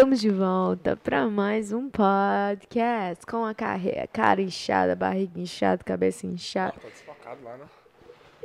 Estamos 0.00 0.18
de 0.22 0.30
volta 0.30 0.96
para 0.96 1.28
mais 1.28 1.72
um 1.72 1.90
podcast 1.90 3.26
com 3.26 3.44
a 3.44 3.52
carreira, 3.52 4.08
cara 4.10 4.40
inchada, 4.40 4.96
barriga 4.96 5.38
inchada, 5.38 5.84
cabeça 5.84 6.26
inchada. 6.26 6.72
Tá 6.72 6.88
desfocado 6.88 7.44
lá, 7.44 7.58
né? 7.58 7.64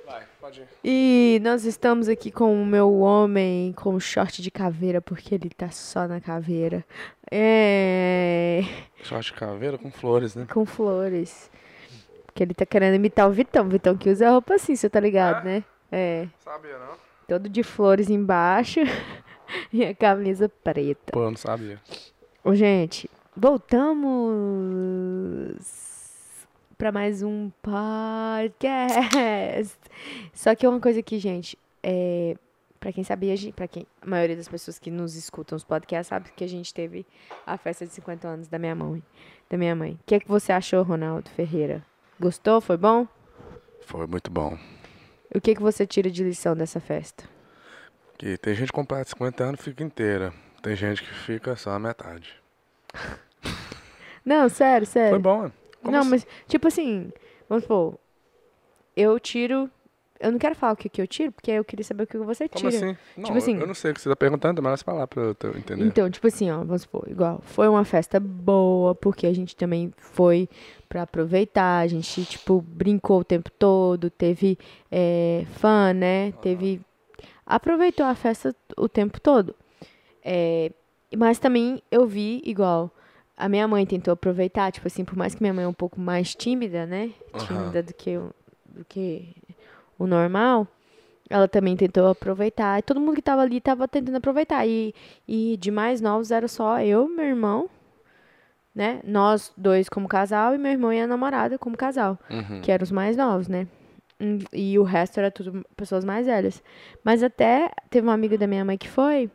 Vai, 0.05 0.23
pode 0.41 0.59
ir. 0.59 0.67
E 0.83 1.39
nós 1.41 1.63
estamos 1.63 2.09
aqui 2.09 2.29
com 2.29 2.61
o 2.61 2.65
meu 2.65 2.99
homem 2.99 3.71
com 3.71 3.97
short 4.01 4.41
de 4.41 4.51
caveira, 4.51 4.99
porque 4.99 5.33
ele 5.33 5.49
tá 5.49 5.69
só 5.71 6.05
na 6.09 6.19
caveira. 6.19 6.83
É. 7.31 8.59
Short 9.01 9.31
de 9.31 9.39
caveira 9.39 9.77
com 9.77 9.89
flores, 9.89 10.35
né? 10.35 10.45
Com 10.53 10.65
flores. 10.65 11.49
Porque 12.25 12.43
ele 12.43 12.53
tá 12.53 12.65
querendo 12.65 12.95
imitar 12.95 13.29
o 13.29 13.31
Vitão. 13.31 13.69
Vitão 13.69 13.95
que 13.95 14.09
usa 14.09 14.29
roupa 14.29 14.55
assim, 14.55 14.75
você 14.75 14.89
tá 14.89 14.99
ligado, 14.99 15.47
É? 15.47 15.51
né? 15.53 15.63
É. 15.89 16.27
Sabia, 16.37 16.77
não? 16.79 16.95
Todo 17.29 17.47
de 17.47 17.63
flores 17.63 18.09
embaixo 18.09 18.81
e 19.73 19.85
a 19.85 19.93
camisa 19.95 20.49
preta. 20.49 21.11
Pô, 21.11 21.23
eu 21.23 21.31
não 21.31 21.37
sabia. 21.37 21.79
Gente, 22.53 23.09
voltamos 23.35 24.05
para 26.77 26.91
mais 26.91 27.23
um 27.23 27.49
podcast. 27.61 28.85
Só 30.33 30.53
que 30.55 30.67
uma 30.67 30.79
coisa 30.79 30.99
aqui, 30.99 31.17
gente, 31.19 31.57
é 31.81 32.35
para 32.79 32.93
quem 32.93 33.03
sabia, 33.03 33.33
para 33.55 33.67
quem 33.67 33.87
a 33.99 34.05
maioria 34.05 34.35
das 34.35 34.47
pessoas 34.47 34.77
que 34.77 34.91
nos 34.91 35.15
escutam 35.15 35.55
os 35.55 35.63
podcasts 35.63 36.07
sabe 36.07 36.29
que 36.35 36.43
a 36.43 36.47
gente 36.47 36.71
teve 36.71 37.03
a 37.43 37.57
festa 37.57 37.83
de 37.83 37.91
50 37.91 38.27
anos 38.27 38.47
da 38.47 38.59
minha 38.59 38.75
mãe, 38.75 39.01
da 39.49 39.57
minha 39.57 39.75
mãe. 39.75 39.93
O 39.93 39.99
que 40.05 40.13
é 40.13 40.19
que 40.19 40.27
você 40.27 40.51
achou, 40.51 40.83
Ronaldo 40.83 41.27
Ferreira? 41.31 41.83
Gostou? 42.19 42.61
Foi 42.61 42.77
bom? 42.77 43.07
Foi 43.81 44.05
muito 44.05 44.29
bom. 44.29 44.55
O 45.33 45.41
que 45.41 45.49
é 45.51 45.55
que 45.55 45.61
você 45.63 45.87
tira 45.87 46.11
de 46.11 46.23
lição 46.23 46.55
dessa 46.55 46.79
festa? 46.79 47.34
Que 48.17 48.37
tem 48.37 48.53
gente 48.55 48.67
que 48.67 48.73
completa 48.73 49.09
50 49.09 49.43
anos 49.43 49.59
e 49.59 49.63
fica 49.63 49.83
inteira. 49.83 50.33
Tem 50.61 50.75
gente 50.75 51.03
que 51.03 51.13
fica 51.13 51.55
só 51.55 51.71
a 51.71 51.79
metade. 51.79 52.33
Não, 54.23 54.49
sério, 54.49 54.87
sério. 54.87 55.11
Foi 55.11 55.19
bom, 55.19 55.37
mano. 55.39 55.53
Como 55.81 55.91
não, 55.91 55.99
assim? 56.01 56.09
mas, 56.09 56.27
tipo 56.47 56.67
assim, 56.67 57.11
vamos 57.47 57.63
supor, 57.65 57.99
eu 58.95 59.19
tiro. 59.19 59.69
Eu 60.17 60.31
não 60.31 60.39
quero 60.39 60.55
falar 60.55 60.73
o 60.73 60.75
que, 60.77 60.87
que 60.87 61.01
eu 61.01 61.05
tiro, 61.05 61.31
porque 61.33 61.51
eu 61.51 61.63
queria 61.63 61.83
saber 61.83 62.03
o 62.03 62.07
que 62.07 62.17
você 62.17 62.47
Como 62.47 62.71
tira. 62.71 62.83
assim? 62.85 62.97
Não, 63.17 63.23
Tipo 63.25 63.37
assim- 63.37 63.59
eu 63.59 63.67
não 63.67 63.73
sei 63.73 63.91
o 63.91 63.93
que 63.93 63.99
você 64.01 64.07
tá 64.09 64.15
perguntando, 64.15 64.63
mas 64.63 64.81
falar 64.81 65.05
pra 65.07 65.21
eu 65.21 65.57
entender. 65.57 65.83
Então, 65.85 66.09
tipo 66.09 66.25
assim, 66.25 66.49
ó, 66.49 66.59
vamos 66.59 66.83
supor, 66.83 67.03
igual, 67.07 67.41
foi 67.43 67.67
uma 67.67 67.83
festa 67.83 68.17
boa, 68.19 68.95
porque 68.95 69.27
a 69.27 69.33
gente 69.33 69.55
também 69.57 69.93
foi 69.97 70.49
pra 70.87 71.01
aproveitar, 71.01 71.79
a 71.79 71.87
gente, 71.87 72.23
tipo, 72.25 72.61
brincou 72.61 73.19
o 73.19 73.23
tempo 73.25 73.51
todo, 73.51 74.09
teve 74.09 74.57
é, 74.89 75.45
fã, 75.57 75.93
né? 75.93 76.31
Teve. 76.41 76.81
Aproveitou 77.45 78.05
a 78.05 78.15
festa 78.15 78.55
o 78.77 78.87
tempo 78.89 79.19
todo. 79.19 79.55
É, 80.23 80.71
mas 81.17 81.37
também 81.39 81.81
eu 81.91 82.05
vi, 82.07 82.41
igual, 82.43 82.89
a 83.37 83.47
minha 83.47 83.67
mãe 83.67 83.85
tentou 83.85 84.11
aproveitar, 84.13 84.71
tipo 84.71 84.87
assim, 84.87 85.05
por 85.05 85.15
mais 85.15 85.35
que 85.35 85.41
minha 85.43 85.53
mãe 85.53 85.63
é 85.65 85.67
um 85.67 85.73
pouco 85.73 85.99
mais 85.99 86.33
tímida, 86.33 86.85
né? 86.85 87.11
Tímida 87.45 87.83
do 87.83 87.93
que, 87.93 88.17
o- 88.17 88.33
do 88.65 88.83
que 88.85 89.35
o 89.99 90.07
normal. 90.07 90.67
Ela 91.29 91.47
também 91.47 91.75
tentou 91.75 92.07
aproveitar. 92.07 92.79
E 92.79 92.81
todo 92.83 92.99
mundo 92.99 93.15
que 93.15 93.21
tava 93.21 93.41
ali 93.41 93.59
tava 93.59 93.87
tentando 93.87 94.17
aproveitar. 94.17 94.65
E, 94.67 94.93
e 95.27 95.57
de 95.57 95.71
mais 95.71 95.99
novos 96.01 96.31
era 96.31 96.47
só 96.47 96.79
eu, 96.81 97.07
meu 97.07 97.25
irmão, 97.25 97.69
né? 98.73 98.99
Nós 99.03 99.51
dois 99.57 99.87
como 99.89 100.07
casal 100.07 100.53
e 100.53 100.57
meu 100.57 100.71
irmão 100.71 100.91
e 100.93 100.99
a 100.99 101.07
namorada 101.07 101.57
como 101.57 101.77
casal. 101.77 102.19
Uhum. 102.29 102.61
Que 102.61 102.71
eram 102.71 102.83
os 102.83 102.91
mais 102.91 103.15
novos, 103.17 103.47
né? 103.47 103.67
E 104.53 104.77
o 104.79 104.83
resto 104.83 105.19
era 105.19 105.29
tudo 105.29 105.65
pessoas 105.75 106.05
mais 106.05 106.25
velhas. 106.25 106.63
Mas 107.03 107.21
até 107.23 107.69
teve 107.89 108.07
uma 108.07 108.13
amiga 108.13 108.37
da 108.37 108.47
minha 108.47 108.63
mãe 108.63 108.77
que 108.77 108.87
foi, 108.87 109.29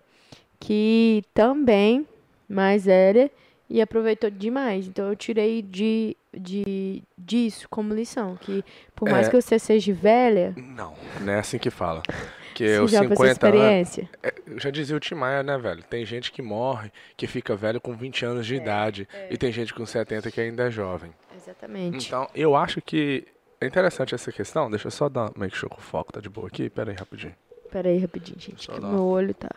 que 0.59 1.23
também 1.34 2.06
mais 2.48 2.84
velha 2.86 3.31
e 3.69 3.81
aproveitou 3.81 4.31
demais. 4.31 4.86
Então 4.89 5.08
eu 5.08 5.14
tirei 5.17 5.62
de, 5.62 6.17
de 6.36 7.03
disso 7.17 7.69
como 7.69 7.95
lição. 7.95 8.36
Que 8.36 8.64
por 8.96 9.08
mais 9.08 9.27
É. 9.29 9.30
que 9.30 9.40
você 9.40 9.58
seja 9.58 9.92
velha, 9.92 10.55
Não, 10.57 10.95
não 11.20 11.33
é 11.33 11.39
assim 11.39 11.58
que 11.58 11.70
fala. 11.70 12.02
Que 12.55 12.79
os 12.80 12.90
já 12.90 12.98
fez 13.01 13.13
essa 13.13 13.23
50 13.35 13.46
anos. 13.46 13.61
experiência. 13.61 14.11
É, 14.23 14.35
já 14.58 14.70
dizia 14.70 14.96
o 14.96 15.01
Tim 15.01 15.14
Maia, 15.14 15.42
né, 15.42 15.57
velho? 15.57 15.83
Tem 15.85 16.05
gente 16.05 16.33
que 16.33 16.42
morre, 16.42 16.90
que 17.17 17.27
fica 17.27 17.55
velho 17.55 17.80
com 17.80 17.95
20 17.96 18.24
anos 18.24 18.45
É, 18.45 18.48
de 18.48 18.55
idade. 18.57 19.08
E 19.30 19.36
tem 19.39 19.52
gente 19.52 19.73
com 19.73 19.86
70 19.86 20.30
que 20.30 20.40
ainda 20.40 20.64
é 20.67 20.70
jovem. 20.70 21.13
Exatamente. 21.35 22.07
Então, 22.08 22.29
eu 22.35 22.57
acho 22.57 22.83
que 22.83 23.24
é 23.60 23.66
interessante 23.66 24.14
essa 24.14 24.32
questão. 24.32 24.70
Deixa 24.70 24.86
eu 24.86 24.90
só 24.90 25.08
dar 25.08 25.30
make 25.36 25.56
sure 25.56 25.70
que 25.72 25.78
o 25.78 25.82
foco 25.82 26.12
tá 26.12 26.20
de 26.20 26.28
boa 26.28 26.48
aqui. 26.48 26.70
Pera 26.70 26.90
aí, 26.90 26.96
rapidinho. 26.96 27.34
Pera 27.70 27.88
aí, 27.88 27.98
rapidinho, 27.98 28.40
gente. 28.40 28.64
Só 28.64 28.72
Que 28.72 28.80
meu 28.80 29.04
olho 29.04 29.34
tá. 29.34 29.50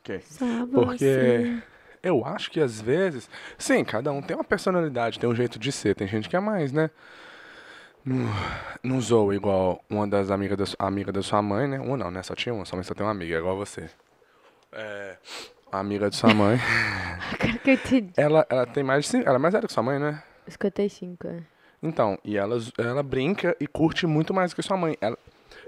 Ok. 0.00 0.20
Só 0.24 0.44
Porque 0.72 1.04
você. 1.04 1.62
eu 2.02 2.24
acho 2.24 2.50
que 2.50 2.60
às 2.60 2.80
vezes, 2.80 3.28
sim, 3.58 3.84
cada 3.84 4.10
um 4.12 4.22
tem 4.22 4.36
uma 4.36 4.44
personalidade, 4.44 5.18
tem 5.18 5.28
um 5.28 5.34
jeito 5.34 5.58
de 5.58 5.70
ser. 5.70 5.94
Tem 5.94 6.06
gente 6.08 6.28
que 6.28 6.36
é 6.36 6.40
mais, 6.40 6.72
né? 6.72 6.90
Não, 8.04 8.16
não 8.82 9.00
zoa 9.00 9.34
igual 9.34 9.84
uma 9.90 10.08
das 10.08 10.30
amigas 10.30 10.56
da, 10.56 10.86
amiga 10.86 11.12
da 11.12 11.22
sua 11.22 11.42
mãe, 11.42 11.68
né? 11.68 11.78
Uma 11.78 11.96
não, 11.96 12.10
né? 12.10 12.22
Só 12.22 12.34
tinha 12.34 12.54
uma, 12.54 12.64
sua 12.64 12.76
mãe 12.76 12.84
só 12.84 12.94
tem 12.94 13.04
uma 13.04 13.12
amiga, 13.12 13.36
igual 13.36 13.56
você. 13.56 13.90
É, 14.72 15.16
a 15.72 15.78
amiga 15.78 16.08
de 16.10 16.16
sua 16.16 16.32
mãe. 16.34 16.58
Cara, 17.38 17.58
que 17.58 17.70
eu 17.70 17.74
entendi. 17.74 18.12
ela, 18.16 18.46
ela 18.50 18.66
tem 18.66 18.82
mais 18.82 19.04
de. 19.04 19.10
cin- 19.10 19.22
Ela 19.24 19.36
é 19.36 19.38
mais 19.38 19.52
velha 19.54 19.66
que 19.66 19.72
sua 19.72 19.82
mãe, 19.82 19.98
né? 19.98 20.22
55, 20.48 21.26
é. 21.28 21.42
Então, 21.82 22.18
e 22.24 22.36
ela, 22.36 22.58
ela 22.76 23.02
brinca 23.02 23.56
e 23.60 23.66
curte 23.66 24.06
muito 24.06 24.34
mais 24.34 24.52
que 24.52 24.62
sua 24.62 24.76
mãe. 24.76 24.96
Ela, 25.00 25.16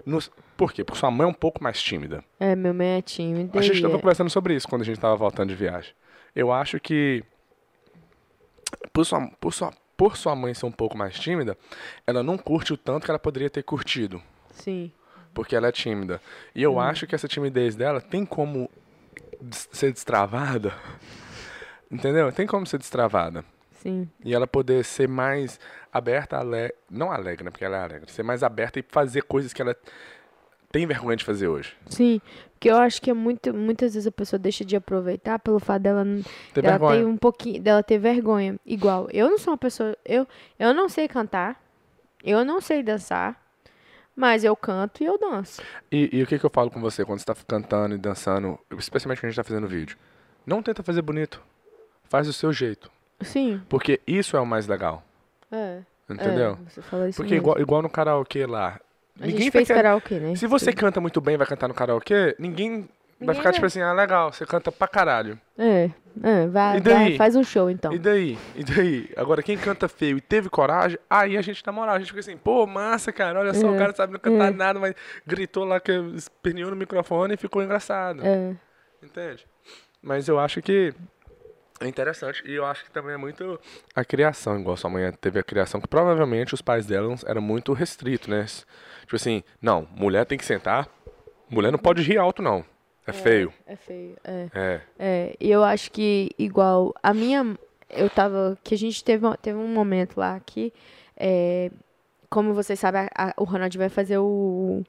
nos, 0.04 0.30
por 0.56 0.72
quê? 0.72 0.84
Porque 0.84 0.98
sua 0.98 1.10
mãe 1.10 1.24
é 1.26 1.30
um 1.30 1.32
pouco 1.34 1.62
mais 1.62 1.80
tímida. 1.80 2.22
É, 2.38 2.54
meu 2.56 2.74
mãe 2.74 2.98
é 2.98 3.02
tímida. 3.02 3.58
A 3.58 3.62
gente 3.62 3.74
e 3.74 3.76
estava 3.76 3.94
é- 3.96 4.00
conversando 4.00 4.28
sobre 4.30 4.54
isso 4.54 4.68
quando 4.68 4.82
a 4.82 4.84
gente 4.84 4.96
estava 4.96 5.16
voltando 5.16 5.48
de 5.50 5.54
viagem. 5.54 5.94
Eu 6.34 6.52
acho 6.52 6.80
que 6.80 7.22
por 8.92 9.04
sua, 9.04 9.26
por, 9.41 9.52
sua, 9.52 9.72
por 9.96 10.16
sua 10.16 10.34
mãe 10.34 10.52
ser 10.54 10.66
um 10.66 10.72
pouco 10.72 10.96
mais 10.98 11.18
tímida, 11.18 11.56
ela 12.06 12.22
não 12.22 12.36
curte 12.36 12.72
o 12.72 12.76
tanto 12.76 13.04
que 13.04 13.10
ela 13.10 13.18
poderia 13.18 13.48
ter 13.50 13.62
curtido, 13.62 14.20
Sim. 14.50 14.91
porque 15.32 15.54
ela 15.56 15.68
é 15.68 15.72
tímida. 15.72 16.20
E 16.54 16.62
eu 16.62 16.78
acho 16.80 17.06
que 17.06 17.14
essa 17.14 17.28
timidez 17.28 17.76
dela 17.76 18.00
tem 18.00 18.24
como 18.26 18.70
ser 19.50 19.92
destravada. 19.92 20.72
Entendeu? 21.91 22.30
Tem 22.32 22.47
como 22.47 22.66
ser 22.66 22.78
destravada. 22.78 23.44
Sim. 23.72 24.08
E 24.25 24.34
ela 24.34 24.47
poder 24.47 24.84
ser 24.84 25.08
mais 25.08 25.58
aberta, 25.92 26.38
ale... 26.38 26.72
não 26.91 27.10
alegre, 27.12 27.44
né? 27.44 27.50
Porque 27.50 27.64
ela 27.64 27.76
é 27.76 27.82
alegre. 27.82 28.10
Ser 28.10 28.22
mais 28.22 28.42
aberta 28.42 28.78
e 28.78 28.84
fazer 28.88 29.22
coisas 29.22 29.53
que 29.53 29.60
ela 29.60 29.76
tem 30.70 30.86
vergonha 30.86 31.16
de 31.16 31.25
fazer 31.25 31.48
hoje. 31.48 31.76
Sim. 31.86 32.20
Porque 32.53 32.70
eu 32.70 32.76
acho 32.76 33.03
que 33.03 33.10
é 33.10 33.12
muito, 33.12 33.53
muitas 33.53 33.92
vezes 33.94 34.06
a 34.06 34.12
pessoa 34.12 34.38
deixa 34.38 34.64
de 34.64 34.76
aproveitar 34.76 35.38
pelo 35.41 35.59
fato 35.59 35.82
dela, 35.82 36.04
Ter 36.54 36.62
dela 36.62 36.78
vergonha. 36.78 37.00
ter 37.00 37.06
um 37.06 37.16
pouquinho, 37.16 37.60
dela 37.60 37.82
ter 37.82 37.98
vergonha. 37.98 38.56
Igual, 38.64 39.09
eu 39.12 39.28
não 39.28 39.36
sou 39.36 39.53
uma 39.53 39.59
pessoa, 39.59 39.97
eu, 40.04 40.26
eu 40.59 40.72
não 40.72 40.88
sei 40.88 41.09
cantar, 41.09 41.60
eu 42.22 42.44
não 42.44 42.60
sei 42.60 42.82
dançar, 42.82 43.41
mas 44.16 44.44
eu 44.44 44.54
canto 44.56 45.02
e 45.02 45.06
eu 45.06 45.18
danço. 45.18 45.62
E, 45.90 46.08
e 46.12 46.22
o 46.22 46.26
que, 46.26 46.38
que 46.38 46.44
eu 46.46 46.50
falo 46.50 46.70
com 46.70 46.80
você 46.80 47.04
quando 47.04 47.18
você 47.20 47.24
tá 47.26 47.34
cantando 47.46 47.94
e 47.94 47.98
dançando, 47.98 48.58
especialmente 48.78 49.20
quando 49.20 49.26
a 49.26 49.30
gente 49.30 49.36
tá 49.36 49.44
fazendo 49.44 49.66
vídeo? 49.68 49.96
Não 50.46 50.62
tenta 50.62 50.82
fazer 50.82 51.02
bonito. 51.02 51.40
Faz 52.04 52.26
do 52.26 52.32
seu 52.32 52.52
jeito. 52.52 52.90
Sim. 53.22 53.60
Porque 53.68 54.00
isso 54.06 54.36
é 54.36 54.40
o 54.40 54.46
mais 54.46 54.66
legal. 54.66 55.02
É. 55.50 55.80
Entendeu? 56.10 56.58
É, 56.66 56.70
você 56.70 56.82
falou 56.82 57.06
isso 57.08 57.16
Porque 57.16 57.34
mesmo. 57.34 57.44
igual, 57.44 57.60
igual 57.60 57.82
no 57.82 57.88
karaokê 57.88 58.44
lá. 58.46 58.80
A 59.20 59.26
ninguém 59.26 59.42
gente 59.42 59.52
vai 59.52 59.60
fez 59.60 59.68
querer- 59.68 59.82
karaokê, 59.82 60.18
né? 60.18 60.34
Se 60.36 60.46
você 60.46 60.72
canta 60.72 61.00
muito 61.00 61.20
bem 61.20 61.34
e 61.34 61.38
vai 61.38 61.46
cantar 61.46 61.68
no 61.68 61.74
karaokê, 61.74 62.34
ninguém, 62.38 62.88
vai 63.25 63.34
ficar 63.34 63.53
tipo 63.53 63.66
assim, 63.66 63.81
ah, 63.81 63.93
legal, 63.93 64.33
você 64.33 64.44
canta 64.47 64.71
pra 64.71 64.88
caralho. 64.88 65.38
É, 65.59 65.91
é 66.22 66.47
vai, 66.47 66.81
vai, 66.81 67.16
faz 67.16 67.37
um 67.37 67.44
show 67.44 67.71
então. 67.71 67.93
E 67.93 67.99
daí? 67.99 68.38
E 68.55 68.65
daí? 68.65 69.10
Agora, 69.16 69.43
quem 69.43 69.56
canta 69.56 69.88
feio 69.88 70.19
e 70.19 70.21
teve 70.21 70.49
coragem, 70.49 70.99
aí 71.09 71.37
a 71.37 71.43
gente, 71.43 71.65
na 71.66 71.72
moral, 71.72 71.97
a 71.97 71.99
gente 71.99 72.09
fica 72.09 72.21
assim, 72.21 72.37
pô, 72.37 72.66
massa, 72.66 73.12
cara, 73.12 73.41
olha 73.41 73.55
só, 73.55 73.66
É, 73.66 73.71
o 73.71 73.78
cara 73.78 73.94
sabe 73.94 74.12
não 74.12 74.21
cantar 74.21 74.48
é. 74.48 74.51
nada, 74.51 74.78
mas 74.78 74.95
gritou 75.27 75.65
lá, 75.65 75.80
que 75.80 75.92
esperneou 76.15 76.71
no 76.71 76.77
microfone 76.77 77.34
e 77.34 77.36
ficou 77.36 77.63
engraçado. 77.63 78.24
É, 78.24 78.54
Entende? 79.03 79.47
Mas 80.01 80.28
eu 80.28 80.39
acho 80.39 80.63
que 80.63 80.95
é 81.80 81.89
interessante 81.89 82.42
e 82.47 82.54
eu 82.54 82.65
acho 82.65 82.84
que 82.84 82.91
também 82.91 83.15
é 83.15 83.16
muito 83.16 83.59
a 83.95 84.04
criação, 84.04 84.59
igual 84.59 84.77
sua 84.77 84.91
mãe 84.91 85.10
teve 85.13 85.39
a 85.39 85.42
criação, 85.42 85.80
que 85.80 85.89
provavelmente 85.89 86.54
os 86.54 86.63
pais 86.63 86.86
dela 86.86 87.15
eram 87.27 87.42
muito 87.42 87.72
restritos, 87.72 88.28
né? 88.28 88.45
Tipo 89.01 89.16
assim, 89.16 89.42
não, 89.60 89.89
mulher 89.91 90.25
tem 90.25 90.39
que 90.39 90.45
sentar, 90.45 90.89
mulher 91.51 91.72
não 91.72 91.78
pode 91.78 92.03
rir 92.03 92.18
alto, 92.18 92.41
não. 92.42 92.65
É, 93.07 93.13
feio. 93.13 93.53
é 93.66 93.77
feio, 93.77 94.16
é. 94.25 94.47
É. 94.54 94.81
É, 94.99 95.37
e 95.41 95.51
eu 95.51 95.63
acho 95.65 95.91
que 95.91 96.31
igual 96.39 96.95
a 97.03 97.13
minha 97.13 97.57
eu 97.91 98.09
tava 98.09 98.57
que 98.63 98.75
a 98.75 98.78
gente 98.78 99.03
teve 99.03 99.27
teve 99.43 99.59
um 99.59 99.69
momento 99.69 100.19
lá 100.19 100.39
que 100.41 100.72
é, 101.16 101.71
como 102.31 102.54
vocês 102.54 102.78
sabem 102.78 103.03
a- 103.03 103.10
a- 103.31 103.34
o 103.37 103.45
Ronald 103.45 103.77
vai 103.77 103.89
fazer 103.89 104.19
o 104.19 104.83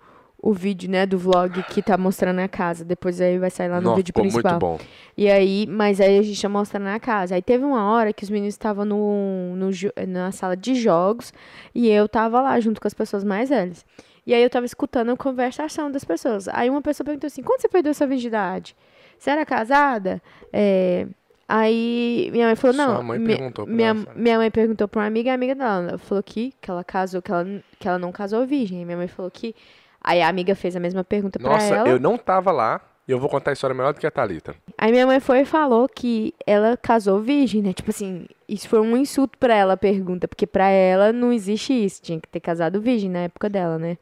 o 0.45 0.51
vídeo, 0.51 0.91
né, 0.91 1.05
do 1.05 1.17
vlog 1.17 1.63
que 1.69 1.81
tá 1.81 1.97
mostrando 1.97 2.39
a 2.39 2.49
casa. 2.49 2.83
Depois 2.83 3.21
aí 3.21 3.37
vai 3.39 3.49
sair 3.49 3.69
lá 3.69 3.77
no 3.77 3.83
Nossa, 3.83 3.95
vídeo 3.95 4.13
principal. 4.13 4.51
muito 4.51 4.59
bom. 4.59 4.77
E 5.15 5.31
aí, 5.31 5.65
mas 5.69 6.01
aí 6.01 6.19
a 6.19 6.21
gente 6.21 6.41
tá 6.41 6.49
mostrando 6.49 6.87
a 6.87 6.99
casa. 6.99 7.35
Aí 7.35 7.41
teve 7.41 7.63
uma 7.63 7.89
hora 7.89 8.11
que 8.11 8.25
os 8.25 8.29
meninos 8.29 8.53
estavam 8.53 8.83
no, 8.83 9.55
no, 9.55 9.69
na 10.05 10.33
sala 10.33 10.57
de 10.57 10.75
jogos 10.75 11.31
e 11.73 11.89
eu 11.89 12.09
tava 12.09 12.41
lá 12.41 12.59
junto 12.59 12.81
com 12.81 12.87
as 12.89 12.93
pessoas 12.93 13.23
mais 13.23 13.47
velhas. 13.47 13.85
E 14.25 14.33
aí 14.33 14.41
eu 14.41 14.49
tava 14.49 14.65
escutando 14.65 15.11
a 15.11 15.17
conversação 15.17 15.91
das 15.91 16.03
pessoas. 16.03 16.47
Aí 16.47 16.69
uma 16.69 16.81
pessoa 16.81 17.05
perguntou 17.05 17.27
assim: 17.27 17.43
quando 17.43 17.61
você 17.61 17.67
perdeu 17.69 17.93
sua 17.93 18.07
virgindade? 18.07 18.75
Você 19.17 19.29
era 19.29 19.45
casada? 19.45 20.21
É, 20.51 21.07
Aí 21.47 22.29
minha 22.31 22.47
mãe 22.47 22.55
falou: 22.55 22.75
não. 22.75 22.93
Sua 22.95 23.03
mãe 23.03 23.19
mi- 23.19 23.27
perguntou 23.35 23.65
pra 23.65 23.73
minha, 23.73 23.93
minha 24.15 24.37
mãe 24.37 24.49
perguntou 24.49 24.87
pra 24.87 25.01
uma 25.01 25.07
amiga, 25.07 25.31
a 25.31 25.33
amiga 25.35 25.53
dela 25.53 25.89
ela 25.89 25.97
falou 25.97 26.23
que, 26.23 26.53
que 26.61 26.71
ela 26.71 26.83
casou, 26.83 27.21
que 27.21 27.31
ela, 27.31 27.45
que 27.79 27.87
ela 27.87 27.99
não 27.99 28.11
casou 28.11 28.45
virgem. 28.45 28.79
Aí 28.79 28.85
minha 28.85 28.97
mãe 28.97 29.07
falou 29.07 29.29
que. 29.29 29.53
Aí 30.01 30.21
a 30.21 30.27
amiga 30.27 30.55
fez 30.55 30.75
a 30.75 30.79
mesma 30.79 31.03
pergunta 31.03 31.39
pra 31.39 31.49
Nossa, 31.51 31.75
ela. 31.75 31.87
eu 31.89 31.99
não 31.99 32.17
tava 32.17 32.51
lá 32.51 32.81
e 33.07 33.11
eu 33.11 33.19
vou 33.19 33.29
contar 33.29 33.51
a 33.51 33.53
história 33.53 33.75
melhor 33.75 33.93
do 33.93 33.99
que 33.99 34.07
a 34.07 34.11
Thalita. 34.11 34.55
Aí 34.77 34.91
minha 34.91 35.05
mãe 35.05 35.19
foi 35.19 35.41
e 35.41 35.45
falou 35.45 35.87
que 35.89 36.33
ela 36.45 36.77
casou 36.77 37.19
virgem, 37.19 37.61
né? 37.61 37.73
Tipo 37.73 37.89
assim, 37.89 38.25
isso 38.47 38.69
foi 38.69 38.79
um 38.79 38.95
insulto 38.95 39.37
pra 39.37 39.55
ela 39.55 39.73
a 39.73 39.77
pergunta, 39.77 40.27
porque 40.27 40.47
pra 40.47 40.69
ela 40.69 41.11
não 41.11 41.31
existe 41.31 41.73
isso, 41.73 42.01
tinha 42.01 42.19
que 42.19 42.27
ter 42.27 42.39
casado 42.39 42.81
virgem 42.81 43.09
na 43.09 43.19
época 43.19 43.49
dela, 43.49 43.77
né? 43.77 43.97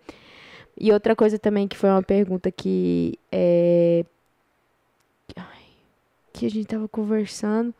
E 0.79 0.91
outra 0.91 1.15
coisa 1.15 1.37
também 1.37 1.67
que 1.67 1.77
foi 1.77 1.89
uma 1.89 2.03
pergunta 2.03 2.51
que 2.51 3.17
é 3.31 4.05
que 6.41 6.45
a 6.47 6.49
gente 6.49 6.65
tava 6.65 6.87
conversando. 6.87 7.71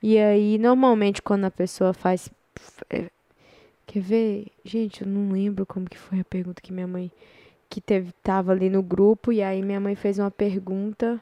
E 0.00 0.16
aí, 0.16 0.56
normalmente 0.58 1.20
quando 1.20 1.44
a 1.46 1.50
pessoa 1.50 1.92
faz 1.92 2.30
é, 2.90 3.10
quer 3.86 4.00
ver? 4.00 4.46
Gente, 4.64 5.02
eu 5.02 5.08
não 5.08 5.32
lembro 5.32 5.66
como 5.66 5.88
que 5.88 5.98
foi 5.98 6.20
a 6.20 6.24
pergunta 6.24 6.62
que 6.62 6.72
minha 6.72 6.86
mãe 6.86 7.10
que 7.72 7.80
teve 7.80 8.12
tava 8.22 8.52
ali 8.52 8.68
no 8.68 8.82
grupo 8.82 9.32
e 9.32 9.42
aí 9.42 9.62
minha 9.62 9.80
mãe 9.80 9.94
fez 9.94 10.18
uma 10.18 10.30
pergunta 10.30 11.18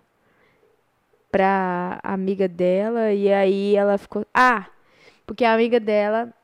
pra 1.30 2.00
amiga 2.02 2.48
dela 2.48 3.12
e 3.12 3.32
aí 3.32 3.76
ela 3.76 3.96
ficou. 3.96 4.26
Ah! 4.34 4.66
Porque 5.24 5.44
a 5.44 5.54
amiga 5.54 5.78
dela, 5.78 6.34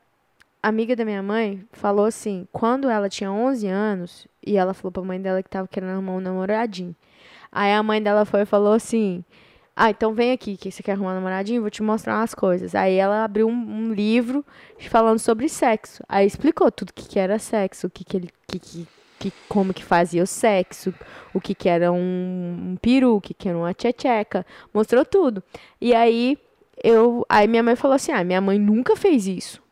a 0.62 0.68
amiga 0.68 0.94
da 0.94 1.04
minha 1.04 1.24
mãe, 1.24 1.66
falou 1.72 2.06
assim: 2.06 2.46
quando 2.52 2.88
ela 2.88 3.08
tinha 3.08 3.32
11 3.32 3.66
anos, 3.66 4.28
e 4.46 4.56
ela 4.56 4.72
falou 4.72 4.92
pra 4.92 5.02
mãe 5.02 5.20
dela 5.20 5.42
que 5.42 5.50
tava 5.50 5.66
querendo 5.66 5.90
arrumar 5.90 6.12
um 6.12 6.20
namoradinho. 6.20 6.94
Aí 7.50 7.72
a 7.72 7.82
mãe 7.82 8.00
dela 8.00 8.24
foi 8.24 8.42
e 8.42 8.46
falou 8.46 8.74
assim: 8.74 9.24
Ah, 9.74 9.90
então 9.90 10.14
vem 10.14 10.30
aqui, 10.30 10.56
que 10.56 10.70
você 10.70 10.84
quer 10.84 10.92
arrumar 10.92 11.10
um 11.10 11.14
namoradinho? 11.14 11.62
Vou 11.62 11.70
te 11.70 11.82
mostrar 11.82 12.16
umas 12.18 12.32
coisas. 12.32 12.76
Aí 12.76 12.94
ela 12.94 13.24
abriu 13.24 13.48
um, 13.48 13.52
um 13.52 13.92
livro 13.92 14.46
falando 14.88 15.18
sobre 15.18 15.48
sexo. 15.48 16.00
Aí 16.08 16.24
explicou 16.24 16.70
tudo 16.70 16.90
o 16.90 16.94
que, 16.94 17.08
que 17.08 17.18
era 17.18 17.40
sexo, 17.40 17.88
o 17.88 17.90
que, 17.90 18.04
que 18.04 18.16
ele. 18.16 18.30
Que, 18.46 18.60
que, 18.60 18.86
que, 19.18 19.32
como 19.48 19.74
que 19.74 19.84
fazia 19.84 20.22
o 20.22 20.26
sexo, 20.26 20.94
o 21.32 21.40
que, 21.40 21.54
que 21.54 21.68
era 21.68 21.92
um, 21.92 22.72
um 22.72 22.76
peru, 22.80 23.16
o 23.16 23.20
que, 23.20 23.34
que 23.34 23.48
era 23.48 23.56
uma 23.56 23.74
tchecheca. 23.74 24.44
Mostrou 24.72 25.04
tudo. 25.04 25.42
E 25.80 25.94
aí 25.94 26.38
eu. 26.82 27.24
Aí 27.28 27.46
minha 27.48 27.62
mãe 27.62 27.76
falou 27.76 27.94
assim: 27.94 28.12
Ah, 28.12 28.24
minha 28.24 28.40
mãe 28.40 28.58
nunca 28.58 28.96
fez 28.96 29.26
isso. 29.26 29.62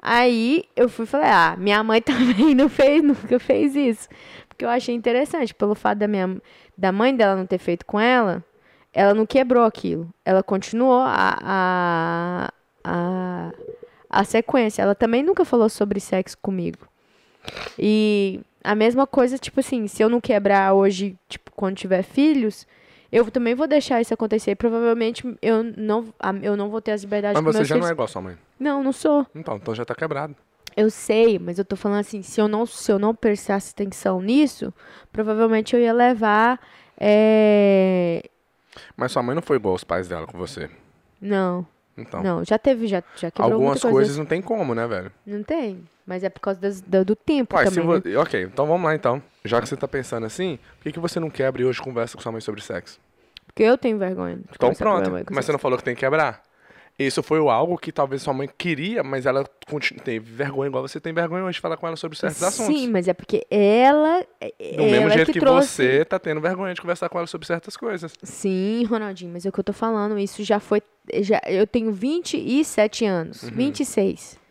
Aí 0.00 0.64
eu 0.76 0.88
fui 0.88 1.04
e 1.04 1.08
falei: 1.08 1.28
Ah, 1.28 1.56
minha 1.58 1.82
mãe 1.82 2.00
também 2.02 2.54
não 2.54 2.68
fez, 2.68 3.02
nunca 3.02 3.38
fez 3.38 3.74
isso. 3.74 4.08
Porque 4.48 4.64
eu 4.64 4.68
achei 4.68 4.94
interessante, 4.94 5.54
pelo 5.54 5.74
fato 5.74 5.98
da 5.98 6.08
minha 6.08 6.40
da 6.76 6.92
mãe 6.92 7.14
dela 7.14 7.36
não 7.36 7.46
ter 7.46 7.58
feito 7.58 7.86
com 7.86 7.98
ela, 7.98 8.44
ela 8.92 9.14
não 9.14 9.26
quebrou 9.26 9.64
aquilo. 9.64 10.08
Ela 10.24 10.42
continuou 10.42 11.00
a, 11.00 11.38
a, 11.42 12.50
a, 12.84 13.52
a 14.10 14.24
sequência. 14.24 14.82
Ela 14.82 14.94
também 14.94 15.22
nunca 15.22 15.44
falou 15.44 15.68
sobre 15.68 16.00
sexo 16.00 16.36
comigo. 16.38 16.88
E 17.78 18.40
a 18.62 18.74
mesma 18.74 19.06
coisa, 19.06 19.38
tipo 19.38 19.60
assim, 19.60 19.86
se 19.86 20.02
eu 20.02 20.08
não 20.08 20.20
quebrar 20.20 20.72
hoje, 20.72 21.16
tipo, 21.28 21.50
quando 21.52 21.76
tiver 21.76 22.02
filhos, 22.02 22.66
eu 23.12 23.30
também 23.30 23.54
vou 23.54 23.66
deixar 23.66 24.00
isso 24.00 24.12
acontecer. 24.12 24.56
Provavelmente 24.56 25.24
eu 25.40 25.62
não, 25.62 26.12
eu 26.42 26.56
não 26.56 26.70
vou 26.70 26.80
ter 26.80 26.92
as 26.92 27.02
liberdades 27.02 27.40
Mas 27.40 27.54
você 27.54 27.64
já 27.64 27.74
filhos. 27.74 27.80
não 27.82 27.88
é 27.88 27.92
igual 27.92 28.06
a 28.06 28.08
sua 28.08 28.22
mãe. 28.22 28.36
Não, 28.58 28.82
não 28.82 28.92
sou. 28.92 29.26
Então, 29.34 29.56
então 29.56 29.74
já 29.74 29.84
tá 29.84 29.94
quebrado. 29.94 30.34
Eu 30.76 30.90
sei, 30.90 31.38
mas 31.38 31.58
eu 31.58 31.64
tô 31.64 31.76
falando 31.76 32.00
assim, 32.00 32.22
se 32.22 32.40
eu 32.40 32.48
não, 32.48 32.66
se 32.66 32.90
eu 32.90 32.98
não 32.98 33.14
prestasse 33.14 33.70
atenção 33.70 34.20
nisso, 34.20 34.74
provavelmente 35.12 35.76
eu 35.76 35.80
ia 35.80 35.92
levar. 35.92 36.58
É... 36.98 38.22
Mas 38.96 39.12
sua 39.12 39.22
mãe 39.22 39.34
não 39.34 39.42
foi 39.42 39.56
igual 39.56 39.72
aos 39.72 39.84
pais 39.84 40.08
dela 40.08 40.26
com 40.26 40.36
você. 40.36 40.68
Não, 41.20 41.64
Então, 41.96 42.22
não, 42.22 42.44
já 42.44 42.58
teve, 42.58 42.86
já, 42.88 43.02
já 43.16 43.30
quebrou 43.30 43.52
algumas 43.52 43.80
coisa. 43.80 43.94
coisas 43.96 44.16
não 44.18 44.26
tem 44.26 44.42
como, 44.42 44.74
né, 44.74 44.86
velho? 44.86 45.12
Não 45.24 45.42
tem, 45.44 45.84
mas 46.04 46.24
é 46.24 46.28
por 46.28 46.40
causa 46.40 46.60
das- 46.60 46.80
do, 46.80 47.04
do 47.04 47.14
tempo 47.16 47.56
se 47.56 47.64
também. 47.64 48.00
né? 48.04 48.16
Ok, 48.18 48.42
então 48.42 48.66
vamos 48.66 48.84
lá 48.84 48.94
então. 48.94 49.22
Já 49.44 49.60
que 49.60 49.68
você 49.68 49.76
tá 49.76 49.86
pensando 49.86 50.26
assim, 50.26 50.58
por 50.78 50.82
que, 50.84 50.92
que 50.92 50.98
você 51.00 51.20
não 51.20 51.30
quebra 51.30 51.62
e 51.62 51.64
hoje 51.64 51.80
conversa 51.80 52.16
com 52.16 52.22
sua 52.22 52.32
mãe 52.32 52.40
sobre 52.40 52.60
sexo? 52.60 52.98
Porque 53.46 53.62
eu 53.62 53.78
tenho 53.78 53.96
vergonha. 53.98 54.40
Então 54.52 54.74
pronto. 54.74 55.10
Mas 55.30 55.44
você 55.44 55.52
não 55.52 55.58
falou 55.60 55.78
que 55.78 55.84
tem 55.84 55.94
que 55.94 56.00
quebrar? 56.00 56.42
Isso 56.98 57.22
foi 57.24 57.38
algo 57.38 57.76
que 57.76 57.90
talvez 57.90 58.22
sua 58.22 58.32
mãe 58.32 58.48
queria, 58.56 59.02
mas 59.02 59.26
ela 59.26 59.44
teve 60.04 60.20
vergonha, 60.20 60.68
igual 60.68 60.86
você 60.86 61.00
tem 61.00 61.12
vergonha 61.12 61.42
hoje 61.44 61.54
de 61.56 61.60
falar 61.60 61.76
com 61.76 61.88
ela 61.88 61.96
sobre 61.96 62.16
certos 62.16 62.42
assuntos. 62.42 62.74
Sim, 62.74 62.88
mas 62.88 63.08
é 63.08 63.12
porque 63.12 63.44
ela. 63.50 64.20
Do 64.20 64.82
mesmo 64.84 65.06
ela 65.06 65.10
jeito 65.10 65.32
que, 65.32 65.40
que, 65.40 65.44
você 65.44 66.04
tá 66.04 66.20
tendo 66.20 66.40
vergonha 66.40 66.72
de 66.72 66.80
conversar 66.80 67.08
com 67.08 67.18
ela 67.18 67.26
sobre 67.26 67.48
certas 67.48 67.76
coisas. 67.76 68.12
Sim, 68.22 68.84
Ronaldinho, 68.84 69.32
mas 69.32 69.44
é 69.44 69.48
o 69.48 69.52
que 69.52 69.58
eu 69.58 69.64
tô 69.64 69.72
falando. 69.72 70.16
Isso 70.18 70.44
já 70.44 70.60
foi. 70.60 70.82
Já, 71.20 71.40
eu 71.48 71.66
tenho 71.66 71.90
27 71.90 73.04
anos. 73.04 73.42
Uhum. 73.42 73.50
26. 73.50 74.43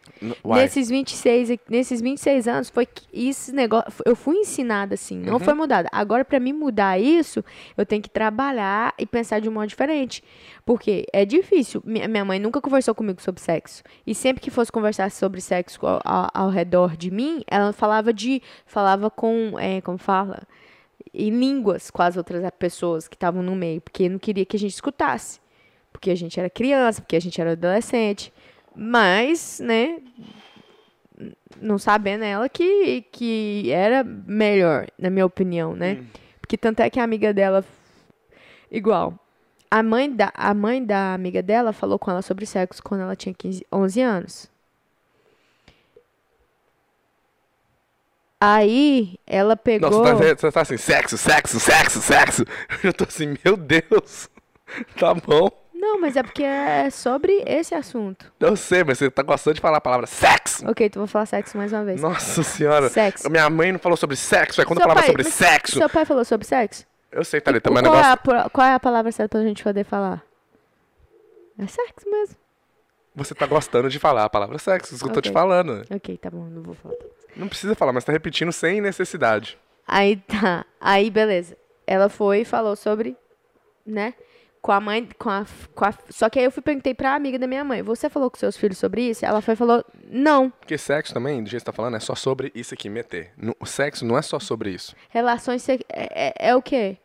Uai, 0.44 0.62
Nesses 0.62 0.90
26, 0.90 1.50
e- 1.50 1.60
nesses 1.70 2.00
26 2.02 2.48
anos, 2.48 2.70
foi 2.70 2.86
que 2.86 3.04
esse 3.12 3.52
negócio. 3.52 3.92
Eu 4.06 4.16
fui 4.16 4.38
ensinada 4.38 4.94
assim, 4.94 5.18
não 5.18 5.34
Uhum. 5.34 5.40
foi 5.40 5.54
mudada. 5.54 5.90
Agora, 5.92 6.24
pra 6.24 6.40
mim 6.40 6.54
mudar 6.54 7.00
isso, 7.00 7.44
eu 7.78 7.86
tenho 7.86 8.02
que 8.02 8.10
trabalhar 8.10 8.94
e 8.98 9.06
pensar 9.06 9.40
de 9.42 9.50
um 9.50 9.52
modo 9.52 9.68
diferente. 9.68 10.24
Porque 10.66 11.06
é 11.12 11.26
difícil. 11.26 11.82
Minha 11.86 12.08
minha 12.08 12.24
mãe 12.24 12.40
nunca 12.40 12.62
conversou 12.62 12.96
comigo 12.96 13.22
sobre 13.22 13.42
sexo. 13.42 13.84
E 14.08 14.16
sempre 14.16 14.42
que 14.42 14.50
fosse 14.50 14.72
conversar 14.72 15.12
sobre 15.12 15.42
sexo 15.42 15.86
ao, 15.86 16.02
ao- 16.06 16.30
ao 16.34 16.50
redor 16.50 16.96
de 16.96 17.12
mim, 17.12 17.44
ela 17.48 17.74
falava 17.74 18.14
de. 18.14 18.42
Falava 18.66 19.10
com. 19.10 19.60
É, 19.60 19.82
como 19.82 19.98
fala? 19.98 20.44
Em 21.14 21.30
línguas 21.30 21.92
com 21.92 22.02
as 22.02 22.16
outras 22.18 22.44
pessoas 22.58 23.08
que 23.08 23.16
estavam 23.16 23.44
no 23.44 23.56
meio. 23.56 23.82
Porque 23.82 24.08
não 24.08 24.18
queria 24.18 24.46
que 24.46 24.56
a 24.56 24.60
gente 24.60 24.74
escutasse. 24.74 25.40
Porque 25.92 26.10
a 26.10 26.16
gente 26.16 26.40
era 26.40 26.50
criança, 26.50 27.02
porque 27.02 27.16
a 27.16 27.22
gente 27.22 27.40
era 27.40 27.52
adolescente. 27.52 28.34
Mas, 28.76 29.60
né, 29.60 30.00
não 31.62 31.78
sabendo 31.78 32.24
ela 32.24 32.50
que, 32.50 33.04
que 33.12 33.72
era 33.72 34.04
melhor, 34.04 34.88
na 34.98 35.10
minha 35.10 35.26
opinião, 35.26 35.76
né? 35.76 36.04
Porque 36.42 36.58
tanto 36.58 36.82
é 36.82 36.90
que 36.90 37.00
a 37.00 37.04
amiga 37.04 37.34
dela, 37.34 37.64
igual, 38.72 39.18
a 39.72 39.82
mãe 39.82 40.12
da, 40.12 40.32
a 40.36 40.54
mãe 40.54 40.84
da 40.84 41.14
amiga 41.14 41.42
dela 41.42 41.74
falou 41.74 41.98
com 41.98 42.12
ela 42.12 42.22
sobre 42.22 42.46
sexo 42.46 42.84
quando 42.84 43.02
ela 43.02 43.16
tinha 43.16 43.34
15, 43.34 43.66
11 43.72 44.02
anos. 44.02 44.54
Aí, 48.40 49.18
ela 49.26 49.56
pegou... 49.56 49.90
Nossa, 49.90 50.16
você 50.16 50.36
tá, 50.36 50.42
você 50.42 50.52
tá 50.52 50.62
assim, 50.62 50.78
sexo, 50.78 51.18
sexo, 51.18 51.60
sexo, 51.62 52.02
sexo. 52.02 52.46
Eu 52.84 52.94
tô 52.94 53.06
assim, 53.06 53.38
meu 53.44 53.56
Deus. 53.56 54.30
Tá 54.98 55.14
bom. 55.14 55.63
Não, 55.84 56.00
mas 56.00 56.16
é 56.16 56.24
porque 56.24 56.44
é 56.44 56.90
sobre 56.90 57.44
esse 57.46 57.76
assunto. 57.76 58.32
Eu 58.40 58.56
sei, 58.56 58.86
mas 58.86 58.98
você 59.00 59.12
tá 59.12 59.22
gostando 59.22 59.56
de 59.56 59.60
falar 59.60 59.80
a 59.80 59.82
palavra 59.82 60.08
sexo. 60.08 60.66
Ok, 60.70 60.90
tu 60.90 61.00
vou 61.00 61.08
falar 61.08 61.26
sexo 61.26 61.58
mais 61.58 61.74
uma 61.74 61.84
vez. 61.84 62.02
Nossa 62.02 62.42
senhora. 62.42 62.88
Sexo. 62.90 63.30
Minha 63.30 63.50
mãe 63.50 63.74
não 63.74 63.80
falou 63.80 63.98
sobre 63.98 64.16
sexo, 64.16 64.62
é 64.62 64.66
quando 64.66 64.78
Seu 64.80 64.84
falava 64.84 65.02
pai- 65.02 65.08
sobre 65.10 65.24
sexo. 65.26 65.78
Seu 65.78 65.90
pai 65.90 66.06
falou 66.06 66.24
sobre 66.24 66.48
sexo? 66.48 66.86
Eu 67.12 67.26
sei, 67.26 67.42
Thalita, 67.42 67.70
mas 67.70 67.84
qual, 67.84 67.94
é 67.94 67.98
negócio. 67.98 68.14
a, 68.14 68.18
pro- 68.18 68.50
qual 68.50 68.66
é 68.68 68.74
a 68.74 68.80
palavra 68.80 69.12
certa 69.12 69.38
pra 69.38 69.46
gente 69.46 69.62
poder 69.62 69.84
falar? 69.84 70.24
É 71.60 71.68
sexo 71.68 72.10
mesmo. 72.10 72.36
Você 73.16 73.36
tá 73.36 73.46
gostando 73.46 73.90
de 73.90 74.00
falar 74.00 74.24
a 74.24 74.30
palavra 74.30 74.58
sexo, 74.58 74.96
isso 74.96 75.04
que 75.04 75.10
eu 75.10 75.14
tô 75.14 75.22
te 75.22 75.32
falando. 75.32 75.86
Ok, 75.94 76.18
tá 76.18 76.30
bom, 76.32 76.46
não 76.46 76.64
vou 76.64 76.74
falar. 76.76 76.96
Não 77.36 77.48
precisa 77.50 77.76
falar, 77.76 77.92
mas 77.92 78.06
tá 78.06 78.12
repetindo 78.14 78.52
sem 78.54 78.80
necessidade. 78.80 79.58
Aí 79.86 80.16
tá, 80.16 80.66
aí 80.80 81.10
beleza. 81.12 81.58
Ela 81.86 82.08
foi 82.08 82.40
e 82.40 82.46
falou 82.46 82.76
sobre, 82.76 83.18
né? 83.86 84.14
Com 84.64 84.72
a 84.72 84.80
mãe, 84.80 85.10
com 85.20 85.30
a, 85.30 85.46
com 85.76 85.84
a. 85.84 85.94
Só 86.10 86.30
que 86.30 86.40
aí 86.40 86.46
eu 86.46 86.52
fui 86.52 86.64
perguntei 86.64 86.94
pra 86.94 87.14
amiga 87.16 87.38
da 87.38 87.46
minha 87.46 87.66
mãe: 87.66 87.82
Você 87.82 88.10
falou 88.10 88.32
com 88.32 88.38
seus 88.38 88.56
filhos 88.56 88.78
sobre 88.78 89.02
isso? 89.10 89.26
Ela 89.26 89.42
foi 89.42 89.58
falou: 89.58 89.84
Não. 90.10 90.50
Porque 90.52 90.78
sexo 90.78 91.14
também, 91.14 91.44
do 91.44 91.50
jeito 91.50 91.62
que 91.64 91.66
você 91.66 91.72
tá 91.72 91.74
falando, 91.74 91.98
é 91.98 92.00
só 92.00 92.16
sobre 92.16 92.50
isso 92.56 92.74
aqui, 92.74 92.88
meter. 92.88 93.34
O 93.60 93.66
sexo 93.66 94.06
não 94.06 94.18
é 94.18 94.22
só 94.22 94.40
sobre 94.40 94.70
isso. 94.70 94.96
Relações. 95.10 95.68
É, 95.68 95.80
é, 95.90 96.34
é 96.50 96.56
o 96.56 96.62
quê? 96.62 96.98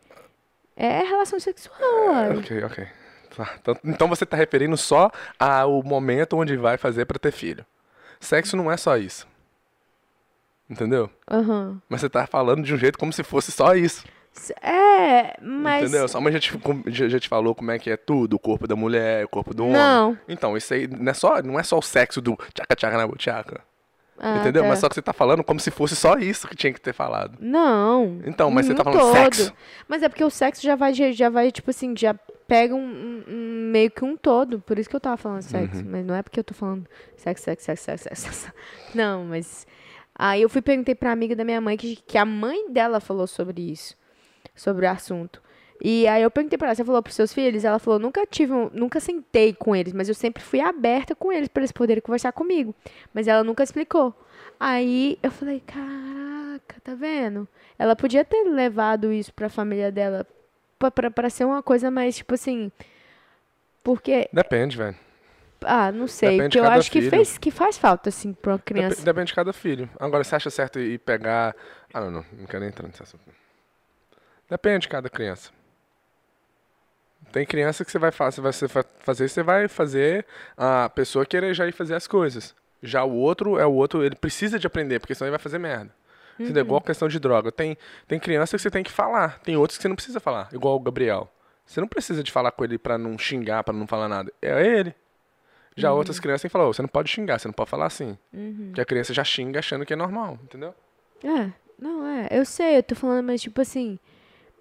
É 0.77 0.99
relação 1.03 1.37
sexual. 1.37 1.77
uai. 2.07 2.37
Ok, 2.37 2.63
ok. 2.63 2.87
Tá, 3.35 3.53
então- 3.61 3.77
Então 3.83 4.07
você 4.07 4.25
tá 4.25 4.37
referindo 4.37 4.77
só 4.77 5.11
ao 5.37 5.83
momento 5.83 6.37
onde 6.37 6.55
vai 6.55 6.77
fazer 6.77 7.03
pra 7.03 7.19
ter 7.19 7.33
filho. 7.33 7.65
Sexo 8.21 8.55
não 8.55 8.71
é 8.71 8.77
só 8.77 8.95
isso. 8.95 9.27
Entendeu? 10.69 11.09
Aham. 11.29 11.81
Mas 11.89 11.99
você 12.01 12.09
tá 12.09 12.25
falando 12.25 12.63
de 12.63 12.73
um 12.73 12.77
jeito 12.77 12.97
como 12.97 13.11
se 13.11 13.21
fosse 13.23 13.51
só 13.51 13.75
isso. 13.75 14.05
É, 14.61 15.35
mas. 15.41 15.83
Entendeu? 15.83 16.07
Sua 16.07 16.21
mãe 16.21 16.31
já 16.33 16.39
te, 16.39 16.51
já, 16.87 17.19
te 17.19 17.27
falou 17.27 17.53
como 17.53 17.71
é 17.71 17.79
que 17.79 17.89
é 17.89 17.97
tudo, 17.97 18.35
o 18.35 18.39
corpo 18.39 18.67
da 18.67 18.75
mulher, 18.75 19.25
o 19.25 19.29
corpo 19.29 19.53
do 19.53 19.63
homem. 19.63 19.75
Não. 19.75 20.17
Então, 20.27 20.55
isso 20.55 20.73
aí 20.73 20.87
não 20.87 21.11
é 21.11 21.13
só, 21.13 21.41
não 21.41 21.59
é 21.59 21.63
só 21.63 21.77
o 21.77 21.81
sexo 21.81 22.21
do 22.21 22.37
tchaca 22.53 22.75
tchaca 22.75 22.97
na 22.97 23.07
buchaca. 23.07 23.61
Ah, 24.21 24.39
entendeu? 24.39 24.63
tá. 24.63 24.69
Mas 24.69 24.79
só 24.79 24.89
que 24.89 24.95
você 24.95 25.01
tá 25.01 25.13
falando 25.13 25.43
como 25.43 25.59
se 25.59 25.71
fosse 25.71 25.95
só 25.95 26.17
isso 26.17 26.47
que 26.47 26.55
tinha 26.55 26.73
que 26.73 26.81
ter 26.81 26.93
falado. 26.93 27.37
Não. 27.39 28.19
Então, 28.25 28.51
mas 28.51 28.65
você 28.65 28.73
tá 28.75 28.83
falando 28.83 28.99
todo. 28.99 29.13
sexo. 29.13 29.53
Mas 29.87 30.03
é 30.03 30.09
porque 30.09 30.23
o 30.23 30.29
sexo 30.29 30.61
já 30.61 30.75
vai, 30.75 30.93
já 30.93 31.29
vai 31.29 31.51
tipo 31.51 31.69
assim, 31.69 31.95
já 31.95 32.13
pega 32.45 32.75
um, 32.75 33.23
um- 33.27 33.69
meio 33.71 33.89
que 33.89 34.03
um 34.03 34.17
todo. 34.17 34.59
Por 34.59 34.77
isso 34.77 34.89
que 34.89 34.95
eu 34.95 34.99
tava 34.99 35.15
falando 35.15 35.41
sexo. 35.41 35.79
Uhum. 35.83 35.87
Mas 35.89 36.05
não 36.05 36.13
é 36.15 36.21
porque 36.21 36.37
eu 36.39 36.43
tô 36.43 36.53
falando 36.53 36.85
sexo, 37.15 37.45
sexo, 37.45 37.65
sexo, 37.65 37.83
sexo, 37.85 38.03
sexo. 38.09 38.21
sexo. 38.25 38.53
Não, 38.93 39.23
mas. 39.23 39.65
Aí 40.13 40.41
eu 40.41 40.49
fui 40.49 40.61
perguntei 40.61 40.95
pra 40.95 41.13
amiga 41.13 41.33
da 41.33 41.45
minha 41.45 41.61
mãe 41.61 41.77
que, 41.77 41.95
que 41.95 42.17
a 42.17 42.25
mãe 42.25 42.69
dela 42.69 42.99
falou 42.99 43.25
sobre 43.25 43.71
isso. 43.71 43.95
Sobre 44.59 44.85
o 44.85 44.89
assunto. 44.89 45.41
E 45.81 46.05
aí 46.05 46.21
eu 46.21 46.29
perguntei 46.29 46.57
pra 46.57 46.67
ela, 46.67 46.75
você 46.75 46.83
falou 46.83 47.01
pros 47.01 47.15
seus 47.15 47.31
filhos? 47.33 47.63
Ela 47.63 47.79
falou, 47.79 47.97
nunca 47.97 48.25
tive, 48.25 48.51
um- 48.51 48.69
nunca 48.73 48.99
sentei 48.99 49.53
com 49.53 49.73
eles, 49.73 49.93
mas 49.93 50.09
eu 50.09 50.13
sempre 50.13 50.43
fui 50.43 50.59
aberta 50.59 51.15
com 51.15 51.31
eles 51.31 51.47
pra 51.47 51.61
eles 51.61 51.71
poderem 51.71 52.01
conversar 52.01 52.33
comigo. 52.33 52.75
Mas 53.13 53.29
ela 53.29 53.41
nunca 53.41 53.63
explicou. 53.63 54.13
Aí 54.59 55.17
eu 55.23 55.31
falei, 55.31 55.61
caraca, 55.65 56.75
tá 56.83 56.93
vendo? 56.93 57.47
Ela 57.77 57.95
podia 57.95 58.25
ter 58.25 58.43
levado 58.43 59.13
isso 59.13 59.33
pra 59.33 59.47
família 59.47 59.89
dela 59.89 60.27
pra 61.13 61.29
ser 61.29 61.45
uma 61.45 61.63
coisa 61.63 61.89
mais, 61.89 62.17
tipo 62.17 62.33
assim. 62.33 62.69
Porque, 63.81 64.27
Depende, 64.33 64.75
velho. 64.75 64.97
ah, 65.63 65.89
não 65.93 66.07
sei. 66.07 66.31
Depende 66.31 66.49
de 66.49 66.57
Porque 66.57 66.67
eu 66.67 66.71
acho 66.77 66.91
que, 66.91 67.09
fez, 67.09 67.37
que 67.37 67.51
faz 67.51 67.77
falta, 67.77 68.09
assim, 68.09 68.33
pra 68.33 68.51
uma 68.51 68.59
criança. 68.59 69.01
Depende 69.01 69.27
de 69.27 69.33
cada 69.35 69.53
filho. 69.53 69.89
Agora, 69.97 70.25
você 70.25 70.35
acha 70.35 70.49
certo 70.49 70.77
ir 70.77 70.99
pegar. 70.99 71.55
Ah, 71.93 72.01
não, 72.01 72.11
não. 72.11 72.25
Não 72.37 72.45
quero 72.45 72.59
nem 72.59 72.69
entrar 72.69 72.85
nesse 72.85 73.01
assunto. 73.01 73.38
Depende 74.49 74.83
de 74.83 74.89
cada 74.89 75.09
criança. 75.09 75.51
Tem 77.31 77.45
criança 77.45 77.85
que 77.85 77.91
você 77.91 77.99
vai, 77.99 78.11
fa- 78.11 78.31
você 78.31 78.41
vai 78.41 78.51
fazer, 79.01 79.27
você 79.29 79.43
vai 79.43 79.67
fazer 79.67 80.25
a 80.57 80.89
pessoa 80.89 81.25
querer 81.25 81.53
já 81.53 81.67
ir 81.67 81.71
fazer 81.71 81.93
as 81.95 82.07
coisas. 82.07 82.55
Já 82.81 83.03
o 83.03 83.13
outro 83.13 83.59
é 83.59 83.65
o 83.65 83.73
outro, 83.73 84.03
ele 84.03 84.15
precisa 84.15 84.57
de 84.57 84.65
aprender, 84.65 84.99
porque 84.99 85.13
senão 85.13 85.27
ele 85.27 85.37
vai 85.37 85.43
fazer 85.43 85.59
merda. 85.59 85.93
Isso 86.39 86.57
é 86.57 86.61
igual 86.61 86.79
a 86.79 86.83
questão 86.83 87.07
de 87.09 87.19
droga. 87.19 87.51
Tem, 87.51 87.77
tem 88.07 88.17
criança 88.19 88.55
que 88.55 88.61
você 88.63 88.71
tem 88.71 88.81
que 88.83 88.91
falar, 88.91 89.39
tem 89.39 89.57
outros 89.57 89.77
que 89.77 89.81
você 89.81 89.89
não 89.89 89.95
precisa 89.95 90.19
falar, 90.21 90.47
igual 90.53 90.75
o 90.75 90.79
Gabriel. 90.79 91.29
Você 91.65 91.81
não 91.81 91.87
precisa 91.87 92.23
de 92.23 92.31
falar 92.31 92.51
com 92.51 92.63
ele 92.63 92.77
pra 92.77 92.97
não 92.97 93.17
xingar, 93.19 93.63
pra 93.63 93.73
não 93.73 93.85
falar 93.85 94.07
nada. 94.07 94.31
É 94.41 94.65
ele. 94.65 94.95
Já 95.75 95.93
outras 95.93 96.19
crianças 96.19 96.41
têm 96.41 96.49
que 96.49 96.53
falar, 96.53 96.67
"Ô, 96.67 96.73
você 96.73 96.81
não 96.81 96.89
pode 96.89 97.09
xingar, 97.09 97.37
você 97.39 97.47
não 97.47 97.53
pode 97.53 97.69
falar 97.69 97.85
assim. 97.85 98.17
Que 98.73 98.81
a 98.81 98.85
criança 98.85 99.13
já 99.13 99.23
xinga 99.23 99.59
achando 99.59 99.85
que 99.85 99.93
é 99.93 99.95
normal, 99.95 100.39
entendeu? 100.43 100.73
É, 101.23 101.51
não 101.77 102.05
é. 102.07 102.27
Eu 102.31 102.43
sei, 102.45 102.77
eu 102.77 102.83
tô 102.83 102.95
falando, 102.95 103.25
mas 103.25 103.41
tipo 103.41 103.61
assim, 103.61 103.99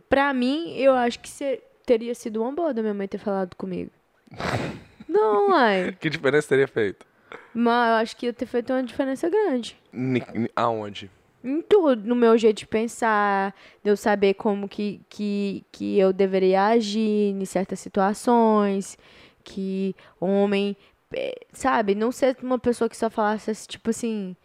pra 0.09 0.33
mim, 0.35 0.75
eu 0.77 0.95
acho 0.95 1.19
que 1.21 1.29
cê- 1.29 1.62
teria 1.87 2.15
sido 2.15 2.43
uma 2.43 2.53
boa 2.53 2.73
da 2.75 2.83
minha 2.83 2.95
mãe 2.95 3.07
ter 3.09 3.19
falado 3.19 3.55
comigo. 3.57 3.91
não, 5.09 5.53
ai. 5.55 5.97
Que 6.00 6.11
diferença 6.11 6.49
teria 6.49 6.69
feito? 6.69 7.07
Mas 7.55 7.88
eu 7.91 7.95
acho 7.97 8.17
que 8.17 8.27
ia 8.27 8.33
ter 8.33 8.47
feito 8.47 8.73
uma 8.73 8.83
diferença 8.83 9.29
grande. 9.29 9.77
Ni- 9.93 10.23
ni- 10.35 10.50
Aonde? 10.55 11.11
Em 11.43 11.62
tudo, 11.62 12.07
no 12.07 12.15
meu 12.17 12.37
jeito 12.37 12.59
de 12.59 12.67
pensar, 12.67 13.55
de 13.83 13.91
eu 13.91 13.97
saber 13.97 14.35
como 14.35 14.69
que, 14.69 15.00
que, 15.09 15.65
que 15.71 15.99
eu 15.99 16.12
deveria 16.12 16.67
agir 16.67 17.31
em 17.33 17.45
certas 17.45 17.79
situações, 17.81 18.99
que 19.45 19.95
homem, 20.21 20.77
eh, 21.15 21.38
sabe, 21.53 21.95
não 21.95 22.11
ser 22.11 22.37
uma 22.43 22.59
pessoa 22.59 22.88
que 22.88 22.97
só 22.97 23.09
falasse 23.09 23.50
assim, 23.53 23.67
tipo 23.69 23.88
assim. 23.91 24.37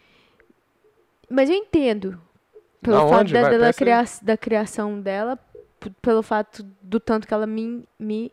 Mas 1.29 1.49
eu 1.49 1.55
entendo. 1.55 2.21
Pelo 2.81 3.09
fato 3.09 3.31
da, 3.31 3.41
Vai, 3.41 3.51
dela 3.51 3.65
pensa 3.67 3.67
aí. 3.67 3.73
cria- 3.73 4.19
da 4.21 4.37
criação 4.37 4.99
dela, 5.01 5.39
pelo 6.01 6.23
fato 6.23 6.63
do 6.81 6.99
tanto 6.99 7.27
que 7.27 7.33
ela 7.33 7.47
me, 7.47 7.83
me 7.99 8.31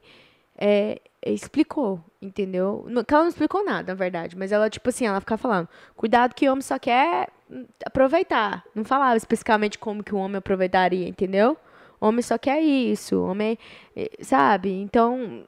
eh, 0.58 1.00
explicou, 1.24 2.02
entendeu? 2.20 2.84
Que 3.06 3.14
ela 3.14 3.24
não 3.24 3.30
explicou 3.30 3.64
nada, 3.64 3.92
na 3.92 3.94
verdade, 3.94 4.36
mas 4.36 4.52
ela, 4.52 4.68
tipo 4.70 4.88
assim, 4.88 5.06
ela 5.06 5.20
ficava 5.20 5.40
falando, 5.40 5.68
cuidado 5.96 6.34
que 6.34 6.48
o 6.48 6.52
homem 6.52 6.62
só 6.62 6.78
quer 6.78 7.28
hum, 7.50 7.66
aproveitar. 7.84 8.64
Não 8.74 8.84
falava 8.84 9.16
especificamente 9.16 9.78
como 9.78 10.02
que 10.02 10.14
o 10.14 10.18
homem 10.18 10.36
aproveitaria, 10.36 11.08
entendeu? 11.08 11.56
O 12.00 12.06
homem 12.06 12.22
só 12.22 12.38
quer 12.38 12.60
isso, 12.60 13.22
homem, 13.22 13.58
eh, 13.96 14.10
sabe? 14.20 14.70
Então, 14.70 15.44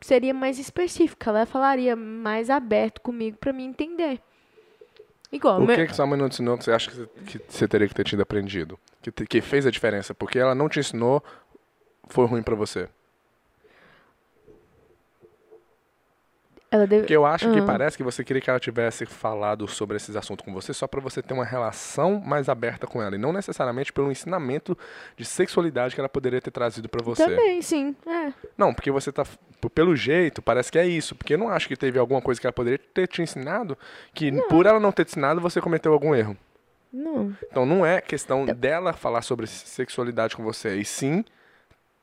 seria 0.00 0.34
mais 0.34 0.58
específica, 0.58 1.30
ela 1.30 1.46
falaria 1.46 1.96
mais 1.96 2.50
aberto 2.50 3.00
comigo 3.00 3.36
pra 3.38 3.52
mim 3.52 3.64
entender. 3.64 4.20
Igual, 5.32 5.60
O 5.62 5.66
meu- 5.66 5.74
que, 5.74 5.86
que 5.86 5.96
sua 5.96 6.06
mãe 6.06 6.18
não 6.18 6.28
te 6.28 6.34
ensinou 6.34 6.58
que 6.58 6.64
você 6.64 6.72
acha 6.72 6.90
que 6.90 6.96
você, 6.96 7.06
que 7.26 7.40
você 7.48 7.66
teria 7.66 7.88
que 7.88 7.94
ter 7.94 8.04
tido 8.04 8.20
aprendido? 8.20 8.78
Que, 9.00 9.10
que 9.10 9.40
fez 9.40 9.66
a 9.66 9.70
diferença? 9.70 10.14
Porque 10.14 10.38
ela 10.38 10.54
não 10.54 10.68
te 10.68 10.78
ensinou, 10.78 11.22
foi 12.08 12.26
ruim 12.26 12.42
pra 12.42 12.54
você. 12.54 12.88
Ela 16.72 16.86
deve... 16.86 17.02
Porque 17.02 17.14
eu 17.14 17.26
acho 17.26 17.52
que 17.52 17.58
Aham. 17.58 17.66
parece 17.66 17.98
que 17.98 18.02
você 18.02 18.24
queria 18.24 18.40
que 18.40 18.48
ela 18.48 18.58
tivesse 18.58 19.04
falado 19.04 19.68
sobre 19.68 19.98
esses 19.98 20.16
assuntos 20.16 20.42
com 20.42 20.52
você 20.54 20.72
só 20.72 20.86
pra 20.86 21.02
você 21.02 21.20
ter 21.22 21.34
uma 21.34 21.44
relação 21.44 22.18
mais 22.18 22.48
aberta 22.48 22.86
com 22.86 23.02
ela. 23.02 23.14
E 23.14 23.18
não 23.18 23.30
necessariamente 23.30 23.92
pelo 23.92 24.10
ensinamento 24.10 24.76
de 25.14 25.24
sexualidade 25.24 25.94
que 25.94 26.00
ela 26.00 26.08
poderia 26.08 26.40
ter 26.40 26.50
trazido 26.50 26.88
pra 26.88 27.04
você. 27.04 27.26
Também, 27.26 27.60
sim. 27.60 27.94
É. 28.06 28.32
Não, 28.56 28.72
porque 28.72 28.90
você 28.90 29.12
tá. 29.12 29.26
Pelo 29.74 29.94
jeito, 29.94 30.40
parece 30.40 30.72
que 30.72 30.78
é 30.78 30.86
isso. 30.86 31.14
Porque 31.14 31.34
eu 31.34 31.38
não 31.38 31.50
acho 31.50 31.68
que 31.68 31.76
teve 31.76 31.98
alguma 31.98 32.22
coisa 32.22 32.40
que 32.40 32.46
ela 32.46 32.52
poderia 32.54 32.78
ter 32.78 33.06
te 33.06 33.20
ensinado 33.20 33.76
que, 34.14 34.32
por 34.48 34.64
ela 34.64 34.80
não 34.80 34.90
ter 34.90 35.04
te 35.04 35.10
ensinado, 35.10 35.42
você 35.42 35.60
cometeu 35.60 35.92
algum 35.92 36.14
erro. 36.14 36.34
Não. 36.90 37.36
Então 37.50 37.66
não 37.66 37.84
é 37.84 38.00
questão 38.00 38.46
dela 38.46 38.94
falar 38.94 39.20
sobre 39.20 39.46
sexualidade 39.46 40.34
com 40.34 40.42
você, 40.42 40.76
e 40.76 40.84
sim 40.84 41.24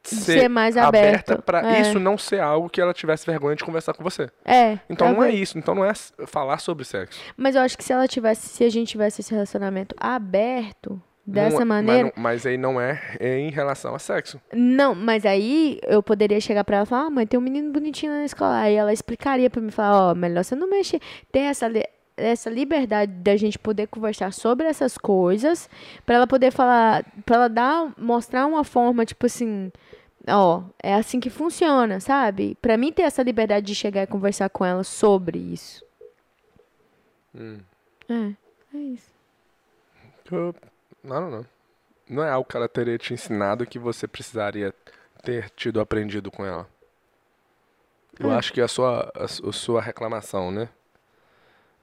Ser 0.04 0.48
mais 0.50 0.76
aberto, 0.78 1.42
pra 1.42 1.78
é. 1.78 1.82
isso 1.82 2.00
não 2.00 2.18
ser 2.18 2.40
algo 2.40 2.70
que 2.70 2.80
ela 2.82 2.94
tivesse 2.94 3.26
vergonha 3.26 3.56
de 3.56 3.64
conversar 3.64 3.94
com 3.94 4.04
você. 4.04 4.30
É. 4.46 4.80
Então 4.90 5.08
não 5.08 5.16
é 5.24 5.28
talvez. 5.28 5.40
isso, 5.42 5.58
então 5.58 5.76
não 5.76 5.86
é 5.86 5.94
falar 6.26 6.58
sobre 6.60 6.86
sexo. 6.86 7.20
Mas 7.38 7.56
eu 7.56 7.62
acho 7.62 7.78
que 7.78 7.84
se 7.84 7.92
ela 7.94 8.08
tivesse, 8.08 8.48
se 8.50 8.64
a 8.64 8.70
gente 8.70 8.88
tivesse 8.90 9.22
esse 9.22 9.32
relacionamento 9.34 9.94
aberto, 10.00 11.02
dessa 11.26 11.58
Não 11.58 11.62
é- 11.62 11.66
maneira. 11.66 12.04
Mas, 12.06 12.16
não- 12.16 12.24
mas 12.24 12.46
aí 12.46 12.58
não 12.58 12.82
é, 12.82 13.00
é 13.20 13.38
em 13.40 13.52
relação 13.52 13.94
a 13.94 14.00
sexo. 14.00 14.42
Não, 14.54 14.96
mas 14.96 15.26
aí 15.26 15.80
eu 15.88 16.02
poderia 16.02 16.40
chegar 16.42 16.64
pra 16.64 16.78
ela 16.78 16.86
e 16.86 16.88
falar, 16.88 17.06
ah, 17.06 17.10
mãe, 17.10 17.28
tem 17.28 17.40
um 17.40 17.44
menino 17.44 17.72
bonitinho 17.72 18.12
na 18.14 18.26
escola. 18.26 18.58
Aí 18.62 18.74
ela 18.76 18.92
explicaria 18.92 19.50
pra 19.50 19.62
mim, 19.62 19.70
falar, 19.70 20.12
ó, 20.12 20.16
melhor 20.16 20.44
você 20.44 20.56
não 20.56 20.68
mexer. 20.68 21.00
Ter 21.32 21.42
essa, 21.42 21.70
essa 22.18 22.50
liberdade 22.50 23.12
da 23.12 23.36
gente 23.38 23.60
poder 23.60 23.88
conversar 23.88 24.34
sobre 24.34 24.66
essas 24.66 24.98
coisas, 24.98 25.70
pra 26.04 26.16
ela 26.16 26.26
poder 26.26 26.52
falar, 26.52 27.06
pra 27.26 27.36
ela 27.36 27.48
dar, 27.50 27.94
mostrar 27.96 28.48
uma 28.48 28.64
forma, 28.64 29.06
tipo 29.06 29.26
assim, 29.28 29.72
ó, 30.30 30.64
é 30.82 30.94
assim 30.94 31.20
que 31.20 31.30
funciona, 31.30 32.00
sabe? 32.00 32.56
Pra 32.62 32.78
mim 32.78 32.92
ter 32.92 33.04
essa 33.04 33.22
liberdade 33.24 33.66
de 33.66 33.76
chegar 33.76 34.04
e 34.04 34.08
conversar 34.08 34.50
com 34.50 34.66
ela 34.66 34.84
sobre 34.84 35.38
isso. 35.38 35.84
Hum. 37.36 37.60
É, 38.08 38.34
é 38.76 38.80
isso. 38.82 39.12
Eu- 40.32 40.56
não, 41.04 41.30
não. 41.30 41.46
Não 42.10 42.24
é 42.24 42.30
algo 42.32 42.48
que 42.50 42.58
ela 42.58 42.68
teria 42.68 42.98
te 42.98 43.14
ensinado 43.14 43.66
que 43.66 43.78
você 43.78 44.08
precisaria 44.08 44.74
ter 45.24 45.50
tido 45.52 45.80
aprendido 45.80 46.32
com 46.32 46.46
ela. 46.46 46.68
Eu 48.20 48.32
É. 48.32 48.36
acho 48.36 48.52
que 48.52 48.60
a 48.62 48.68
sua, 48.68 49.12
a, 49.16 49.24
a 49.24 49.52
sua 49.54 49.82
reclamação, 49.82 50.52
né? 50.52 50.70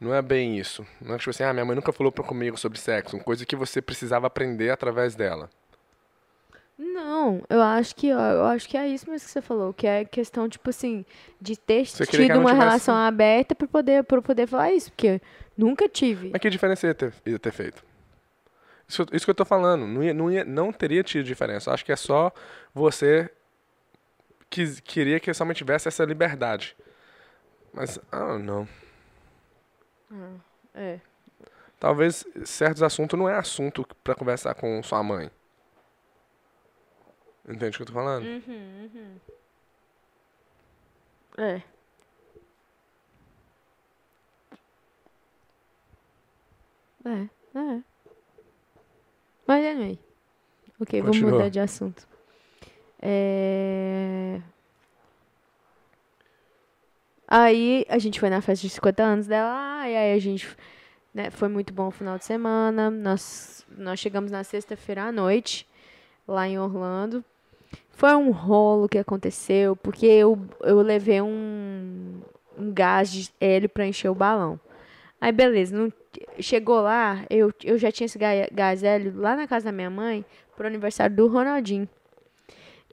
Não 0.01 0.13
é 0.13 0.21
bem 0.21 0.59
isso. 0.59 0.87
Não 1.01 1.15
é 1.15 1.19
tipo 1.19 1.31
assim, 1.31 1.43
ah, 1.45 1.53
minha 1.53 1.65
mãe 1.65 1.75
nunca 1.75 1.93
falou 1.93 2.13
pra 2.13 2.23
comigo 2.25 2.59
sobre 2.59 2.79
sexo. 2.79 3.17
Uma 3.17 3.25
coisa 3.25 3.47
que 3.47 3.57
você 3.57 3.81
precisava 3.81 4.27
aprender 4.27 4.71
através 4.71 5.15
dela. 5.15 5.49
Não, 6.79 7.43
eu 7.49 7.63
acho 7.63 7.97
que 7.97 8.09
eu 8.09 8.45
acho 8.45 8.69
que 8.69 8.77
é 8.77 8.87
isso 8.87 9.09
mesmo 9.11 9.25
que 9.27 9.33
você 9.33 9.41
falou, 9.41 9.73
que 9.73 9.87
é 9.87 10.05
questão 10.05 10.47
tipo 10.49 10.69
assim 10.69 11.07
de 11.41 11.57
ter 11.57 11.87
Você 11.87 12.05
tido 12.05 12.25
uma 12.39 12.51
tivesse- 12.51 12.55
relação 12.59 12.95
aberta 12.95 13.55
para 13.55 13.67
poder 13.67 14.05
para 14.05 14.21
poder 14.21 14.47
falar 14.47 14.73
isso, 14.73 14.91
porque 14.93 15.21
nunca 15.57 15.89
tive. 15.89 16.31
Mas 16.33 16.41
que 16.41 16.51
diferença 16.51 16.87
ia 16.87 16.95
ter, 16.95 17.15
ia 17.25 17.39
ter 17.39 17.53
feito? 17.53 17.83
Isso, 18.87 19.07
isso 19.11 19.25
que 19.25 19.31
eu 19.31 19.35
tô 19.35 19.45
falando. 19.47 19.87
Não, 19.87 20.03
ia, 20.03 20.13
não, 20.15 20.31
ia, 20.31 20.45
não 20.45 20.71
teria 20.71 21.03
tido 21.03 21.25
diferença. 21.25 21.73
Acho 21.73 21.85
que 21.85 21.93
é 21.93 21.97
só 21.97 22.31
você 22.75 23.31
que 24.51 24.81
queria 24.83 25.19
que 25.19 25.33
somente 25.33 25.57
tivesse 25.57 25.89
essa 25.89 26.05
liberdade. 26.05 26.77
Mas, 27.73 27.99
ah, 28.13 28.39
não. 28.39 28.69
É. 30.75 31.01
Talvez 31.81 32.25
certos 32.45 32.83
assuntos 32.83 33.19
não 33.19 33.29
é 33.29 33.37
assunto 33.37 33.87
pra 34.05 34.15
conversar 34.15 34.55
com 34.55 34.83
sua 34.83 35.03
mãe. 35.03 35.31
Entende 37.49 37.69
o 37.69 37.77
que 37.77 37.83
eu 37.83 37.87
tô 37.87 37.93
falando? 37.93 38.27
É. 41.39 41.63
É, 47.05 47.29
é. 47.55 47.83
Mas 49.47 49.65
anyway. 49.65 49.99
Ok, 50.81 51.01
vamos 51.01 51.17
Continua. 51.17 51.39
mudar 51.39 51.49
de 51.49 51.61
assunto. 51.61 52.07
É... 53.01 54.41
Aí 57.29 57.87
a 57.89 57.99
gente 57.99 58.19
foi 58.19 58.29
na 58.29 58.41
festa 58.41 58.67
de 58.67 58.75
50 58.75 59.03
anos 59.03 59.27
dela, 59.27 59.89
e 59.89 59.97
aí 59.97 60.13
a 60.15 60.19
gente 60.19 60.49
né, 61.15 61.31
foi 61.31 61.49
muito 61.49 61.73
bom 61.73 61.89
o 61.89 61.93
final 61.93 62.19
de 62.19 62.25
semana. 62.25 62.91
Nós, 62.91 63.65
nós 63.71 64.01
chegamos 64.01 64.33
na 64.33 64.43
sexta-feira 64.43 65.05
à 65.05 65.13
noite, 65.13 65.67
lá 66.27 66.49
em 66.49 66.59
Orlando. 66.59 67.25
Foi 67.97 68.15
um 68.15 68.31
rolo 68.31 68.91
que 68.91 68.99
aconteceu, 68.99 69.75
porque 69.75 70.05
eu, 70.05 70.39
eu 70.61 70.83
levei 70.83 71.23
um, 71.23 72.21
um 72.59 72.71
gás 72.71 73.11
de 73.11 73.31
hélio 73.41 73.71
para 73.71 73.87
encher 73.87 74.11
o 74.11 74.15
balão. 74.15 74.61
Aí, 75.19 75.33
beleza, 75.33 75.75
não 75.75 75.91
chegou 76.39 76.83
lá, 76.83 77.25
eu, 77.31 77.51
eu 77.65 77.79
já 77.79 77.91
tinha 77.91 78.05
esse 78.05 78.19
ga- 78.19 78.49
gazelle 78.53 79.11
lá 79.13 79.35
na 79.35 79.47
casa 79.47 79.65
da 79.65 79.73
minha 79.73 79.89
mãe 79.89 80.27
pro 80.55 80.67
aniversário 80.67 81.17
do 81.17 81.27
Ronaldinho. 81.27 81.89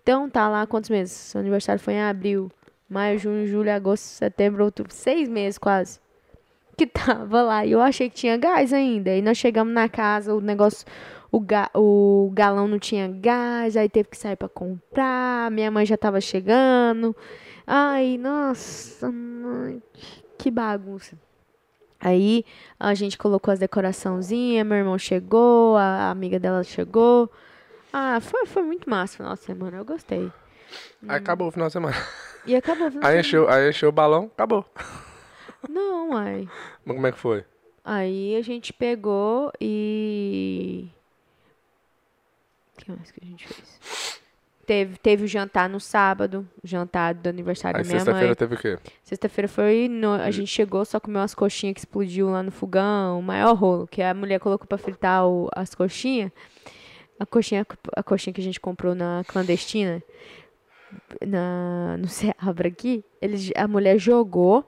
Então 0.01 0.29
tá 0.29 0.47
lá 0.47 0.65
quantos 0.65 0.89
meses? 0.89 1.11
Seu 1.11 1.41
aniversário 1.41 1.81
foi 1.81 1.95
em 1.95 2.01
abril, 2.01 2.49
maio, 2.89 3.19
junho, 3.19 3.45
julho, 3.45 3.73
agosto, 3.73 4.05
setembro, 4.05 4.63
outubro, 4.63 4.93
seis 4.93 5.27
meses 5.27 5.57
quase. 5.57 5.99
Que 6.77 6.87
tava 6.87 7.41
lá. 7.41 7.65
E 7.65 7.73
eu 7.73 7.81
achei 7.81 8.09
que 8.09 8.15
tinha 8.15 8.37
gás 8.37 8.71
ainda. 8.71 9.11
Aí 9.11 9.21
nós 9.21 9.37
chegamos 9.37 9.73
na 9.73 9.89
casa, 9.89 10.33
o 10.33 10.39
negócio, 10.39 10.87
o, 11.33 11.39
ga, 11.39 11.69
o 11.73 12.29
galão 12.31 12.67
não 12.67 12.77
tinha 12.77 13.07
gás, 13.07 13.75
aí 13.75 13.89
teve 13.89 14.09
que 14.09 14.17
sair 14.17 14.35
pra 14.35 14.47
comprar. 14.47 15.49
Minha 15.49 15.71
mãe 15.71 15.83
já 15.85 15.97
tava 15.97 16.21
chegando. 16.21 17.15
Ai, 17.65 18.17
nossa, 18.19 19.11
mãe, 19.11 19.81
que 20.37 20.51
bagunça. 20.51 21.17
Aí 21.99 22.45
a 22.79 22.93
gente 22.93 23.17
colocou 23.17 23.51
as 23.51 23.59
decoraçãozinhas, 23.59 24.67
meu 24.67 24.77
irmão 24.77 24.97
chegou, 24.97 25.75
a 25.77 26.11
amiga 26.11 26.39
dela 26.39 26.63
chegou. 26.63 27.31
Ah, 27.91 28.19
foi, 28.19 28.45
foi 28.45 28.61
muito 28.61 28.89
massa 28.89 29.13
o 29.13 29.17
final 29.17 29.33
de 29.33 29.39
semana, 29.39 29.77
eu 29.77 29.85
gostei. 29.85 30.31
Aí 31.07 31.17
acabou 31.17 31.47
o 31.47 31.51
final 31.51 31.67
de 31.67 31.73
semana. 31.73 31.95
E 32.45 32.55
acabou 32.55 32.87
o 32.87 32.91
final 32.91 33.01
de 33.01 33.07
Aí 33.07 33.11
semana. 33.13 33.19
encheu, 33.21 33.49
aí 33.49 33.69
encheu 33.69 33.89
o 33.89 33.91
balão, 33.93 34.29
acabou. 34.33 34.65
Não, 35.69 36.15
ai. 36.15 36.47
Mas 36.83 36.95
como 36.95 37.07
é 37.07 37.11
que 37.11 37.17
foi? 37.19 37.45
Aí 37.85 38.35
a 38.35 38.41
gente 38.41 38.73
pegou 38.73 39.51
e. 39.61 40.89
O 42.83 42.85
que 42.85 42.91
mais 42.91 43.11
que 43.11 43.19
a 43.23 43.25
gente 43.27 43.47
fez? 43.47 44.21
Teve, 44.65 44.97
teve 44.97 45.23
o 45.25 45.27
jantar 45.27 45.67
no 45.67 45.79
sábado, 45.79 46.47
o 46.63 46.67
jantar 46.67 47.13
do 47.13 47.27
aniversário 47.27 47.77
Aí 47.77 47.83
da 47.83 47.87
minha 47.87 47.99
sexta-feira 47.99 48.27
mãe. 48.27 48.35
teve 48.35 48.55
o 48.55 48.57
quê? 48.57 48.79
Sexta-feira 49.03 49.47
foi. 49.49 49.87
no- 49.89 50.13
a 50.13 50.31
gente 50.31 50.47
chegou, 50.47 50.85
só 50.85 50.99
comeu 51.01 51.19
umas 51.19 51.35
coxinhas 51.35 51.73
que 51.73 51.79
explodiu 51.81 52.29
lá 52.29 52.41
no 52.41 52.51
fogão, 52.51 53.19
o 53.19 53.21
maior 53.23 53.53
rolo, 53.55 53.85
que 53.87 54.01
a 54.01 54.13
mulher 54.13 54.39
colocou 54.39 54.65
pra 54.67 54.77
fritar 54.77 55.27
o- 55.27 55.49
as 55.53 55.75
coxinhas. 55.75 56.31
A 57.19 57.25
coxinha, 57.25 57.65
a 57.95 58.03
coxinha 58.03 58.33
que 58.33 58.39
a 58.39 58.43
gente 58.43 58.59
comprou 58.59 58.95
na 58.95 59.23
clandestina, 59.27 60.01
na, 61.25 61.97
no 61.97 62.07
Seabra 62.07 62.67
aqui, 62.69 63.03
eles, 63.21 63.51
a 63.55 63.67
mulher 63.67 63.97
jogou 63.97 64.63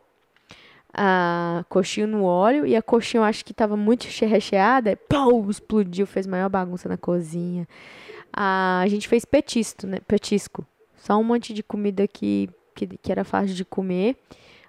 a 0.98 1.66
coxinha 1.68 2.08
no 2.08 2.24
óleo 2.24 2.66
e 2.66 2.75
a 2.75 2.82
coxinha 2.82 3.20
eu 3.20 3.25
acho 3.25 3.44
que 3.44 3.54
tava 3.54 3.75
muito 3.75 4.06
che- 4.06 4.25
recheada, 4.25 4.92
e 4.94 4.98
explodiu, 5.50 6.08
fez 6.08 6.25
maior 6.25 6.50
bagunça 6.50 6.88
na 6.88 6.98
cozinha. 6.98 7.68
A, 8.32 8.80
a 8.82 8.88
gente 8.88 9.08
fez 9.08 9.25
petisco, 9.25 9.86
né? 9.86 10.00
Petisco. 10.08 10.66
Só 10.98 11.18
um 11.18 11.24
monte 11.24 11.54
de 11.54 11.62
comida 11.62 12.08
que, 12.08 12.50
que, 12.74 12.88
que 12.88 13.12
era 13.12 13.24
fácil 13.25 13.54
de 13.56 13.66
comer. 13.66 14.16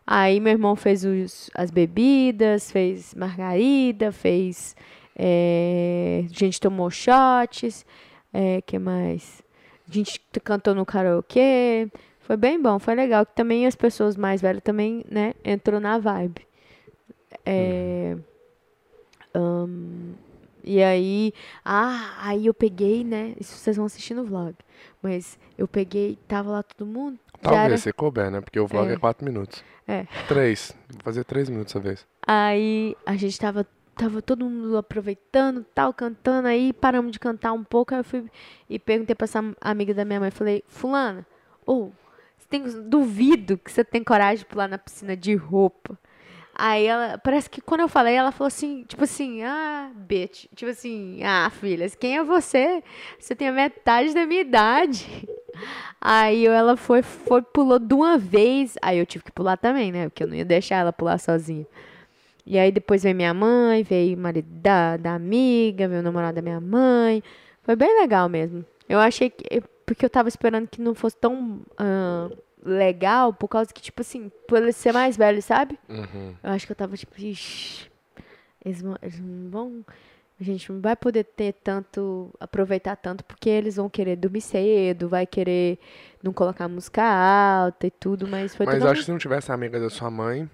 Aí 0.06 0.40
meu 0.40 0.52
irmão 0.52 0.76
fez 0.76 1.04
os, 1.04 1.50
as 1.54 1.71
bebidas, 1.71 2.71
fez 2.71 3.14
margarida, 3.14 4.11
fez. 4.12 4.76
é, 5.16 6.25
a 6.30 6.35
gente 6.35 6.61
tomou 6.61 6.90
shots. 6.90 7.87
É, 8.33 8.61
que 8.62 8.78
mais? 8.78 9.42
A 9.88 9.92
gente 9.92 10.21
cantou 10.45 10.75
no 10.75 10.85
karaokê. 10.85 11.88
Foi 12.26 12.37
bem 12.37 12.61
bom, 12.61 12.78
foi 12.80 12.95
legal. 12.97 13.25
Que 13.25 13.35
também 13.37 13.66
as 13.66 13.76
pessoas 13.76 14.16
mais 14.16 14.40
velhas 14.42 14.62
também, 14.62 15.04
né, 15.11 15.33
entrou 15.45 15.78
na 15.80 15.97
vibe. 15.99 16.45
É, 17.45 18.16
ahn, 19.35 20.14
e 20.64 20.83
aí, 20.83 21.33
ah, 21.64 22.14
aí 22.21 22.47
eu 22.47 22.54
peguei, 22.54 23.04
né? 23.04 23.35
Isso 23.38 23.54
vocês 23.56 23.76
vão 23.76 23.87
assistir 23.87 24.14
no 24.14 24.25
vlog. 24.25 24.54
Mas 25.00 25.38
eu 25.56 25.68
peguei, 25.68 26.18
tava 26.26 26.50
lá 26.50 26.62
todo 26.62 26.85
mundo. 26.87 27.18
já 27.42 27.50
era- 27.50 27.61
Talvez, 27.61 27.83
se 27.83 27.92
couber, 27.92 28.30
né? 28.30 28.40
Porque 28.40 28.59
o 28.59 28.66
vlog 28.66 28.88
é, 28.90 28.95
É. 28.95 28.97
quatro 28.97 29.25
minutos. 29.25 29.62
É. 29.87 30.06
Três. 30.26 30.75
Vou 30.90 31.02
fazer 31.04 31.23
três 31.23 31.49
minutos 31.49 31.73
essa 31.76 31.80
vez. 31.80 32.04
Aí 32.26 32.97
a 33.06 33.14
gente 33.14 33.38
tava, 33.38 33.64
tava 33.95 34.21
todo 34.21 34.49
mundo 34.50 34.76
aproveitando, 34.76 35.64
tal, 35.75 35.92
cantando. 35.95 36.49
Aí 36.49 36.73
paramos 36.73 37.12
de 37.12 37.21
cantar 37.21 37.52
um 37.52 37.62
pouco. 37.62 37.95
Aí 37.95 38.00
eu 38.00 38.04
fui 38.04 38.25
e 38.68 38.78
perguntei 38.80 39.14
pra 39.14 39.26
essa 39.26 39.45
amiga 39.61 39.95
da 39.95 40.04
minha 40.04 40.18
mãe. 40.18 40.30
Falei, 40.33 40.64
Fulana, 40.66 41.25
ou 41.64 41.88
você 41.88 41.95
tem, 42.49 42.62
duvido 42.88 43.59
que 43.59 43.71
você 43.71 43.85
tem 43.85 44.03
coragem 44.03 44.38
de 44.38 44.47
pular 44.47 44.69
na 44.69 44.79
piscina 44.79 45.17
de 45.17 45.35
roupa. 45.35 45.99
Aí 46.59 46.87
ela, 46.87 47.19
parece 47.19 47.50
que 47.50 47.61
quando 47.61 47.83
eu 47.83 47.88
falei, 47.88 48.15
ela 48.15 48.33
falou 48.33 48.49
assim, 48.49 48.83
tipo 48.88 49.05
assim, 49.05 49.43
ah, 49.43 49.91
bitch. 49.95 50.47
Tipo 50.55 50.71
assim, 50.71 51.23
ah, 51.23 51.50
filha, 51.50 51.87
quem 51.91 52.17
é 52.17 52.25
você? 52.25 52.83
Você 53.19 53.35
tem 53.35 53.49
a 53.49 53.53
metade 53.53 54.15
da 54.15 54.25
minha 54.25 54.41
idade. 54.41 55.28
Aí 56.00 56.47
ela 56.47 56.76
foi, 56.76 57.02
foi, 57.02 57.43
pulou 57.43 57.78
de 57.78 57.93
uma 57.93 58.17
vez. 58.17 58.76
Aí 58.80 58.99
eu 58.99 59.04
tive 59.04 59.25
que 59.25 59.32
pular 59.32 59.59
também, 59.59 59.93
né? 59.93 60.09
Porque 60.09 60.23
eu 60.23 60.28
não 60.28 60.35
ia 60.35 60.45
deixar 60.47 60.76
ela 60.76 60.93
pular 60.93 61.19
sozinha. 61.19 61.67
E 62.47 62.59
aí 62.59 62.73
depois 62.73 63.02
veio 63.02 63.15
minha 63.15 63.35
mãe, 63.35 63.82
veio 63.82 64.17
o 64.17 64.21
marido 64.21 64.49
da, 64.49 64.97
da 64.97 65.15
amiga, 65.15 65.89
veio 65.89 66.00
o 66.00 66.04
namorado 66.04 66.37
da 66.37 66.43
minha 66.43 66.61
mãe. 66.61 67.23
Foi 67.63 67.76
bem 67.76 68.00
legal 68.00 68.28
mesmo. 68.28 68.65
Eu 68.89 68.99
achei 68.99 69.28
que. 69.28 69.63
Porque 69.86 70.04
eu 70.04 70.10
tava 70.10 70.28
esperando 70.28 70.66
que 70.66 70.80
não 70.80 70.94
fosse 70.94 71.16
tão 71.16 71.60
ah, 71.78 72.28
legal, 72.62 73.32
por 73.32 73.49
causa 73.49 73.72
que, 73.72 73.80
tipo 73.80 74.02
assim, 74.02 74.30
por 74.46 74.58
ele 74.58 74.72
ser 74.72 74.92
mais 74.92 75.16
velho, 75.16 75.40
sabe? 75.40 75.78
Uhum. 75.88 76.34
Eu 76.42 76.50
acho 76.50 76.66
que 76.66 76.72
eu 76.72 76.76
tava 76.76 76.96
tipo, 76.96 77.14
ixi, 77.18 77.88
eles, 78.64 78.82
eles 79.00 79.20
não 79.20 79.50
vão. 79.50 79.84
A 80.38 80.44
gente 80.44 80.70
não 80.70 80.80
vai 80.82 80.94
poder 80.94 81.25
ter 81.25 81.54
tanto, 81.64 82.34
aproveitar 82.38 82.96
tanto, 82.96 83.25
porque 83.25 83.49
eles 83.49 83.76
vão 83.76 83.88
querer 83.88 84.16
dormir 84.16 84.42
cedo, 84.42 85.08
vai 85.08 85.26
querer 85.26 85.78
não 86.22 86.30
colocar 86.30 86.68
música 86.68 87.02
alta 87.02 87.86
e 87.86 87.90
tudo, 87.90 88.28
mas 88.28 88.54
foi 88.54 88.66
Mas 88.66 88.84
acho 88.84 89.00
que 89.00 89.04
se 89.06 89.10
não 89.10 89.18
tivesse 89.18 89.50
a 89.50 89.54
amiga 89.54 89.80
da 89.80 89.88
sua 89.88 90.10
mãe, 90.10 90.50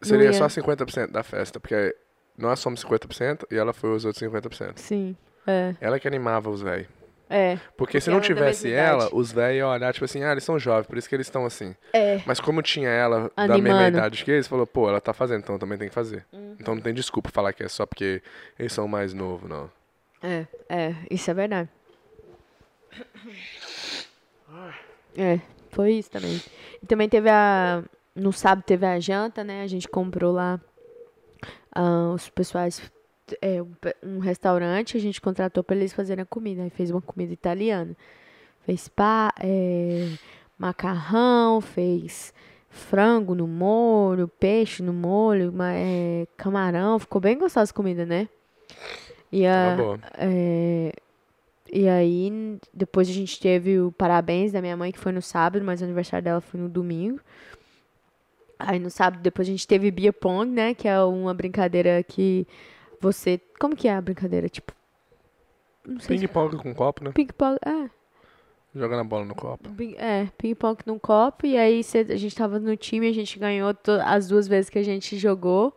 seria 0.00 0.26
ia. 0.26 0.32
só 0.32 0.46
50% 0.46 1.10
da 1.10 1.22
festa. 1.22 1.60
Porque 1.60 1.94
nós 2.38 2.58
somos 2.58 2.82
50% 2.82 3.44
e 3.50 3.56
ela 3.56 3.74
foi 3.74 3.90
os 3.90 4.06
outros 4.06 4.22
50%. 4.22 4.78
Sim, 4.78 5.14
é, 5.46 5.74
Ela 5.78 5.98
que 6.00 6.08
animava 6.08 6.48
os 6.48 6.62
velhos. 6.62 6.88
É, 7.28 7.58
Porque 7.76 8.00
se 8.00 8.04
Porque 8.04 8.10
não 8.10 8.16
ela 8.16 8.24
é 8.24 8.26
tivesse 8.26 8.72
ela, 8.72 9.08
os 9.12 9.32
velhos 9.32 9.58
iam 9.58 9.70
olhar, 9.70 9.92
tipo 9.92 10.04
assim, 10.04 10.22
ah, 10.22 10.32
eles 10.32 10.44
são 10.44 10.58
jovens, 10.58 10.86
por 10.86 10.98
isso 10.98 11.08
que 11.08 11.14
eles 11.14 11.26
estão 11.26 11.46
assim. 11.46 11.74
é. 11.92 12.20
Mas 12.26 12.38
como 12.38 12.62
tinha 12.62 12.88
ela 12.88 13.30
da 13.34 13.48
mesma 13.48 13.54
Animando. 13.54 13.98
idade 13.98 14.24
que 14.24 14.30
eles, 14.30 14.46
falou, 14.46 14.66
pô, 14.66 14.88
ela 14.88 15.00
tá 15.00 15.12
fazendo, 15.12 15.40
então 15.40 15.58
também 15.58 15.78
tem 15.78 15.88
que 15.88 15.94
fazer. 15.94 16.24
Uhum. 16.32 16.56
Então 16.60 16.74
não 16.74 16.82
tem 16.82 16.92
desculpa 16.92 17.30
falar 17.30 17.52
que 17.52 17.62
é 17.62 17.68
só 17.68 17.86
porque 17.86 18.22
eles 18.58 18.72
são 18.72 18.86
mais 18.86 19.14
novos, 19.14 19.48
não. 19.48 19.70
É, 20.22 20.46
é, 20.68 20.94
isso 21.10 21.30
é 21.30 21.34
verdade. 21.34 21.68
É, 25.16 25.40
foi 25.70 25.92
isso 25.92 26.10
também. 26.10 26.40
E 26.82 26.86
também 26.86 27.08
teve 27.08 27.28
a. 27.30 27.82
No 28.14 28.32
sábado 28.32 28.64
teve 28.64 28.86
a 28.86 29.00
janta, 29.00 29.42
né? 29.42 29.62
A 29.62 29.66
gente 29.66 29.88
comprou 29.88 30.32
lá 30.32 30.60
ah, 31.74 32.12
os 32.14 32.28
pessoais. 32.30 32.80
É, 33.40 33.62
um 34.02 34.18
restaurante, 34.18 34.96
a 34.96 35.00
gente 35.00 35.20
contratou 35.20 35.62
para 35.64 35.76
eles 35.76 35.92
fazerem 35.92 36.22
a 36.22 36.26
comida. 36.26 36.62
Aí 36.62 36.70
fez 36.70 36.90
uma 36.90 37.02
comida 37.02 37.32
italiana. 37.32 37.96
Fez 38.64 38.88
pá, 38.88 39.32
é, 39.40 40.10
macarrão, 40.58 41.60
fez 41.60 42.32
frango 42.68 43.34
no 43.34 43.46
molho, 43.46 44.26
peixe 44.26 44.82
no 44.82 44.92
molho, 44.92 45.54
é, 45.62 46.26
camarão. 46.36 46.98
Ficou 46.98 47.20
bem 47.20 47.38
gostosa 47.38 47.70
a 47.70 47.74
comida, 47.74 48.04
né? 48.04 48.28
E 49.30 49.46
a, 49.46 49.76
é, 50.18 50.92
e 51.72 51.88
aí, 51.88 52.58
depois 52.72 53.08
a 53.08 53.12
gente 53.12 53.40
teve 53.40 53.80
o 53.80 53.90
parabéns 53.90 54.52
da 54.52 54.60
minha 54.60 54.76
mãe, 54.76 54.92
que 54.92 54.98
foi 54.98 55.12
no 55.12 55.20
sábado, 55.20 55.64
mas 55.64 55.80
o 55.80 55.84
aniversário 55.84 56.24
dela 56.24 56.40
foi 56.40 56.60
no 56.60 56.68
domingo. 56.68 57.20
Aí 58.58 58.78
no 58.78 58.90
sábado, 58.90 59.20
depois 59.20 59.48
a 59.48 59.50
gente 59.50 59.66
teve 59.66 59.90
beer 59.90 60.12
pong, 60.12 60.50
né? 60.50 60.74
Que 60.74 60.86
é 60.86 61.02
uma 61.02 61.34
brincadeira 61.34 62.02
que 62.02 62.46
você... 63.04 63.40
Como 63.60 63.76
que 63.76 63.86
é 63.88 63.94
a 63.94 64.00
brincadeira? 64.00 64.48
Tipo... 64.48 64.72
Não 65.86 66.00
sei 66.00 66.18
se... 66.18 66.26
Ping-pong 66.26 66.56
com 66.56 66.74
copo, 66.74 67.04
né? 67.04 67.12
Ping-pong... 67.12 67.58
É, 67.64 67.90
Jogando 68.74 69.00
a 69.00 69.04
bola 69.04 69.24
no 69.24 69.34
copo. 69.36 69.70
ping- 69.70 69.94
é 69.96 70.28
ping-pong 70.36 70.78
num 70.86 70.98
copo. 70.98 71.46
E 71.46 71.56
aí 71.56 71.84
cê- 71.84 72.06
a 72.08 72.16
gente 72.16 72.34
tava 72.34 72.58
no 72.58 72.76
time, 72.76 73.08
a 73.08 73.12
gente 73.12 73.38
ganhou 73.38 73.72
as 74.04 74.26
duas 74.26 74.48
vezes 74.48 74.68
que 74.68 74.78
a 74.78 74.82
gente 74.82 75.16
jogou. 75.16 75.76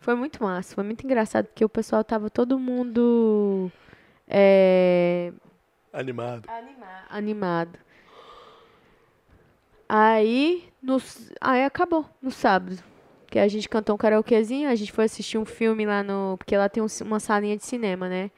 Foi 0.00 0.14
muito 0.14 0.42
massa, 0.42 0.74
foi 0.74 0.84
muito 0.84 1.04
engraçado, 1.04 1.46
porque 1.46 1.64
o 1.64 1.68
pessoal 1.68 2.02
tava 2.04 2.30
todo 2.30 2.58
mundo... 2.58 3.70
É, 4.26 5.32
Animado. 5.92 6.48
animado. 7.10 7.78
Aí, 9.88 10.64
no, 10.82 10.96
aí 11.40 11.62
acabou, 11.64 12.06
no 12.22 12.30
sábado. 12.30 12.82
Que 13.34 13.40
a 13.40 13.48
gente 13.48 13.68
cantou 13.68 13.96
um 13.96 13.98
karaokezinho, 13.98 14.68
a 14.68 14.76
gente 14.76 14.92
foi 14.92 15.06
assistir 15.06 15.38
um 15.38 15.44
filme 15.44 15.84
lá 15.84 16.04
no. 16.04 16.36
Porque 16.38 16.56
lá 16.56 16.68
tem 16.68 16.80
um 16.80 16.86
uma 17.04 17.18
salinha 17.18 17.56
de 17.56 17.64
cinema, 17.64 18.08
né? 18.08 18.30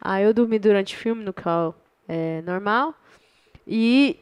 Aí 0.00 0.24
eu 0.24 0.32
dormi 0.32 0.58
durante 0.58 0.96
o 0.96 0.98
filme, 0.98 1.22
no 1.22 1.34
qual 1.34 1.74
é 2.08 2.40
normal. 2.40 2.94
E. 3.66 4.18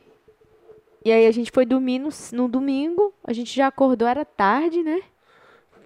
E 1.05 1.13
aí 1.13 1.29
a 1.29 1.31
gente 1.31 1.53
foi 1.53 1.65
dormir 1.65 2.01
no, 2.01 2.09
no 2.33 2.49
domingo. 2.49 3.15
A 3.23 3.33
gente 3.33 3.55
já 3.55 3.69
acordou, 3.69 4.09
era 4.09 4.25
tarde, 4.25 4.83
né? 4.83 5.01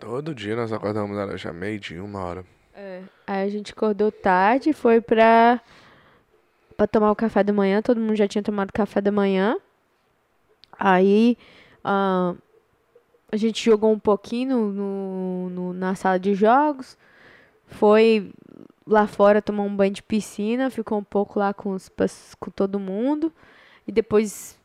Todo 0.00 0.34
dia 0.34 0.56
nós 0.56 0.72
acordamos, 0.72 1.18
era 1.18 1.36
já 1.36 1.52
meio 1.52 1.78
dia, 1.78 2.02
uma 2.02 2.24
hora. 2.24 2.44
Aí 3.26 3.46
a 3.46 3.48
gente 3.50 3.72
acordou 3.72 4.10
tarde, 4.10 4.72
foi 4.72 5.02
pra, 5.02 5.60
pra 6.78 6.86
tomar 6.86 7.10
o 7.10 7.14
café 7.14 7.44
da 7.44 7.52
manhã. 7.52 7.82
Todo 7.82 8.00
mundo 8.00 8.16
já 8.16 8.26
tinha 8.26 8.42
tomado 8.42 8.72
café 8.72 9.02
da 9.02 9.12
manhã. 9.12 9.58
Aí 10.78 11.36
ah, 11.84 12.34
a 13.32 13.36
gente 13.36 13.64
jogou 13.64 13.92
um 13.92 13.98
pouquinho 13.98 14.56
no, 14.72 15.50
no- 15.50 15.72
na 15.72 15.94
sala 15.94 16.18
de 16.18 16.34
jogos. 16.34 16.96
Foi 17.66 18.30
lá 18.86 19.06
fora 19.06 19.40
tomar 19.40 19.62
um 19.62 19.74
banho 19.74 19.92
de 19.92 20.02
piscina. 20.02 20.70
Ficou 20.70 20.98
um 20.98 21.04
pouco 21.04 21.38
lá 21.38 21.54
com, 21.54 21.70
os, 21.70 21.90
com 22.38 22.50
todo 22.50 22.78
mundo. 22.80 23.32
E 23.86 23.92
depois 23.92 24.58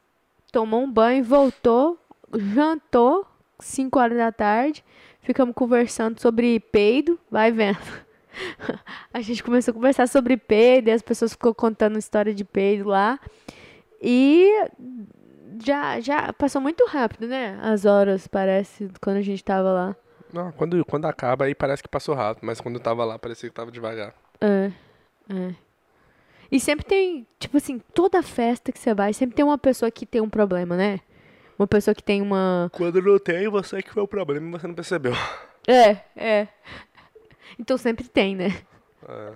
tomou 0.51 0.82
um 0.84 0.91
banho, 0.91 1.23
voltou, 1.23 1.97
jantou, 2.34 3.25
5 3.60 3.99
horas 3.99 4.17
da 4.17 4.32
tarde. 4.32 4.84
Ficamos 5.21 5.54
conversando 5.56 6.19
sobre 6.19 6.60
peido. 6.60 7.19
Vai 7.30 7.51
vendo. 7.51 7.78
A 9.13 9.21
gente 9.21 9.43
começou 9.43 9.71
a 9.71 9.75
conversar 9.75 10.08
sobre 10.08 10.38
peido. 10.38 10.89
E 10.89 10.91
as 10.91 11.01
pessoas 11.01 11.34
ficou 11.34 11.54
contando 11.54 11.97
história 11.99 12.34
de 12.34 12.43
peido 12.43 12.89
lá. 12.89 13.19
E 14.01 14.51
já, 15.63 15.99
já 15.99 16.34
passou 16.34 16.62
muito 16.62 16.86
rápido, 16.86 17.27
né? 17.27 17.60
As 17.62 17.86
horas, 17.86 18.27
parece, 18.27 18.89
quando 19.01 19.17
a 19.17 19.21
gente 19.21 19.43
tava 19.43 19.71
lá. 19.71 19.95
Não, 20.34 20.51
quando, 20.51 20.84
quando 20.86 21.05
acaba, 21.05 21.45
aí 21.45 21.55
parece 21.55 21.81
que 21.81 21.89
passou 21.89 22.15
rápido, 22.15 22.45
mas 22.45 22.60
quando 22.60 22.75
eu 22.75 22.81
tava 22.81 23.05
lá, 23.05 23.17
parecia 23.17 23.49
que 23.49 23.55
tava 23.55 23.71
devagar. 23.71 24.13
É, 24.41 24.71
é. 25.29 25.55
E 26.51 26.60
sempre 26.60 26.86
tem, 26.86 27.25
tipo 27.39 27.58
assim, 27.58 27.79
toda 27.93 28.21
festa 28.21 28.71
que 28.71 28.79
você 28.79 28.93
vai, 28.93 29.13
sempre 29.13 29.36
tem 29.36 29.45
uma 29.45 29.58
pessoa 29.58 29.89
que 29.89 30.05
tem 30.05 30.21
um 30.21 30.29
problema, 30.29 30.75
né? 30.75 30.99
Uma 31.58 31.67
pessoa 31.67 31.95
que 31.95 32.03
tem 32.03 32.21
uma. 32.21 32.69
Quando 32.73 33.01
não 33.01 33.17
tem, 33.17 33.47
você 33.47 33.81
que 33.81 33.91
foi 33.91 34.03
o 34.03 34.08
problema 34.08 34.47
e 34.47 34.51
você 34.51 34.67
não 34.67 34.75
percebeu. 34.75 35.13
É, 35.67 35.97
é. 36.15 36.47
Então 37.58 37.75
sempre 37.75 38.08
tem, 38.08 38.36
né? 38.36 38.55
É, 39.10 39.31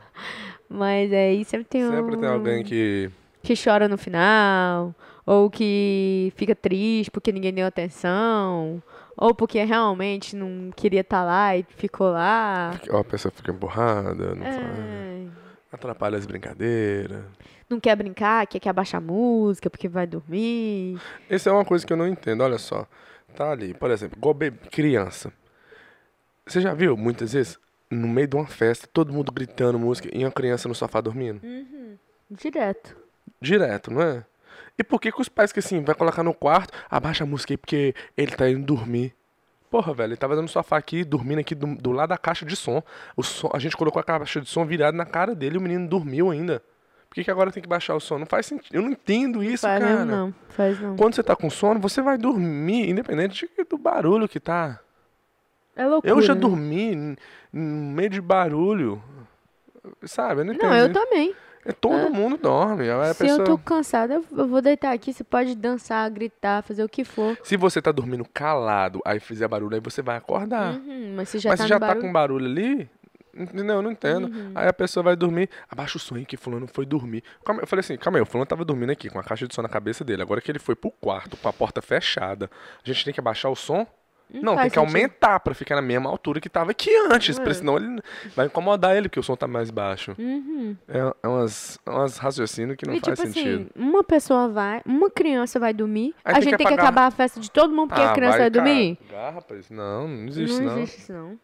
Mas 0.69 1.11
aí 1.11 1.43
sempre 1.43 1.65
tem 1.65 1.83
um. 1.83 1.89
sempre 1.89 2.17
tem 2.17 2.29
alguém 2.29 2.63
que. 2.63 3.09
que 3.41 3.55
chora 3.55 3.87
no 3.87 3.97
final, 3.97 4.93
ou 5.31 5.47
que 5.47 6.33
fica 6.35 6.55
triste 6.55 7.11
porque 7.11 7.31
ninguém 7.31 7.53
deu 7.53 7.67
atenção, 7.67 8.81
ou 9.15 9.35
porque 9.35 9.63
realmente 9.63 10.35
não 10.35 10.71
queria 10.75 11.01
estar 11.01 11.23
lá 11.23 11.55
e 11.55 11.63
ficou 11.77 12.09
lá. 12.09 12.71
Ó, 12.89 12.97
a 12.97 13.03
pessoa 13.03 13.31
fica 13.31 13.51
emburrada, 13.51 14.33
não 14.33 14.43
É, 14.43 15.27
atrapalha 15.71 16.17
as 16.17 16.25
brincadeiras. 16.25 17.21
não 17.69 17.79
quer 17.79 17.95
brincar, 17.95 18.47
quer 18.47 18.59
que 18.59 18.67
abaixe 18.67 18.95
a 18.95 18.99
música 18.99 19.69
porque 19.69 19.87
vai 19.87 20.07
dormir. 20.07 20.99
Isso 21.29 21.47
é 21.47 21.51
uma 21.51 21.63
coisa 21.63 21.85
que 21.85 21.93
eu 21.93 21.97
não 21.97 22.07
entendo, 22.07 22.41
olha 22.41 22.57
só. 22.57 22.87
Tá 23.35 23.51
ali, 23.51 23.75
por 23.75 23.91
exemplo, 23.91 24.17
igual 24.17 24.35
criança. 24.71 25.31
Você 26.43 26.59
já 26.59 26.73
viu, 26.73 26.97
muitas 26.97 27.33
vezes, 27.33 27.59
no 27.91 28.07
meio 28.07 28.27
de 28.27 28.35
uma 28.35 28.47
festa, 28.47 28.89
todo 28.91 29.13
mundo 29.13 29.31
gritando 29.31 29.77
música 29.77 30.09
e 30.11 30.25
uma 30.25 30.31
criança 30.31 30.67
no 30.67 30.73
sofá 30.73 30.99
dormindo? 31.01 31.39
Direto. 32.31 32.97
Direto, 33.39 33.93
não 33.93 34.01
é? 34.01 34.25
E 34.77 34.83
por 34.83 34.99
que 34.99 35.11
que 35.11 35.21
os 35.21 35.29
pais 35.29 35.51
que 35.51 35.59
assim, 35.59 35.83
vai 35.83 35.95
colocar 35.95 36.23
no 36.23 36.33
quarto, 36.33 36.73
abaixa 36.89 37.23
a 37.23 37.27
música 37.27 37.53
aí 37.53 37.57
porque 37.57 37.93
ele 38.17 38.31
tá 38.31 38.49
indo 38.49 38.65
dormir? 38.65 39.13
Porra, 39.69 39.93
velho, 39.93 40.09
ele 40.09 40.17
tava 40.17 40.35
dando 40.35 40.47
sofá 40.47 40.77
aqui, 40.77 41.03
dormindo 41.03 41.39
aqui 41.39 41.53
do, 41.53 41.75
do 41.75 41.91
lado 41.91 42.09
da 42.09 42.17
caixa 42.17 42.43
de 42.45 42.55
som. 42.55 42.81
O 43.15 43.21
som. 43.21 43.51
A 43.53 43.59
gente 43.59 43.77
colocou 43.77 43.99
a 43.99 44.03
caixa 44.03 44.41
de 44.41 44.49
som 44.49 44.65
virada 44.65 44.97
na 44.97 45.05
cara 45.05 45.35
dele 45.35 45.55
e 45.55 45.57
o 45.59 45.61
menino 45.61 45.87
dormiu 45.87 46.31
ainda. 46.31 46.63
Por 47.07 47.15
que, 47.15 47.23
que 47.23 47.31
agora 47.31 47.51
tem 47.51 47.61
que 47.61 47.69
baixar 47.69 47.95
o 47.95 47.99
som? 47.99 48.17
Não 48.19 48.25
faz 48.25 48.45
sentido. 48.45 48.75
Eu 48.75 48.81
não 48.83 48.89
entendo 48.91 49.43
isso, 49.43 49.61
faz 49.67 49.83
cara. 49.83 50.05
não, 50.05 50.33
faz 50.49 50.79
não. 50.79 50.95
Quando 50.95 51.15
você 51.15 51.23
tá 51.23 51.35
com 51.35 51.49
sono, 51.49 51.79
você 51.79 52.01
vai 52.01 52.17
dormir, 52.17 52.89
independente 52.89 53.49
de- 53.57 53.63
do 53.63 53.77
barulho 53.77 54.27
que 54.27 54.39
tá. 54.39 54.79
É 55.75 55.85
loucura. 55.87 56.13
Eu 56.13 56.21
já 56.21 56.35
né? 56.35 56.41
dormi 56.41 57.15
no 57.51 57.61
meio 57.93 58.09
de 58.09 58.21
barulho. 58.21 59.01
Sabe? 60.03 60.41
Eu 60.41 60.45
não 60.45 60.53
entendo. 60.53 60.69
Não, 60.69 60.77
eu 60.77 60.91
também. 60.93 61.35
É, 61.69 61.73
Todo 61.73 62.09
mundo 62.09 62.35
dorme. 62.37 62.89
a 62.89 63.13
Se 63.13 63.23
eu 63.23 63.27
pessoa- 63.27 63.45
tô 63.45 63.57
cansada, 63.57 64.15
eu- 64.15 64.25
eu 64.37 64.47
vou 64.47 64.61
deitar 64.61 64.91
aqui. 64.91 65.13
Você 65.13 65.23
pode 65.23 65.55
dançar, 65.55 66.09
gritar, 66.09 66.63
fazer 66.63 66.83
o 66.83 66.89
que 66.89 67.03
for. 67.03 67.37
Se 67.43 67.55
você 67.55 67.79
tá 67.81 67.91
dormindo 67.91 68.25
calado, 68.25 68.99
aí 69.05 69.19
fizer 69.19 69.47
barulho, 69.47 69.75
aí 69.75 69.81
você 69.81 70.01
vai 70.01 70.17
acordar. 70.17 70.73
Uhum, 70.73 71.13
mas 71.15 71.29
você 71.29 71.37
já 71.39 71.49
Mas 71.51 71.59
tá 71.59 71.63
se 71.65 71.69
já 71.69 71.79
tá 71.79 71.87
barulho. 71.87 72.05
com 72.07 72.11
barulho 72.11 72.45
ali, 72.45 72.89
entendeu? 73.37 73.75
Eu 73.75 73.81
não 73.83 73.91
entendo. 73.91 74.27
Uhum. 74.27 74.51
Aí 74.55 74.67
a 74.67 74.73
pessoa 74.73 75.03
vai 75.03 75.15
dormir, 75.15 75.47
abaixa 75.69 75.97
o 75.97 75.99
som 75.99 76.15
aí 76.15 76.25
que 76.25 76.35
fulano 76.37 76.67
foi 76.67 76.85
dormir. 76.87 77.23
Eu 77.47 77.67
falei 77.67 77.81
assim, 77.81 77.95
calma 77.97 78.17
aí, 78.17 78.21
o 78.23 78.25
fulano 78.25 78.47
tava 78.47 78.65
dormindo 78.65 78.91
aqui 78.91 79.07
com 79.09 79.19
a 79.19 79.23
caixa 79.23 79.47
de 79.47 79.53
som 79.53 79.61
na 79.61 79.69
cabeça 79.69 80.03
dele. 80.03 80.21
Agora 80.23 80.41
que 80.41 80.51
ele 80.51 80.59
foi 80.59 80.75
pro 80.75 80.89
quarto, 80.89 81.37
com 81.37 81.47
a 81.47 81.53
porta 81.53 81.81
fechada, 81.83 82.49
a 82.83 82.87
gente 82.91 83.05
tem 83.05 83.13
que 83.13 83.19
abaixar 83.19 83.51
o 83.51 83.55
som? 83.55 83.85
Não, 84.31 84.55
tem 84.55 84.69
que 84.69 84.75
sentido. 84.75 84.79
aumentar 84.95 85.39
pra 85.39 85.53
ficar 85.53 85.75
na 85.75 85.81
mesma 85.81 86.09
altura 86.09 86.39
que 86.39 86.47
tava 86.49 86.71
aqui 86.71 86.89
antes, 87.11 87.37
porque 87.39 87.53
senão 87.55 87.77
ele 87.77 87.99
vai 88.35 88.45
incomodar 88.45 88.95
ele, 88.95 89.09
porque 89.09 89.19
o 89.19 89.23
som 89.23 89.35
tá 89.35 89.47
mais 89.47 89.71
baixo. 89.71 90.15
Uhum. 90.19 90.75
É, 90.87 90.99
é 91.23 91.27
umas, 91.27 91.79
é 91.85 91.89
umas 91.89 92.17
raciocínios 92.17 92.77
que 92.77 92.85
não 92.85 92.93
e 92.93 92.99
faz 92.99 93.19
tipo 93.19 93.31
sentido. 93.33 93.61
assim, 93.61 93.69
uma 93.75 94.03
pessoa 94.03 94.47
vai, 94.47 94.81
uma 94.85 95.09
criança 95.09 95.59
vai 95.59 95.73
dormir, 95.73 96.13
Aí 96.23 96.35
a 96.35 96.39
gente 96.41 96.51
que 96.51 96.57
tem 96.57 96.67
que 96.67 96.73
apagar- 96.73 96.85
acabar 96.93 97.07
a 97.07 97.11
festa 97.11 97.39
de 97.39 97.49
todo 97.49 97.73
mundo 97.73 97.89
porque 97.89 98.01
a 98.03 98.13
criança 98.13 98.37
vai, 98.37 98.49
dormir? 98.49 98.97
cagar, 99.09 99.33
rapaz. 99.33 99.69
Não, 99.69 100.07
não 100.07 100.27
existe 100.27 100.59
não 100.61 100.65
não. 100.65 100.77
existe 100.79 100.99
isso 101.01 101.13
não. 101.13 101.39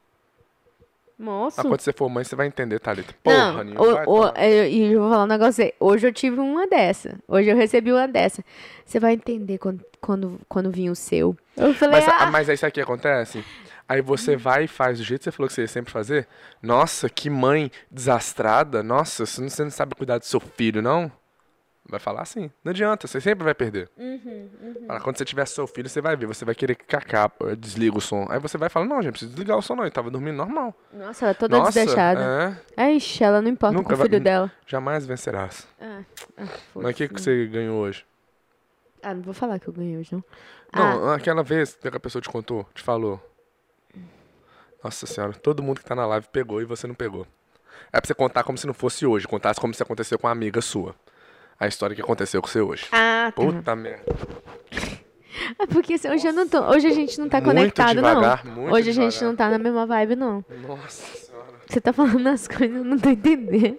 Moço. 1.17 1.57
Mas 1.57 1.67
quando 1.67 1.79
você 1.79 1.93
for 1.93 2.09
mãe, 2.09 2.23
você 2.23 2.35
vai 2.35 2.47
entender, 2.47 2.77
Thalita. 2.79 3.13
Porra, 3.23 3.63
não, 3.63 3.81
o, 3.81 4.19
o, 4.19 4.27
eu, 4.37 4.67
e 4.67 4.91
eu 4.91 4.99
vou 4.99 5.09
falar 5.09 5.23
um 5.23 5.27
negócio 5.27 5.63
aí. 5.63 5.73
Hoje 5.79 6.05
eu 6.07 6.11
tive 6.11 6.39
uma 6.39 6.67
dessa. 6.67 7.17
Hoje 7.27 7.49
eu 7.49 7.55
recebi 7.55 7.91
uma 7.91 8.07
dessa. 8.07 8.43
Você 8.85 8.99
vai 8.99 9.13
entender 9.13 9.57
quando, 9.57 9.83
quando, 10.01 10.39
quando 10.49 10.69
vir 10.69 10.89
o 10.89 10.95
seu. 10.95 11.35
Eu 11.55 11.73
falei, 11.73 12.01
Mas, 12.01 12.09
ah, 12.09 12.25
mas 12.29 12.49
aí 12.49 12.57
sabe 12.57 12.71
o 12.71 12.73
que 12.73 12.81
acontece? 12.81 13.43
Aí 13.87 14.01
você 14.01 14.35
vai 14.35 14.65
e 14.65 14.67
faz 14.67 14.97
do 14.97 15.03
jeito 15.03 15.21
que 15.21 15.25
você 15.25 15.31
falou 15.31 15.47
que 15.47 15.53
você 15.53 15.61
ia 15.61 15.67
sempre 15.67 15.91
fazer. 15.91 16.27
Nossa, 16.61 17.07
que 17.07 17.29
mãe 17.29 17.71
desastrada. 17.89 18.83
Nossa, 18.83 19.25
você 19.25 19.63
não 19.63 19.71
sabe 19.71 19.95
cuidar 19.95 20.17
do 20.17 20.25
seu 20.25 20.39
filho, 20.39 20.81
não? 20.81 21.11
Vai 21.87 21.99
falar 21.99 22.23
assim. 22.23 22.49
Não 22.63 22.71
adianta, 22.71 23.05
você 23.05 23.21
sempre 23.21 23.43
vai 23.43 23.53
perder. 23.53 23.89
Uhum, 23.95 24.49
Fala, 24.87 24.99
quando 25.01 25.17
você 25.19 25.25
tiver 25.25 25.45
seu 25.45 25.67
filho, 25.67 25.87
você 25.87 26.01
vai 26.01 26.15
ver. 26.15 26.25
Você 26.25 26.43
vai 26.43 26.55
querer 26.55 26.73
que 26.75 26.83
cacá, 26.83 27.31
eh, 27.43 27.55
desliga 27.55 27.95
o 27.97 28.01
som. 28.01 28.25
Aí 28.29 28.39
você 28.39 28.57
vai 28.57 28.69
falar, 28.69 28.87
não, 28.87 29.01
gente, 29.03 29.11
precisa 29.11 29.29
desligar 29.31 29.55
o 29.55 29.61
som 29.61 29.75
não. 29.75 29.83
Ele 29.83 29.91
tava 29.91 30.09
dormindo 30.09 30.35
normal. 30.35 30.73
nossa, 30.91 31.25
ela 31.25 31.31
é 31.31 31.33
toda 31.35 31.57
Nossa, 31.59 31.71
desleixada. 31.79 32.59
é, 32.75 32.91
Ixi, 32.91 33.23
ela 33.23 33.39
não 33.39 33.49
importa 33.49 33.75
Nunca 33.77 33.89
com 33.89 33.93
o 33.93 33.97
vai- 33.97 34.07
filho 34.07 34.19
dela. 34.19 34.51
jamais 34.65 35.05
vencerás. 35.05 35.67
Ah, 35.79 36.01
ah, 36.39 36.43
Mas 36.73 36.91
o 36.91 36.93
que, 36.95 37.07
que 37.07 37.21
você 37.21 37.45
ganhou 37.45 37.77
hoje? 37.79 38.03
Ah, 39.03 39.13
não 39.13 39.21
vou 39.21 39.33
falar 39.35 39.59
que 39.59 39.67
eu 39.67 39.73
ganhei 39.73 39.97
hoje, 39.97 40.09
não. 40.11 40.23
Ah, 40.73 40.95
Não, 40.95 41.09
aquela 41.11 41.43
vez 41.43 41.75
que 41.75 41.87
a 41.87 41.99
pessoa 41.99 42.19
te 42.19 42.29
contou, 42.29 42.67
te 42.73 42.81
falou. 42.81 43.21
Nossa 44.83 45.05
senhora, 45.05 45.33
todo 45.33 45.63
mundo 45.63 45.79
que 45.79 45.85
tá 45.85 45.95
na 45.95 46.05
live 46.05 46.27
pegou 46.31 46.61
e 46.61 46.65
você 46.65 46.87
não 46.87 46.95
pegou. 46.95 47.25
É 47.91 47.99
pra 47.99 48.07
você 48.07 48.13
contar 48.13 48.43
como 48.43 48.57
se 48.57 48.65
não 48.67 48.73
fosse 48.73 49.05
hoje, 49.05 49.27
contasse 49.27 49.59
como 49.59 49.73
se 49.73 49.81
aconteceu 49.83 50.17
com 50.17 50.27
uma 50.27 50.33
amiga 50.33 50.61
sua. 50.61 50.95
A 51.59 51.67
história 51.67 51.95
que 51.95 52.01
aconteceu 52.01 52.41
com 52.41 52.47
você 52.47 52.59
hoje. 52.61 52.85
ah, 52.91 53.31
tá. 53.35 53.41
Puta 53.41 53.75
merda. 53.75 54.03
É 55.59 55.67
porque 55.67 55.97
se- 55.97 56.09
hoje, 56.09 56.25
eu 56.25 56.31
não 56.33 56.47
tô, 56.47 56.61
hoje 56.61 56.87
a 56.87 56.91
gente 56.91 57.19
não 57.19 57.27
tá 57.27 57.41
Muito 57.41 57.49
conectado, 57.55 57.95
devagar, 57.95 58.45
não. 58.45 58.53
muito 58.53 58.73
Hoje 58.73 58.89
a 58.89 58.93
gente 58.93 59.21
não 59.23 59.35
tá 59.35 59.49
na 59.49 59.57
mesma 59.59 59.85
vibe, 59.85 60.15
não. 60.15 60.43
Nossa 60.65 61.17
senhora. 61.17 61.45
Você 61.67 61.81
tá 61.81 61.91
falando 61.91 62.25
as 62.27 62.47
coisas, 62.47 62.77
eu 62.77 62.83
não 62.85 62.97
tô 62.97 63.09
entendendo. 63.09 63.77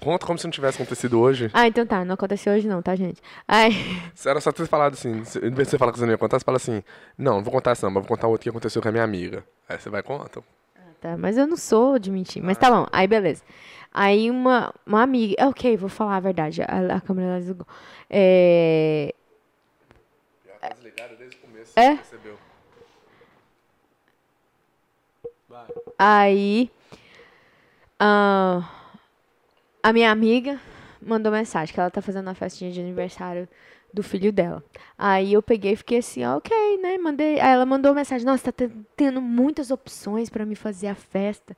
Conta 0.00 0.26
como 0.26 0.36
se 0.36 0.44
não 0.44 0.50
tivesse 0.50 0.76
acontecido 0.82 1.20
hoje. 1.20 1.48
Ah, 1.52 1.68
então 1.68 1.86
tá, 1.86 2.04
não 2.04 2.14
aconteceu 2.14 2.52
hoje 2.54 2.66
não, 2.66 2.82
tá, 2.82 2.96
gente? 2.96 3.20
Ai, 3.46 3.70
Se 4.16 4.28
Era 4.28 4.40
só 4.40 4.50
ter 4.50 4.66
falado 4.66 4.94
assim, 4.94 5.22
se- 5.24 5.38
em 5.38 5.50
vez 5.50 5.68
de 5.68 5.70
você 5.70 5.78
falar 5.78 5.92
que 5.92 5.98
você 6.00 6.04
não 6.06 6.12
ia 6.12 6.18
contar, 6.18 6.40
você 6.40 6.44
fala 6.44 6.56
assim, 6.56 6.82
não, 7.16 7.36
não 7.36 7.42
vou 7.44 7.52
contar 7.52 7.76
não, 7.82 7.90
mas 7.90 8.02
vou 8.02 8.08
contar 8.08 8.26
outro 8.26 8.42
que 8.42 8.48
aconteceu 8.50 8.82
com 8.82 8.88
a 8.88 8.92
minha 8.92 9.04
amiga. 9.04 9.44
Aí 9.68 9.78
você 9.78 9.88
vai 9.88 10.00
e 10.00 10.02
conta. 10.02 10.42
tá, 11.00 11.16
mas 11.16 11.38
eu 11.38 11.46
não 11.46 11.56
sou 11.56 12.00
de 12.00 12.10
mentir. 12.10 12.42
Mas 12.42 12.58
tá 12.58 12.68
bom, 12.68 12.84
aí 12.90 13.06
beleza. 13.06 13.42
Aí 13.96 14.30
uma, 14.30 14.74
uma 14.86 15.02
amiga, 15.02 15.34
é, 15.38 15.46
ok, 15.46 15.74
vou 15.76 15.88
falar 15.88 16.16
a 16.16 16.20
verdade, 16.20 16.60
a, 16.62 16.96
a 16.96 17.00
câmera 17.00 17.28
ela 17.30 17.38
desligou. 17.38 17.66
É, 18.10 19.14
Já 20.44 20.52
tá 20.60 20.68
desligada 20.74 21.16
desde 21.16 21.36
o 21.36 21.40
começo, 21.40 21.72
É? 21.76 21.92
você 21.92 21.96
percebeu. 21.96 22.38
Vai. 25.48 25.66
Aí, 25.98 26.70
ah, 27.98 28.68
a 29.82 29.92
minha 29.92 30.10
amiga 30.10 30.60
mandou 31.00 31.30
mensagem 31.32 31.72
que 31.72 31.80
ela 31.80 31.90
tá 31.90 32.02
fazendo 32.02 32.26
uma 32.26 32.34
festinha 32.34 32.70
de 32.70 32.80
aniversário 32.80 33.48
do 33.94 34.02
filho 34.02 34.32
dela. 34.32 34.62
Aí 34.98 35.32
eu 35.32 35.42
peguei 35.42 35.72
e 35.72 35.76
fiquei 35.76 35.98
assim, 35.98 36.24
ó, 36.24 36.36
ok, 36.36 36.78
né? 36.82 36.98
Mandei. 36.98 37.40
Aí 37.40 37.52
ela 37.52 37.64
mandou 37.64 37.94
mensagem, 37.94 38.26
nossa, 38.26 38.52
tá 38.52 38.66
te- 38.66 38.74
tendo 38.96 39.22
muitas 39.22 39.70
opções 39.70 40.28
pra 40.28 40.44
me 40.44 40.54
fazer 40.54 40.88
a 40.88 40.94
festa. 40.94 41.56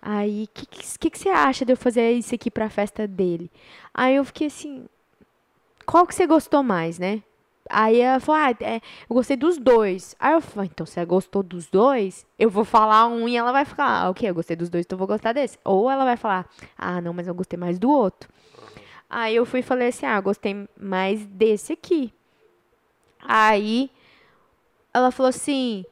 Aí, 0.00 0.44
o 0.44 0.48
que, 0.48 0.66
que, 0.66 1.10
que, 1.10 1.18
você 1.18 1.28
acha 1.28 1.64
de 1.64 1.72
eu 1.72 1.76
fazer 1.76 2.12
isso 2.12 2.34
aqui 2.34 2.50
pra 2.50 2.70
festa 2.70 3.06
dele? 3.06 3.50
Aí 3.92 4.16
eu 4.16 4.24
fiquei 4.24 4.46
assim, 4.46 4.86
qual 5.84 6.06
que 6.06 6.14
você 6.14 6.26
gostou 6.26 6.62
mais, 6.62 6.98
né? 6.98 7.22
Aí 7.68 8.00
ela 8.00 8.20
falou, 8.20 8.40
ah, 8.40 8.50
é, 8.60 8.76
eu 8.76 9.14
gostei 9.14 9.36
dos 9.36 9.58
dois. 9.58 10.16
Aí 10.18 10.32
eu 10.32 10.40
falei, 10.40 10.70
então 10.72 10.86
você 10.86 11.04
gostou 11.04 11.42
dos 11.42 11.66
dois? 11.66 12.26
Eu 12.38 12.48
vou 12.48 12.64
falar 12.64 13.06
um 13.08 13.28
e 13.28 13.36
ela 13.36 13.52
vai 13.52 13.64
ficar, 13.64 13.84
ah, 13.84 14.10
ok, 14.10 14.28
eu 14.28 14.34
gostei 14.34 14.56
dos 14.56 14.70
dois, 14.70 14.84
então 14.84 14.96
eu 14.96 14.98
vou 14.98 15.06
gostar 15.06 15.32
desse. 15.32 15.58
Ou 15.64 15.90
ela 15.90 16.04
vai 16.04 16.16
falar, 16.16 16.48
ah, 16.76 17.00
não, 17.00 17.12
mas 17.12 17.28
eu 17.28 17.34
gostei 17.34 17.58
mais 17.58 17.78
do 17.78 17.90
outro. 17.90 18.30
Aí 19.10 19.36
eu 19.36 19.44
fui 19.44 19.60
e 19.60 19.62
falei 19.62 19.88
assim, 19.88 20.06
ah, 20.06 20.20
gostei 20.20 20.68
mais 20.78 21.24
desse 21.26 21.72
aqui. 21.72 22.12
Aí 23.20 23.90
ela 24.92 25.10
falou 25.10 25.28
assim, 25.28 25.84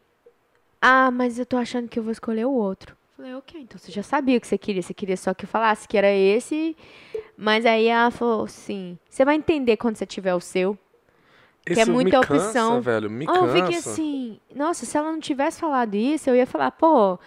ah, 0.80 1.10
mas 1.10 1.38
eu 1.38 1.46
tô 1.46 1.56
achando 1.56 1.88
que 1.88 1.98
eu 1.98 2.02
vou 2.02 2.12
escolher 2.12 2.46
o 2.46 2.52
outro. 2.52 2.96
Falei, 3.16 3.34
ok, 3.34 3.60
então 3.62 3.78
você 3.78 3.90
já 3.90 4.02
sabia 4.02 4.36
o 4.36 4.40
que 4.40 4.46
você 4.46 4.58
queria, 4.58 4.82
você 4.82 4.92
queria 4.92 5.16
só 5.16 5.32
que 5.32 5.44
eu 5.44 5.48
falasse 5.48 5.88
que 5.88 5.96
era 5.96 6.10
esse. 6.12 6.76
Mas 7.36 7.64
aí 7.64 7.86
ela 7.86 8.10
falou 8.10 8.44
assim, 8.44 8.98
você 9.08 9.24
vai 9.24 9.36
entender 9.36 9.76
quando 9.78 9.96
você 9.96 10.04
tiver 10.04 10.34
o 10.34 10.40
seu. 10.40 10.76
que 11.64 11.72
é 11.72 11.82
Isso 11.82 11.90
muita 11.90 12.20
me 12.20 12.26
cansa, 12.26 12.44
opção. 12.46 12.80
velho. 12.82 13.10
Me 13.10 13.26
Ah, 13.26 13.34
eu 13.34 13.40
cansa. 13.46 13.54
fiquei 13.54 13.76
assim, 13.78 14.40
nossa, 14.54 14.84
se 14.84 14.96
ela 14.98 15.10
não 15.10 15.18
tivesse 15.18 15.58
falado 15.60 15.94
isso, 15.94 16.28
eu 16.28 16.36
ia 16.36 16.46
falar, 16.46 16.70
pô, 16.72 17.18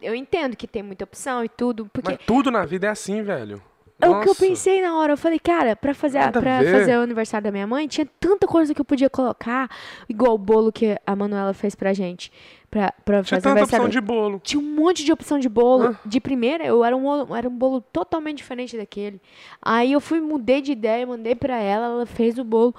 eu 0.00 0.14
entendo 0.14 0.56
que 0.56 0.66
tem 0.66 0.82
muita 0.82 1.04
opção 1.04 1.44
e 1.44 1.48
tudo, 1.50 1.86
porque 1.92 2.12
Mas 2.12 2.26
tudo 2.26 2.50
na 2.50 2.64
vida 2.64 2.86
é 2.86 2.90
assim, 2.90 3.22
velho. 3.22 3.62
É 4.00 4.08
o 4.08 4.20
que 4.20 4.28
eu 4.28 4.34
pensei 4.34 4.82
na 4.82 4.98
hora. 4.98 5.12
Eu 5.12 5.16
falei, 5.16 5.38
cara, 5.38 5.74
pra 5.76 5.94
fazer, 5.94 6.18
a, 6.18 6.30
pra 6.30 6.60
ver. 6.60 6.72
fazer 6.72 6.96
o 6.98 7.00
aniversário 7.00 7.44
da 7.44 7.50
minha 7.52 7.66
mãe, 7.66 7.86
tinha 7.88 8.06
tanta 8.20 8.46
coisa 8.46 8.74
que 8.74 8.80
eu 8.80 8.84
podia 8.84 9.08
colocar, 9.08 9.70
igual 10.08 10.34
o 10.34 10.38
bolo 10.38 10.70
que 10.72 10.98
a 11.06 11.16
Manuela 11.16 11.54
fez 11.54 11.74
pra 11.74 11.92
gente, 11.94 12.30
pra, 12.70 12.92
pra 13.04 13.22
Tinha 13.22 13.40
fazer 13.40 13.54
tanta 13.54 13.64
opção 13.64 13.88
de 13.88 14.00
bolo. 14.00 14.40
Tinha 14.44 14.60
um 14.60 14.74
monte 14.74 15.04
de 15.04 15.12
opção 15.12 15.38
de 15.38 15.48
bolo. 15.48 15.88
Ah. 15.94 16.00
De 16.04 16.20
primeira, 16.20 16.64
eu 16.64 16.84
era 16.84 16.96
um, 16.96 17.02
bolo- 17.02 17.34
era 17.34 17.48
um 17.48 17.56
bolo 17.56 17.80
totalmente 17.80 18.38
diferente 18.38 18.76
daquele. 18.76 19.20
Aí 19.62 19.92
eu 19.92 20.00
fui, 20.00 20.20
mudei 20.20 20.60
de 20.60 20.72
ideia, 20.72 21.06
mandei 21.06 21.34
pra 21.34 21.56
ela, 21.58 21.86
ela 21.86 22.06
fez 22.06 22.38
o 22.38 22.44
bolo. 22.44 22.74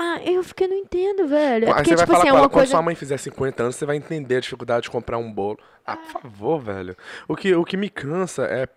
Ah, 0.00 0.20
eu 0.24 0.44
fiquei, 0.44 0.68
não 0.68 0.76
entendo, 0.76 1.26
velho. 1.26 1.68
É 1.68 1.74
porque, 1.74 1.90
você 1.90 1.96
vai 1.96 2.04
tipo 2.04 2.06
falar 2.12 2.18
assim, 2.18 2.26
é 2.28 2.30
ela, 2.30 2.40
uma 2.42 2.48
quando 2.48 2.52
coisa. 2.52 2.70
sua 2.70 2.82
mãe 2.82 2.94
fizer 2.94 3.16
50 3.16 3.62
anos, 3.64 3.74
você 3.76 3.84
vai 3.84 3.96
entender 3.96 4.36
a 4.36 4.40
dificuldade 4.40 4.82
de 4.84 4.90
comprar 4.90 5.18
um 5.18 5.32
bolo. 5.32 5.58
Ah, 5.84 5.96
por 5.96 6.22
favor, 6.22 6.60
velho. 6.60 6.96
O 7.26 7.34
que, 7.34 7.52
o 7.54 7.64
que 7.64 7.76
me 7.76 7.90
cansa 7.90 8.44
é 8.44 8.68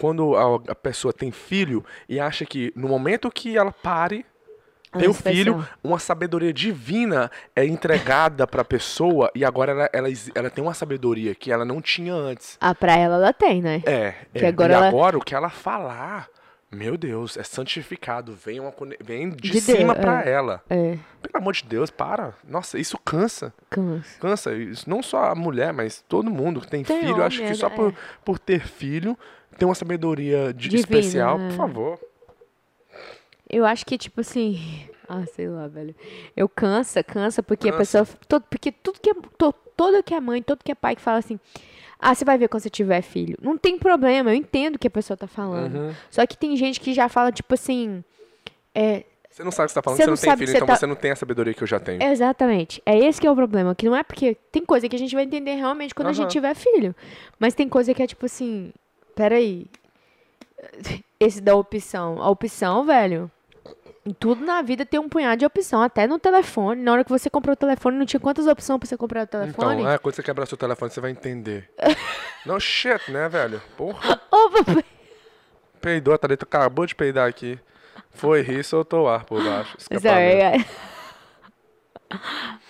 quando 0.00 0.36
a, 0.36 0.72
a 0.72 0.74
pessoa 0.74 1.12
tem 1.12 1.30
filho 1.30 1.84
e 2.08 2.18
acha 2.20 2.44
que 2.44 2.72
no 2.76 2.88
momento 2.88 3.30
que 3.30 3.56
ela 3.56 3.72
pare, 3.72 4.24
tem 4.96 5.08
um 5.08 5.12
filho, 5.14 5.66
uma 5.82 5.98
sabedoria 5.98 6.52
divina 6.52 7.28
é 7.56 7.64
entregada 7.64 8.46
pra 8.46 8.64
pessoa 8.64 9.28
e 9.34 9.44
agora 9.44 9.72
ela, 9.72 9.90
ela, 9.92 10.08
ela 10.36 10.50
tem 10.50 10.62
uma 10.62 10.72
sabedoria 10.74 11.34
que 11.34 11.50
ela 11.50 11.64
não 11.64 11.82
tinha 11.82 12.14
antes. 12.14 12.56
Ah, 12.60 12.74
pra 12.74 12.96
ela, 12.96 13.16
ela 13.16 13.32
tem, 13.32 13.60
né? 13.60 13.82
É, 13.86 14.14
Que 14.32 14.44
é. 14.44 14.48
agora 14.48 14.72
e 14.72 14.76
ela- 14.76 14.88
agora 14.88 15.18
o 15.18 15.20
que 15.20 15.34
ela 15.34 15.50
falar, 15.50 16.28
meu 16.74 16.96
Deus, 16.96 17.36
é 17.36 17.42
santificado, 17.42 18.32
vem, 18.34 18.60
uma, 18.60 18.72
vem 19.02 19.30
de, 19.30 19.50
De 19.50 19.60
cima 19.60 19.94
Deus, 19.94 20.04
pra 20.04 20.24
é. 20.24 20.30
ela. 20.30 20.62
É, 20.68 20.98
Pelo 21.22 21.36
amor 21.36 21.54
de 21.54 21.64
Deus, 21.64 21.90
para. 21.90 22.34
Nossa, 22.46 22.78
isso 22.78 22.98
cansa. 22.98 23.52
cansa. 23.70 24.18
Cansa, 24.20 24.54
isso 24.54 24.88
não 24.90 25.02
só 25.02 25.26
a 25.30 25.34
mulher, 25.34 25.72
mas 25.72 26.04
todo 26.08 26.30
mundo 26.30 26.60
que 26.60 26.68
tem, 26.68 26.82
Tem 26.84 27.00
filho, 27.00 27.22
acho 27.22 27.38
que 27.38 27.44
homem, 27.44 27.54
só 27.54 27.68
é. 27.68 27.70
por, 27.70 27.94
por 28.24 28.38
ter 28.38 28.60
filho, 28.66 29.18
tem 29.58 29.66
uma 29.66 29.74
sabedoria 29.74 30.52
de- 30.52 30.68
Divina, 30.68 30.80
especial, 30.80 31.38
né? 31.38 31.48
por 31.48 31.56
favor. 31.56 32.00
Eu 33.48 33.64
acho 33.64 33.84
que, 33.86 33.96
tipo 33.98 34.20
assim. 34.20 34.88
Ah, 35.06 35.22
sei 35.26 35.46
lá, 35.50 35.68
velho. 35.68 35.94
Eu 36.34 36.48
cansa, 36.48 37.04
cansa, 37.04 37.42
porque 37.42 37.68
a 37.68 37.72
Cansa. 37.72 37.98
pessoa. 38.06 38.18
Todo, 38.26 38.42
porque 38.48 38.72
tudo 38.72 38.98
que 38.98 39.10
é. 39.10 39.14
to- 39.36 39.52
todo 39.76 40.02
que 40.02 40.14
é 40.14 40.18
mãe, 40.18 40.42
todo 40.42 40.64
que 40.64 40.72
é 40.72 40.74
pai 40.74 40.96
que 40.96 41.02
fala 41.02 41.18
assim. 41.18 41.38
Ah, 41.98 42.14
você 42.14 42.24
vai 42.24 42.36
ver 42.38 42.48
quando 42.48 42.62
você 42.62 42.70
tiver 42.70 43.00
filho. 43.02 43.36
Não 43.40 43.56
tem 43.56 43.78
problema, 43.78 44.30
eu 44.30 44.34
entendo 44.34 44.76
o 44.76 44.78
que 44.78 44.86
a 44.86 44.90
pessoa 44.90 45.16
tá 45.16 45.26
falando. 45.26 45.74
Uhum. 45.76 45.94
Só 46.10 46.26
que 46.26 46.36
tem 46.36 46.56
gente 46.56 46.80
que 46.80 46.92
já 46.92 47.08
fala, 47.08 47.30
tipo 47.32 47.54
assim. 47.54 48.02
É, 48.74 49.04
Você 49.30 49.42
não 49.44 49.50
sabe 49.50 49.64
o 49.64 49.66
que 49.68 49.72
você 49.72 49.74
tá 49.74 49.82
falando, 49.82 49.96
Você 49.98 50.04
você, 50.04 50.10
não 50.10 50.16
tem 50.16 50.36
filho, 50.36 50.50
você 50.50 50.56
então 50.56 50.66
tá- 50.66 50.76
você 50.76 50.86
não 50.86 50.96
tem 50.96 51.10
a 51.12 51.16
sabedoria 51.16 51.54
que 51.54 51.62
eu 51.62 51.66
já 51.66 51.80
tenho. 51.80 52.02
exatamente. 52.02 52.82
É 52.84 52.98
esse 52.98 53.20
que 53.20 53.26
é 53.26 53.30
o 53.30 53.34
problema. 53.36 53.74
Que 53.74 53.86
não 53.86 53.96
é 53.96 54.02
porque. 54.02 54.36
Tem 54.52 54.64
coisa 54.64 54.88
que 54.88 54.96
a 54.96 54.98
gente 54.98 55.14
vai 55.14 55.24
entender 55.24 55.54
realmente 55.54 55.94
quando 55.94 56.06
a 56.06 56.10
Aham. 56.10 56.14
gente 56.22 56.30
tiver 56.30 56.54
filho. 56.54 56.94
Mas 57.38 57.54
tem 57.54 57.68
coisa 57.68 57.92
que 57.94 58.02
é 58.02 58.06
tipo 58.06 58.26
assim. 58.26 58.72
Peraí. 59.14 59.66
Esse 61.20 61.40
da 61.40 61.54
opção. 61.56 62.20
A 62.22 62.28
opção, 62.28 62.84
velho. 62.84 63.30
Em 64.06 64.12
tudo 64.12 64.44
na 64.44 64.60
vida 64.60 64.84
tem 64.84 65.00
um 65.00 65.08
punhado 65.08 65.38
de 65.38 65.46
opção, 65.46 65.80
até 65.80 66.06
no 66.06 66.18
telefone. 66.18 66.82
Na 66.82 66.92
hora 66.92 67.04
que 67.04 67.10
você 67.10 67.30
comprou 67.30 67.54
o 67.54 67.56
telefone, 67.56 67.96
não 67.96 68.04
tinha 68.04 68.20
quantas 68.20 68.46
opções 68.46 68.78
pra 68.78 68.86
você 68.86 68.98
comprar 68.98 69.22
o 69.24 69.26
telefone? 69.26 69.80
Então, 69.80 69.90
é, 69.90 69.96
quando 69.96 70.14
você 70.14 70.22
quebrar 70.22 70.44
seu 70.44 70.58
telefone, 70.58 70.90
você 70.90 71.00
vai 71.00 71.10
entender. 71.10 71.70
não, 72.44 72.60
shit, 72.60 73.10
né, 73.10 73.28
velho? 73.30 73.62
Porra, 73.78 74.20
Ô, 74.30 74.50
papai. 74.50 74.84
peidou, 75.80 76.12
a 76.12 76.18
Thalita 76.18 76.44
acabou 76.44 76.84
de 76.84 76.94
peidar 76.94 77.26
aqui. 77.26 77.58
Foi 78.10 78.42
rir, 78.42 78.62
soltou 78.62 79.04
o 79.04 79.08
ar 79.08 79.24
por 79.24 79.42
baixo. 79.42 79.74
Sorry, 79.78 79.96
escapamento. 79.96 80.44
ai. 80.44 80.66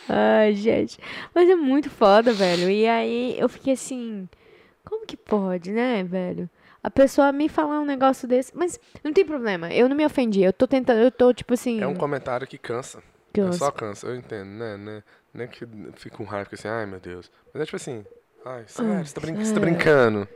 Ai, 0.09 0.55
gente. 0.55 0.99
Mas 1.35 1.49
é 1.49 1.57
muito 1.57 1.90
foda, 1.90 2.33
velho. 2.33 2.70
E 2.70 2.87
aí 2.87 3.37
eu 3.38 3.49
fiquei 3.49 3.73
assim. 3.73 4.29
Como 4.85 5.07
que 5.07 5.16
pode, 5.16 5.73
né, 5.73 6.05
velho? 6.05 6.49
A 6.85 6.90
pessoa 6.90 7.33
me 7.33 7.49
falar 7.49 7.81
um 7.81 7.85
negócio 7.87 8.29
desse. 8.29 8.53
Mas 8.55 8.79
não 9.03 9.11
tem 9.11 9.25
problema. 9.25 9.73
Eu 9.73 9.88
não 9.88 9.97
me 9.97 10.05
ofendi. 10.05 10.42
Eu 10.42 10.53
tô 10.53 10.66
tentando. 10.66 11.01
Eu 11.01 11.11
tô, 11.11 11.33
tipo 11.33 11.55
assim. 11.55 11.81
É 11.81 11.87
um 11.87 11.94
comentário 11.94 12.47
que 12.47 12.59
cansa. 12.59 13.03
cansa. 13.33 13.57
É 13.57 13.59
só 13.59 13.70
cansa, 13.70 14.07
eu 14.07 14.14
entendo, 14.14 14.51
né? 14.51 14.77
né? 14.77 15.03
Nem 15.33 15.49
que 15.49 15.66
fica 15.94 16.16
com 16.16 16.25
raiva, 16.25 16.51
assim, 16.53 16.68
ai 16.68 16.85
meu 16.85 17.01
Deus. 17.01 17.31
Mas 17.53 17.62
é 17.62 17.64
tipo 17.64 17.77
assim, 17.77 18.05
ai, 18.44 18.64
sério, 18.68 19.05
você 19.05 19.14
tá, 19.14 19.20
você 19.20 19.33
tá 19.33 19.44
sério. 19.44 19.61
brincando. 19.61 20.29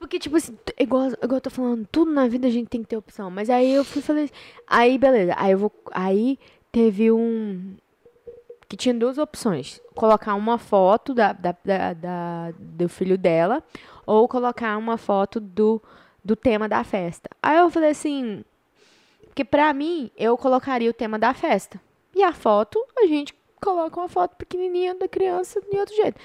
Porque, 0.00 0.18
tipo 0.18 0.36
assim, 0.36 0.56
igual, 0.78 1.08
igual 1.08 1.34
eu 1.36 1.40
tô 1.40 1.50
falando, 1.50 1.86
tudo 1.92 2.10
na 2.12 2.26
vida 2.28 2.46
a 2.46 2.50
gente 2.50 2.68
tem 2.68 2.82
que 2.82 2.88
ter 2.88 2.96
opção. 2.96 3.30
Mas 3.30 3.50
aí 3.50 3.72
eu 3.74 3.84
fui 3.84 4.00
falei. 4.00 4.30
Aí, 4.66 4.96
beleza. 4.96 5.34
Aí 5.36 5.52
eu 5.52 5.58
vou. 5.58 5.72
Aí 5.92 6.38
teve 6.72 7.12
um. 7.12 7.76
Que 8.68 8.76
tinha 8.76 8.94
duas 8.94 9.18
opções. 9.18 9.80
Colocar 9.94 10.34
uma 10.34 10.56
foto 10.58 11.12
da, 11.14 11.32
da, 11.32 11.54
da- 11.64 11.92
da- 11.94 12.52
do 12.58 12.88
filho 12.88 13.18
dela. 13.18 13.62
Ou 14.08 14.26
colocar 14.26 14.78
uma 14.78 14.96
foto 14.96 15.38
do, 15.38 15.82
do 16.24 16.34
tema 16.34 16.66
da 16.66 16.82
festa. 16.82 17.28
Aí 17.42 17.58
eu 17.58 17.68
falei 17.70 17.90
assim. 17.90 18.42
Porque 19.26 19.44
pra 19.44 19.72
mim, 19.74 20.10
eu 20.16 20.34
colocaria 20.38 20.88
o 20.88 20.94
tema 20.94 21.18
da 21.18 21.34
festa. 21.34 21.78
E 22.14 22.22
a 22.22 22.32
foto, 22.32 22.82
a 22.96 23.06
gente 23.06 23.34
coloca 23.62 24.00
uma 24.00 24.08
foto 24.08 24.34
pequenininha 24.36 24.94
da 24.94 25.06
criança 25.06 25.60
de 25.60 25.78
outro 25.78 25.94
jeito. 25.94 26.18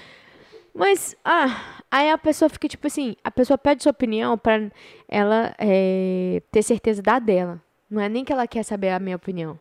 Mas, 0.74 1.14
ah, 1.22 1.76
aí 1.90 2.10
a 2.10 2.16
pessoa 2.16 2.48
fica 2.48 2.66
tipo 2.66 2.86
assim, 2.86 3.16
a 3.22 3.30
pessoa 3.30 3.58
pede 3.58 3.82
sua 3.82 3.90
opinião 3.90 4.38
pra 4.38 4.60
ela 5.06 5.54
é, 5.58 6.42
ter 6.50 6.62
certeza 6.62 7.02
da 7.02 7.18
dela. 7.18 7.60
Não 7.88 8.00
é 8.00 8.08
nem 8.08 8.24
que 8.24 8.32
ela 8.32 8.46
quer 8.48 8.62
saber 8.64 8.88
a 8.88 8.98
minha 8.98 9.16
opinião. 9.16 9.60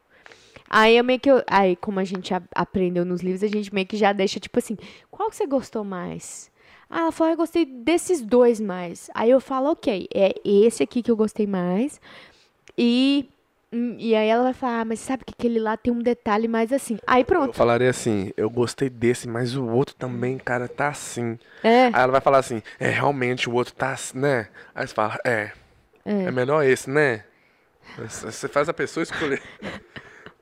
Aí 0.70 0.96
eu 0.98 1.04
meio 1.04 1.20
que, 1.20 1.30
eu- 1.30 1.44
aí 1.46 1.76
como 1.76 2.00
a 2.00 2.04
gente 2.06 2.34
aprendeu 2.56 3.04
nos 3.04 3.22
livros, 3.22 3.44
a 3.44 3.48
gente 3.48 3.72
meio 3.74 3.86
que 3.86 3.98
já 3.98 4.14
deixa 4.14 4.40
tipo 4.40 4.58
assim, 4.58 4.78
qual 5.12 5.30
que 5.30 5.36
você 5.36 5.46
gostou 5.46 5.84
mais? 5.84 6.50
Ah, 6.90 7.02
ela 7.02 7.12
falou, 7.12 7.34
eu 7.34 7.38
gostei 7.38 7.66
desses 7.66 8.22
dois 8.22 8.60
mais. 8.60 9.10
Aí 9.14 9.30
eu 9.30 9.42
falo, 9.42 9.72
ok, 9.72 10.08
é 10.14 10.34
esse 10.44 10.84
aqui 10.84 11.02
que 11.02 11.10
eu 11.10 11.16
gostei 11.16 11.48
mais. 11.48 12.00
E, 12.78 13.28
e 13.72 14.16
aí 14.16 14.28
ela 14.28 14.44
vai 14.44 14.54
falar, 14.54 14.82
ah, 14.82 14.86
mas 14.86 15.00
sabe 15.00 15.24
que 15.26 15.34
aquele 15.38 15.60
lá 15.60 15.76
tem 15.76 15.92
um 15.92 16.00
detalhe 16.00 16.48
mais 16.48 16.72
assim. 16.72 16.98
Aí 17.08 17.22
Eu 17.22 17.26
pronto. 17.26 17.54
falaria 17.54 17.90
assim, 17.90 18.32
eu 18.38 18.50
gostei 18.50 18.90
desse, 18.90 19.28
mas 19.28 19.56
o 19.56 19.66
outro 19.68 19.96
também, 19.96 20.38
cara, 20.38 20.68
tá 20.68 20.90
assim. 20.90 21.38
É, 21.64 21.86
Aí 21.88 21.94
ela 21.96 22.12
vai 22.12 22.22
falar 22.22 22.40
assim, 22.40 22.62
é, 22.80 22.90
realmente 22.90 23.50
o 23.50 23.54
outro 23.54 23.74
tá 23.74 23.92
assim, 23.94 24.20
né? 24.20 24.48
Aí 24.76 24.88
você 24.88 24.94
fala, 24.94 25.18
é, 25.26 25.52
é, 26.06 26.32
melhor 26.32 26.64
esse, 26.64 26.90
né? 26.90 27.24
Você 28.08 28.48
faz 28.48 28.70
a 28.70 28.74
pessoa 28.74 29.04
escolher. 29.04 29.42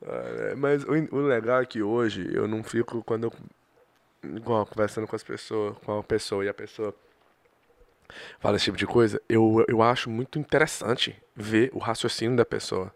Ah, 0.04 0.50
é, 0.52 0.56
Mas 0.56 0.84
o 0.84 1.18
legal 1.18 1.62
é 1.62 1.66
que 1.68 1.84
hoje 1.84 2.28
eu 2.34 2.48
não 2.48 2.64
fico 2.64 3.04
quando 3.04 3.26
eu. 3.26 3.34
Igual, 4.24 4.66
conversando 4.66 5.08
com 5.08 5.16
as 5.16 5.24
pessoas, 5.24 5.76
com 5.84 6.00
a 6.00 6.04
pessoa 6.04 6.46
e 6.46 6.50
a 6.50 6.54
pessoa 6.54 6.94
fala 8.40 8.58
esse 8.58 8.66
tipo 8.66 8.78
de 8.78 8.86
coisa, 8.86 9.22
eu, 9.28 9.64
eu 9.68 9.82
acho 9.82 10.10
muito 10.10 10.38
interessante 10.38 11.16
ver 11.36 11.72
o 11.74 11.80
raciocínio 11.80 12.36
da 12.36 12.46
pessoa. 12.46 12.94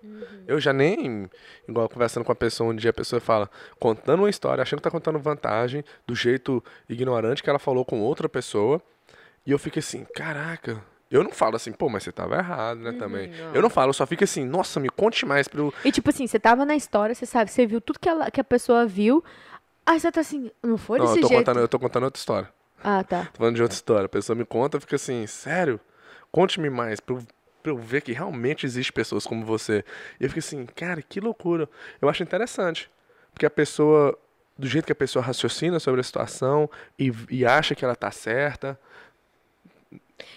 Eu 0.48 0.60
já 0.60 0.74
nem, 0.74 1.30
igual 1.68 1.90
conversando 1.90 2.24
com 2.24 2.32
a 2.32 2.36
pessoa 2.36 2.72
um 2.72 2.76
dia, 2.76 2.90
a 2.90 2.94
pessoa 2.94 3.20
fala, 3.20 3.50
contando 3.80 4.20
uma 4.20 4.30
história, 4.30 4.62
achando 4.62 4.80
que 4.80 4.84
tá 4.84 4.92
contando 4.92 5.18
vantagem, 5.20 5.84
do 6.06 6.14
jeito 6.16 6.64
ignorante 6.90 7.42
que 7.42 7.50
ela 7.50 7.60
falou 7.60 7.86
com 7.86 8.02
outra 8.02 8.28
pessoa, 8.30 8.82
e 9.46 9.52
eu 9.52 9.60
fico 9.60 9.80
assim, 9.80 10.06
caraca. 10.14 10.84
Eu 11.10 11.24
não 11.24 11.32
falo 11.32 11.56
assim, 11.56 11.72
pô, 11.72 11.88
mas 11.88 12.04
você 12.04 12.12
tava 12.12 12.36
errado, 12.36 12.80
né, 12.80 12.92
também. 12.94 13.30
não. 13.30 13.56
Eu 13.56 13.62
não 13.62 13.70
falo, 13.70 13.90
eu 13.90 13.94
só 13.94 14.06
fico 14.06 14.24
assim, 14.24 14.44
nossa, 14.44 14.80
me 14.80 14.90
conte 14.90 15.26
mais 15.26 15.48
eu... 15.54 15.74
E 15.84 15.92
tipo 15.92 16.10
assim, 16.10 16.26
você 16.28 16.40
tava 16.40 16.66
na 16.66 16.76
história, 16.76 17.14
você 17.14 17.26
sabe, 17.26 17.52
você 17.52 17.66
viu 17.66 17.80
tudo 17.80 18.00
que, 18.00 18.10
ela, 18.10 18.30
que 18.32 18.42
a 18.42 18.44
pessoa 18.44 18.86
viu. 18.86 19.24
Aí 19.86 20.00
você 20.00 20.12
tá 20.12 20.22
assim, 20.22 20.50
não 20.64 20.78
foi 20.78 20.98
Não, 21.00 21.06
desse 21.06 21.20
eu 21.20 21.22
tô, 21.24 21.28
jeito. 21.28 21.40
contando, 21.42 21.60
eu 21.60 21.68
tô 21.68 21.80
contando 21.80 22.04
outra 22.04 22.20
história. 22.20 22.50
Ah, 22.84 23.04
tá. 23.04 23.26
Tô 23.34 23.38
falando 23.38 23.56
de 23.56 23.62
outra 23.62 23.76
história. 23.76 24.06
A 24.06 24.10
pessoa 24.10 24.36
me 24.36 24.46
conta, 24.46 24.80
fica 24.80 24.96
assim, 24.96 25.26
sério? 25.28 25.80
Conte-me 26.32 26.70
mais, 26.70 27.00
pra 27.00 27.16
eu, 27.16 27.24
pra 27.62 27.72
eu 27.72 27.78
ver 27.78 28.02
que 28.02 28.12
realmente 28.12 28.66
existe 28.66 28.92
pessoas 28.92 29.26
como 29.26 29.46
você. 29.46 29.84
E 30.20 30.24
eu 30.24 30.30
fico 30.30 30.40
assim, 30.40 30.66
cara, 30.66 31.02
que 31.02 31.20
loucura. 31.20 31.70
Eu 32.02 32.10
acho 32.10 32.24
interessante. 32.24 32.90
Porque 33.32 33.46
a 33.46 33.50
pessoa, 33.50 34.18
do 34.58 34.68
jeito 34.68 34.86
que 34.86 34.92
a 34.92 34.96
pessoa 34.96 35.24
raciocina 35.24 35.80
sobre 35.80 36.02
a 36.02 36.04
situação 36.04 36.70
e, 36.98 37.12
e 37.30 37.46
acha 37.46 37.76
que 37.76 37.84
ela 37.86 37.96
tá 37.96 38.10
certa. 38.12 38.80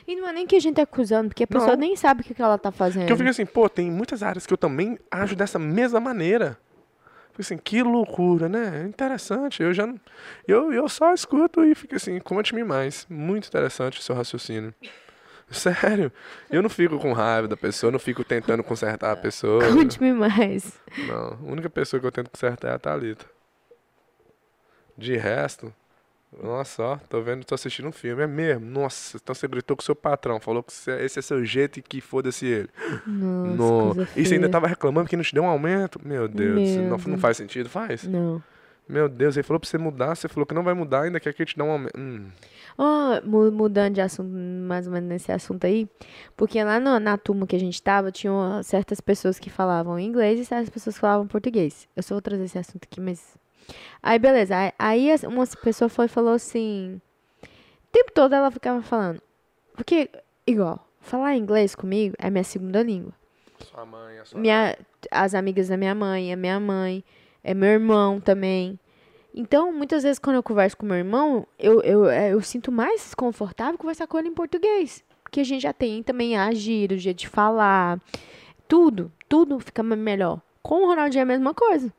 E 0.07 0.17
não 0.17 0.29
é 0.29 0.33
nem 0.33 0.47
que 0.47 0.57
a 0.57 0.61
gente 0.61 0.77
tá 0.77 0.83
acusando, 0.83 1.29
porque 1.29 1.45
a 1.45 1.47
pessoa 1.47 1.73
Não. 1.73 1.79
nem 1.79 1.97
sabe 1.97 2.21
o 2.21 2.25
que, 2.25 2.35
que 2.35 2.43
ela 2.43 2.59
tá 2.59 2.71
fazendo. 2.73 3.07
Que 3.07 3.13
eu 3.13 3.17
fico 3.17 3.29
assim, 3.31 3.47
pô, 3.47 3.69
tem 3.69 3.91
muitas 3.91 4.23
áreas 4.23 4.47
que 4.47 4.53
eu 4.53 4.59
também 4.59 4.99
ajo 5.11 5.37
dessa 5.37 5.59
mesma 5.59 6.01
maneira. 6.01 6.59
Assim, 7.39 7.57
que 7.57 7.83
loucura, 7.83 8.49
né? 8.49 8.85
Interessante. 8.89 9.63
Eu 9.63 9.73
já 9.73 9.87
não- 9.87 10.01
eu, 10.47 10.73
eu 10.73 10.89
só 10.89 11.15
escuto 11.15 11.65
e 11.65 11.75
fico 11.75 11.95
assim, 11.95 12.19
conte-me 12.19 12.65
mais. 12.65 13.07
Muito 13.09 13.47
interessante 13.47 14.01
o 14.01 14.03
seu 14.03 14.15
raciocínio. 14.15 14.75
Sério, 15.51 16.13
eu 16.51 16.63
não 16.63 16.69
fico 16.69 16.99
com 16.99 17.13
raiva 17.13 17.49
da 17.49 17.57
pessoa, 17.57 17.91
não 17.93 17.99
fico 17.99 18.23
tentando 18.25 18.63
consertar 18.63 19.13
a 19.13 19.17
pessoa. 19.17 19.73
Conte-me 19.73 20.13
mais. 20.13 20.79
Não, 20.99 21.33
a 21.33 21.51
única 21.53 21.71
pessoa 21.71 21.99
que 22.01 22.07
eu 22.07 22.13
tento 22.13 22.29
consertar 22.31 22.69
é 22.69 22.75
a 22.75 22.79
Thalita. 22.79 23.25
De 24.97 25.17
resto, 25.17 25.73
Nossa, 26.43 26.83
ó, 26.83 26.97
tô 27.09 27.23
vendo, 27.23 27.45
tô 27.45 27.55
assistindo 27.55 27.89
um 27.89 27.93
filme. 27.93 28.23
É 28.23 28.27
mesmo? 28.27 28.65
Nossa, 28.67 29.17
então 29.17 29.35
você 29.35 29.49
gritou 29.49 29.77
com 29.77 29.83
seu 29.83 29.97
patrão, 29.97 30.39
falou 30.39 30.63
que 30.63 30.73
você- 30.73 31.01
esse 31.03 31.19
é 31.19 31.23
seu 31.23 31.43
jeito 31.45 31.79
e 31.79 31.83
que 31.83 32.01
foda-se 32.01 32.45
ele. 32.47 32.69
Nossa, 33.07 33.57
No... 33.57 33.95
coisa 33.95 34.11
E 34.15 34.25
você 34.27 34.35
ainda 34.35 34.45
feia. 34.47 34.53
tava 34.53 34.67
reclamando 34.67 35.09
que 35.09 35.17
não 35.17 35.25
te 35.25 35.35
deu 35.35 35.43
um 35.43 35.47
aumento? 35.49 35.99
Meu 36.05 36.29
Deus, 36.29 36.71
Meu 36.77 36.83
não, 36.91 36.99
não 36.99 37.19
faz 37.19 37.39
sentido? 37.39 37.69
Faz. 37.69 38.05
Não. 38.05 38.43
Meu 38.87 39.09
Deus, 39.09 39.37
ele 39.37 39.43
falou 39.43 39.59
pra 39.61 39.69
você 39.69 39.77
mudar, 39.79 40.15
você 40.15 40.29
falou 40.29 40.47
que 40.47 40.55
não 40.55 40.63
vai 40.65 40.73
mudar, 40.75 41.03
ainda 41.03 41.19
quer 41.21 41.33
que 41.35 41.43
ele 41.43 41.49
te 41.51 41.57
dê 41.57 41.63
um 41.63 41.71
aumento. 41.71 41.99
Hum. 41.99 42.27
Mu- 43.25 43.51
mudando 43.51 43.95
de 43.95 44.01
assunto, 44.01 44.31
mais 44.31 44.87
ou 44.87 44.93
menos 44.93 45.09
nesse 45.09 45.33
assunto 45.33 45.67
aí, 45.67 45.89
porque 46.37 46.63
lá 46.63 46.79
no- 46.79 46.99
na 47.01 47.19
turma 47.19 47.47
que 47.47 47.57
a 47.57 47.61
gente 47.61 47.83
tava, 47.83 48.13
tinham 48.13 48.63
certas 48.63 49.01
pessoas 49.01 49.39
que 49.39 49.51
falavam 49.51 49.99
inglês 49.99 50.39
e 50.39 50.45
certas 50.45 50.71
pessoas 50.71 50.95
que 50.95 51.01
falavam 51.01 51.27
português. 51.27 51.89
Eu 51.97 52.03
só 52.03 52.15
vou 52.15 52.23
trazer 52.23 52.45
esse 52.45 52.59
assunto 52.59 52.85
aqui, 52.85 53.01
mas. 53.01 53.37
Aí, 54.03 54.19
beleza. 54.19 54.55
Aí, 54.79 55.09
uma 55.27 55.47
pessoa 55.47 55.89
foi 55.89 56.07
e 56.07 56.09
falou 56.09 56.33
assim. 56.33 57.01
O 57.43 57.91
tempo 57.93 58.13
todo 58.13 58.35
ela 58.35 58.51
ficava 58.51 58.83
falando. 58.83 59.21
Porque, 59.75 60.11
igual, 60.47 60.87
falar 61.01 61.37
inglês 61.37 61.75
comigo 61.75 62.15
é 62.19 62.29
minha 62.31 62.45
segunda 62.45 62.83
língua. 62.83 63.13
Sua 63.61 63.85
mãe, 63.85 64.19
a 64.19 64.25
sua 64.25 64.39
Minha, 64.41 64.77
as 65.11 65.35
amigas 65.35 65.69
da 65.69 65.77
minha 65.77 65.95
mãe, 65.95 66.33
a 66.33 66.37
minha 66.37 66.61
mãe, 66.61 67.03
é 67.43 67.55
meu 67.55 67.71
irmão 67.71 68.21
também. 68.21 68.79
Então, 69.35 69.73
muitas 69.73 70.03
vezes, 70.03 70.19
quando 70.19 70.37
eu 70.37 70.43
converso 70.43 70.77
com 70.77 70.87
meu 70.87 70.97
irmão, 70.97 71.47
eu, 71.59 71.81
eu, 71.83 72.09
é, 72.09 72.33
eu 72.33 72.41
sinto 72.41 72.73
mais 72.73 73.15
confortável 73.15 73.79
conversar 73.79 74.07
com 74.07 74.19
ele 74.19 74.29
em 74.29 74.35
português. 74.35 75.03
Porque 75.23 75.41
a 75.41 75.45
gente 75.45 75.63
já 75.63 75.73
tem 75.73 76.03
também 76.03 76.37
a 76.37 76.53
gíria, 76.53 76.97
o 76.97 77.01
jeito 77.01 77.19
de 77.19 77.29
falar. 77.29 78.01
Tudo, 78.67 79.13
tudo 79.29 79.59
fica 79.61 79.83
me- 79.83 79.95
melhor. 79.97 80.41
Com 80.63 80.83
o 80.83 80.87
Ronaldinho 80.87 81.21
é 81.21 81.23
a 81.23 81.27
mesma 81.27 81.55
coisa. 81.55 81.93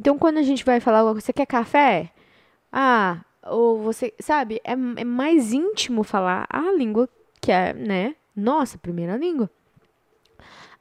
Então, 0.00 0.18
quando 0.18 0.38
a 0.38 0.42
gente 0.42 0.64
vai 0.64 0.80
falar, 0.80 1.12
você 1.12 1.30
quer 1.30 1.44
café? 1.44 2.10
Ah, 2.72 3.20
ou 3.42 3.82
você, 3.82 4.14
sabe, 4.18 4.58
é, 4.64 4.72
é 4.72 5.04
mais 5.04 5.52
íntimo 5.52 6.02
falar 6.02 6.46
a 6.48 6.72
língua 6.72 7.06
que 7.38 7.52
é, 7.52 7.74
né, 7.74 8.16
nossa 8.34 8.78
primeira 8.78 9.18
língua. 9.18 9.50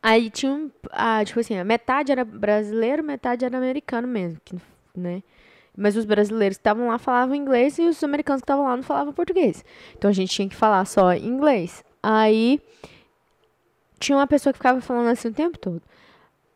Aí 0.01 0.29
tinha 0.29 0.53
um, 0.53 0.71
ah, 0.91 1.21
tipo 1.25 1.37
assim, 1.37 1.61
metade 1.65 2.13
era 2.13 2.23
brasileiro, 2.23 3.03
metade 3.03 3.43
era 3.43 3.57
americano 3.57 4.07
mesmo, 4.07 4.39
que, 4.45 4.55
né? 4.95 5.21
Mas 5.75 5.97
os 5.97 6.05
brasileiros 6.05 6.55
que 6.57 6.61
estavam 6.61 6.87
lá 6.87 6.97
falavam 6.97 7.35
inglês 7.35 7.77
e 7.77 7.81
os 7.81 8.01
americanos 8.01 8.41
que 8.41 8.45
estavam 8.45 8.65
lá 8.65 8.77
não 8.77 8.83
falavam 8.83 9.11
português. 9.11 9.65
Então 9.97 10.09
a 10.09 10.13
gente 10.13 10.31
tinha 10.33 10.47
que 10.47 10.55
falar 10.55 10.85
só 10.85 11.13
inglês. 11.13 11.83
Aí 12.01 12.61
tinha 13.99 14.17
uma 14.17 14.27
pessoa 14.27 14.53
que 14.53 14.59
ficava 14.59 14.79
falando 14.79 15.09
assim 15.09 15.27
o 15.27 15.33
tempo 15.33 15.57
todo. 15.57 15.81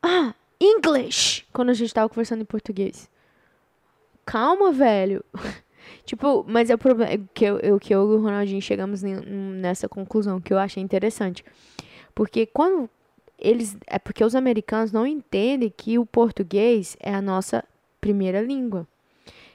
Ah, 0.01 0.33
English! 0.63 1.45
Quando 1.51 1.69
a 1.69 1.73
gente 1.73 1.93
tava 1.93 2.09
conversando 2.09 2.41
em 2.41 2.45
português. 2.45 3.09
Calma, 4.25 4.71
velho. 4.71 5.23
tipo, 6.05 6.45
mas 6.47 6.69
é 6.69 6.75
o 6.75 6.77
problema 6.77 7.11
é 7.11 7.19
que 7.33 7.43
eu, 7.45 7.59
eu, 7.59 7.79
que 7.79 7.93
eu 7.93 8.11
e 8.11 8.15
o 8.15 8.21
Ronaldinho 8.21 8.61
chegamos 8.61 9.01
nessa 9.03 9.89
conclusão 9.89 10.39
que 10.39 10.53
eu 10.53 10.57
achei 10.57 10.81
interessante. 10.81 11.43
Porque 12.15 12.45
quando 12.45 12.89
eles. 13.37 13.77
É 13.87 13.99
porque 13.99 14.23
os 14.23 14.35
americanos 14.35 14.91
não 14.91 15.05
entendem 15.05 15.71
que 15.75 15.99
o 15.99 16.05
português 16.05 16.95
é 16.99 17.13
a 17.13 17.21
nossa 17.21 17.63
primeira 17.99 18.41
língua. 18.41 18.87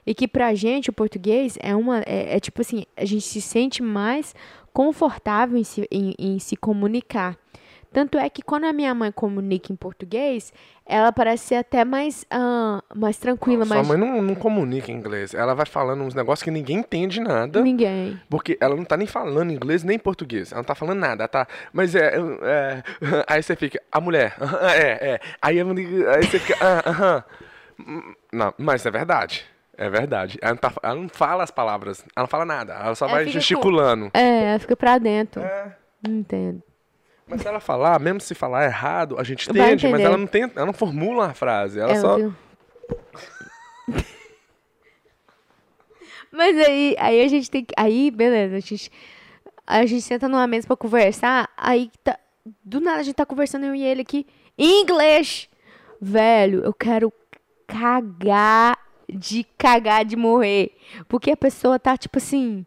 E 0.06 0.14
que 0.14 0.26
pra 0.26 0.54
gente 0.54 0.90
o 0.90 0.92
português 0.92 1.56
é 1.60 1.74
uma. 1.74 2.00
É, 2.00 2.36
é 2.36 2.40
tipo 2.40 2.60
assim, 2.60 2.84
a 2.96 3.04
gente 3.04 3.24
se 3.24 3.40
sente 3.40 3.82
mais 3.82 4.34
confortável 4.72 5.56
em 5.56 5.64
se, 5.64 5.86
em, 5.90 6.14
em 6.18 6.38
se 6.38 6.56
comunicar. 6.56 7.36
Tanto 7.98 8.16
é 8.16 8.30
que 8.30 8.42
quando 8.42 8.62
a 8.62 8.72
minha 8.72 8.94
mãe 8.94 9.10
comunica 9.10 9.72
em 9.72 9.74
português, 9.76 10.52
ela 10.86 11.10
parece 11.10 11.46
ser 11.48 11.54
até 11.56 11.84
mais, 11.84 12.24
ah, 12.30 12.80
mais 12.94 13.16
tranquila, 13.16 13.64
Sua 13.64 13.74
mais. 13.74 13.88
mãe 13.88 13.98
não, 13.98 14.22
não 14.22 14.36
comunica 14.36 14.92
em 14.92 14.94
inglês. 14.94 15.34
Ela 15.34 15.52
vai 15.52 15.66
falando 15.66 16.04
uns 16.04 16.14
negócios 16.14 16.44
que 16.44 16.50
ninguém 16.52 16.76
entende 16.78 17.18
nada. 17.20 17.60
Ninguém. 17.60 18.16
Porque 18.30 18.56
ela 18.60 18.76
não 18.76 18.84
tá 18.84 18.96
nem 18.96 19.08
falando 19.08 19.50
inglês 19.52 19.82
nem 19.82 19.98
português. 19.98 20.52
Ela 20.52 20.60
não 20.60 20.64
tá 20.64 20.76
falando 20.76 21.00
nada. 21.00 21.22
Ela 21.24 21.28
tá. 21.28 21.48
Mas 21.72 21.96
é. 21.96 22.14
é 22.42 22.82
aí 23.26 23.42
você 23.42 23.56
fica. 23.56 23.82
A 23.90 24.00
mulher. 24.00 24.36
É, 24.76 25.14
é. 25.14 25.20
Aí, 25.42 25.58
aí 25.58 26.22
você 26.22 26.38
fica. 26.38 26.56
Ah, 26.64 26.88
aham. 26.88 27.24
Hum, 27.80 28.14
Não, 28.32 28.54
mas 28.58 28.86
é 28.86 28.92
verdade. 28.92 29.44
É 29.76 29.90
verdade. 29.90 30.38
Ela 30.40 30.52
não, 30.52 30.58
tá- 30.58 30.72
ela 30.84 30.94
não 30.94 31.08
fala 31.08 31.42
as 31.42 31.50
palavras. 31.50 32.04
Ela 32.14 32.22
não 32.22 32.28
fala 32.28 32.44
nada. 32.44 32.74
Ela 32.74 32.94
só 32.94 33.06
Ela 33.06 33.14
vai 33.14 33.24
fica 33.24 33.34
com- 33.34 33.40
gesticulando. 33.40 34.10
É, 34.14 34.50
ela 34.50 34.58
fica 34.60 34.76
pra 34.76 34.98
dentro. 34.98 35.42
É. 35.42 35.74
Não 36.06 36.14
entendo. 36.14 36.62
Mas 37.28 37.42
se 37.42 37.48
ela 37.48 37.60
falar, 37.60 37.98
mesmo 38.00 38.20
se 38.20 38.34
falar 38.34 38.64
errado, 38.64 39.18
a 39.18 39.24
gente 39.24 39.50
entende, 39.50 39.88
mas 39.88 40.00
ela 40.00 40.16
não 40.16 40.26
tem, 40.26 40.50
ela 40.54 40.66
não 40.66 40.72
formula 40.72 41.26
uma 41.26 41.34
frase. 41.34 41.78
Ela 41.78 41.92
Ela 41.92 42.00
só. 42.00 42.16
Mas 46.30 46.56
aí, 46.58 46.94
aí 46.98 47.22
a 47.22 47.28
gente 47.28 47.50
tem 47.50 47.64
que. 47.64 47.74
Aí, 47.76 48.10
beleza, 48.10 48.56
a 48.56 48.60
gente, 48.60 48.90
a 49.66 49.86
gente 49.86 50.02
senta 50.02 50.28
numa 50.28 50.46
mesa 50.46 50.66
pra 50.66 50.76
conversar. 50.76 51.50
Aí 51.56 51.90
tá, 52.04 52.18
do 52.62 52.80
nada 52.80 53.00
a 53.00 53.02
gente 53.02 53.14
tá 53.14 53.26
conversando, 53.26 53.66
eu 53.66 53.74
e 53.74 53.82
ele 53.82 54.02
aqui, 54.02 54.26
em 54.56 54.82
inglês. 54.82 55.48
Velho, 56.00 56.62
eu 56.62 56.72
quero 56.72 57.12
cagar 57.66 58.78
de 59.08 59.44
cagar 59.56 60.04
de 60.04 60.16
morrer. 60.16 60.76
Porque 61.08 61.30
a 61.30 61.36
pessoa 61.36 61.78
tá 61.78 61.96
tipo 61.96 62.18
assim. 62.18 62.64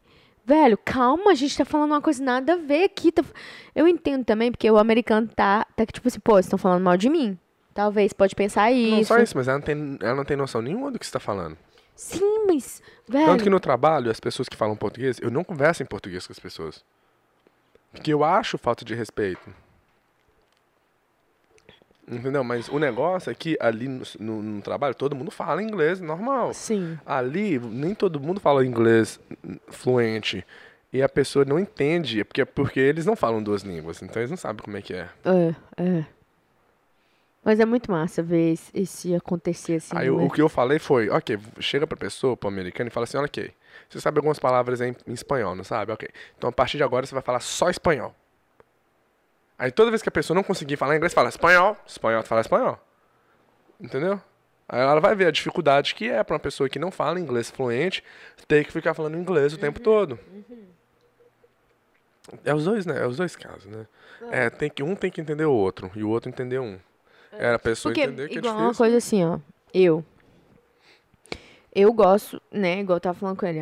Velho, 0.51 0.77
calma, 0.83 1.31
a 1.31 1.33
gente 1.33 1.57
tá 1.57 1.63
falando 1.63 1.91
uma 1.91 2.01
coisa 2.01 2.21
nada 2.21 2.53
a 2.53 2.57
ver 2.57 2.83
aqui. 2.83 3.09
tá- 3.09 3.23
Eu 3.73 3.87
entendo 3.87 4.25
também, 4.25 4.51
porque 4.51 4.69
o 4.69 4.77
americano 4.77 5.25
tá, 5.33 5.65
tá 5.77 5.85
que, 5.85 5.93
tipo 5.93 6.05
assim, 6.09 6.19
pô, 6.19 6.33
vocês 6.33 6.45
estão 6.45 6.59
falando 6.59 6.83
mal 6.83 6.97
de 6.97 7.09
mim. 7.09 7.39
Talvez, 7.73 8.11
pode 8.11 8.35
pensar 8.35 8.69
isso. 8.69 8.95
Não 8.97 9.03
só 9.05 9.19
isso, 9.19 9.37
mas 9.37 9.47
ela 9.47 9.59
não, 9.59 9.65
tem, 9.65 9.97
ela 10.01 10.15
não 10.15 10.25
tem 10.25 10.35
noção 10.35 10.61
nenhuma 10.61 10.91
do 10.91 10.99
que 10.99 11.05
você 11.05 11.11
tá 11.13 11.21
falando. 11.21 11.57
Sim, 11.95 12.43
mas, 12.47 12.81
velho. 13.07 13.27
Tanto 13.27 13.45
que 13.45 13.49
no 13.49 13.61
trabalho, 13.61 14.11
as 14.11 14.19
pessoas 14.19 14.49
que 14.49 14.57
falam 14.57 14.75
português, 14.75 15.19
eu 15.21 15.31
não 15.31 15.41
converso 15.41 15.83
em 15.83 15.85
português 15.85 16.27
com 16.27 16.33
as 16.33 16.39
pessoas. 16.39 16.83
Porque 17.93 18.11
eu 18.11 18.21
acho 18.21 18.57
falta 18.57 18.83
de 18.83 18.93
respeito. 18.93 19.55
Entendeu? 22.07 22.43
Mas 22.43 22.67
o 22.67 22.77
negócio 22.79 23.31
é 23.31 23.35
que 23.35 23.57
ali 23.59 23.87
no, 23.87 24.03
no- 24.19 24.41
no 24.41 24.61
trabalho 24.61 24.93
todo 24.95 25.15
mundo 25.15 25.31
fala 25.31 25.61
inglês 25.63 26.01
normal. 26.01 26.53
Sim. 26.53 26.99
Ali, 27.05 27.59
nem 27.59 27.93
todo 27.95 28.19
mundo 28.19 28.39
fala 28.39 28.65
inglês 28.65 29.19
fluente. 29.69 30.45
E 30.91 31.01
a 31.01 31.07
pessoa 31.07 31.45
não 31.45 31.57
entende, 31.57 32.23
porque, 32.25 32.43
porque 32.43 32.79
eles 32.79 33.05
não 33.05 33.15
falam 33.15 33.41
duas 33.41 33.61
línguas, 33.61 34.01
então 34.01 34.21
eles 34.21 34.29
não 34.29 34.35
sabem 34.37 34.61
como 34.61 34.75
é 34.75 34.81
que 34.81 34.93
é. 34.93 35.07
É, 35.23 35.55
é. 35.77 36.05
Mas 37.43 37.59
é 37.59 37.65
muito 37.65 37.89
massa 37.89 38.21
ver 38.21 38.53
esse, 38.53 38.71
esse 38.73 39.15
acontecer 39.15 39.75
assim. 39.75 39.95
Aí 39.97 40.09
o, 40.09 40.19
é? 40.21 40.25
o 40.25 40.29
que 40.29 40.41
eu 40.41 40.49
falei 40.49 40.77
foi, 40.79 41.09
ok, 41.09 41.39
chega 41.59 41.87
pra 41.87 41.97
pessoa, 41.97 42.37
pro 42.37 42.49
americano, 42.49 42.87
e 42.87 42.91
fala 42.91 43.05
assim, 43.05 43.17
olha 43.17 43.25
ok, 43.25 43.51
você 43.89 43.99
sabe 43.99 44.19
algumas 44.19 44.37
palavras 44.37 44.79
em, 44.81 44.95
em 45.07 45.13
espanhol, 45.13 45.55
não 45.55 45.63
sabe? 45.63 45.91
Ok. 45.91 46.07
Então 46.37 46.49
a 46.49 46.53
partir 46.53 46.77
de 46.77 46.83
agora 46.83 47.05
você 47.05 47.13
vai 47.15 47.23
falar 47.23 47.39
só 47.39 47.69
espanhol. 47.69 48.13
Aí 49.61 49.71
toda 49.71 49.91
vez 49.91 50.01
que 50.01 50.09
a 50.09 50.11
pessoa 50.11 50.33
não 50.33 50.41
conseguir 50.41 50.75
falar 50.75 50.95
inglês, 50.95 51.13
fala 51.13 51.29
espanhol, 51.29 51.77
espanhol, 51.85 52.23
fala 52.23 52.41
espanhol. 52.41 52.79
Entendeu? 53.79 54.19
Aí 54.67 54.79
ela 54.81 54.99
vai 54.99 55.13
ver 55.15 55.27
a 55.27 55.31
dificuldade 55.31 55.93
que 55.93 56.09
é 56.09 56.23
pra 56.23 56.33
uma 56.33 56.39
pessoa 56.39 56.67
que 56.67 56.79
não 56.79 56.89
fala 56.89 57.19
inglês 57.19 57.51
fluente 57.51 58.03
ter 58.47 58.65
que 58.65 58.71
ficar 58.71 58.95
falando 58.95 59.15
inglês 59.15 59.53
o 59.53 59.59
tempo 59.59 59.79
todo. 59.79 60.17
É 62.43 62.55
os 62.55 62.65
dois, 62.65 62.87
né? 62.87 63.03
É 63.03 63.05
os 63.05 63.17
dois 63.17 63.35
casos, 63.35 63.67
né? 63.67 63.85
É, 64.31 64.49
tem 64.49 64.67
que, 64.67 64.81
um 64.81 64.95
tem 64.95 65.11
que 65.11 65.21
entender 65.21 65.45
o 65.45 65.53
outro 65.53 65.91
e 65.95 66.03
o 66.03 66.09
outro 66.09 66.27
entender 66.27 66.57
um. 66.57 66.79
É 67.31 67.53
a 67.53 67.59
pessoa 67.59 67.93
Porque, 67.93 68.03
entender 68.07 68.29
que 68.29 68.35
é 68.35 68.37
igual 68.39 68.53
difícil. 68.55 68.67
uma 68.71 68.75
coisa 68.75 68.97
assim, 68.97 69.23
ó. 69.23 69.37
Eu. 69.71 70.03
Eu 71.73 71.93
gosto, 71.93 72.41
né? 72.51 72.79
Igual 72.79 72.95
eu 72.97 73.01
tava 73.01 73.19
falando 73.19 73.37
com 73.37 73.45
ele. 73.45 73.59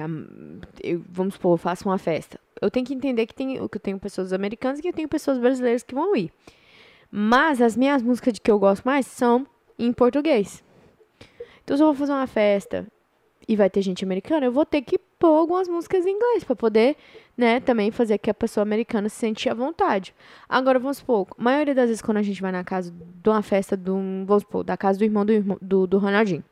eu- 0.81 1.03
vamos 1.09 1.33
supor, 1.33 1.55
eu 1.55 1.57
faço 1.57 1.89
uma 1.89 1.97
festa. 1.97 2.39
Eu 2.61 2.69
tenho 2.69 2.85
que 2.85 2.93
entender 2.93 3.25
que, 3.25 3.33
tem, 3.33 3.55
que 3.55 3.77
eu 3.77 3.79
tenho 3.79 3.99
pessoas 3.99 4.33
americanas 4.33 4.79
e 4.79 4.81
que 4.81 4.89
eu 4.89 4.93
tenho 4.93 5.07
pessoas 5.07 5.37
brasileiras 5.37 5.83
que 5.83 5.95
vão 5.95 6.15
ir. 6.15 6.31
Mas 7.11 7.61
as 7.61 7.75
minhas 7.75 8.01
músicas 8.01 8.33
de 8.33 8.41
que 8.41 8.51
eu 8.51 8.59
gosto 8.59 8.83
mais 8.83 9.05
são 9.07 9.47
em 9.77 9.91
português. 9.93 10.63
Então, 11.63 11.77
se 11.77 11.83
eu 11.83 11.87
vou 11.87 11.95
fazer 11.95 12.11
uma 12.11 12.27
festa 12.27 12.87
e 13.47 13.55
vai 13.55 13.69
ter 13.69 13.81
gente 13.81 14.03
americana, 14.03 14.45
eu 14.45 14.51
vou 14.51 14.65
ter 14.65 14.81
que 14.81 14.97
pôr 14.97 15.35
algumas 15.35 15.67
músicas 15.67 16.05
em 16.05 16.11
inglês 16.11 16.43
pra 16.43 16.55
poder, 16.55 16.95
né, 17.35 17.59
também 17.59 17.91
fazer 17.91 18.17
que 18.17 18.29
a 18.29 18.33
pessoa 18.33 18.61
americana 18.61 19.09
se 19.09 19.15
sente 19.15 19.49
à 19.49 19.53
vontade. 19.53 20.13
Agora, 20.47 20.79
vamos 20.79 20.97
supor, 20.97 21.27
a 21.37 21.43
maioria 21.43 21.75
das 21.75 21.87
vezes 21.87 22.01
quando 22.01 22.17
a 22.17 22.21
gente 22.21 22.41
vai 22.41 22.51
na 22.51 22.63
casa 22.63 22.91
de 22.91 23.29
uma 23.29 23.41
festa 23.41 23.75
de 23.75 23.91
um, 23.91 24.23
vamos 24.25 24.43
supor, 24.43 24.63
da 24.63 24.77
casa 24.77 24.99
do 24.99 25.03
irmão 25.03 25.25
do, 25.25 25.31
irmão, 25.33 25.57
do, 25.61 25.87
do 25.87 25.97
Ronaldinho, 25.97 26.43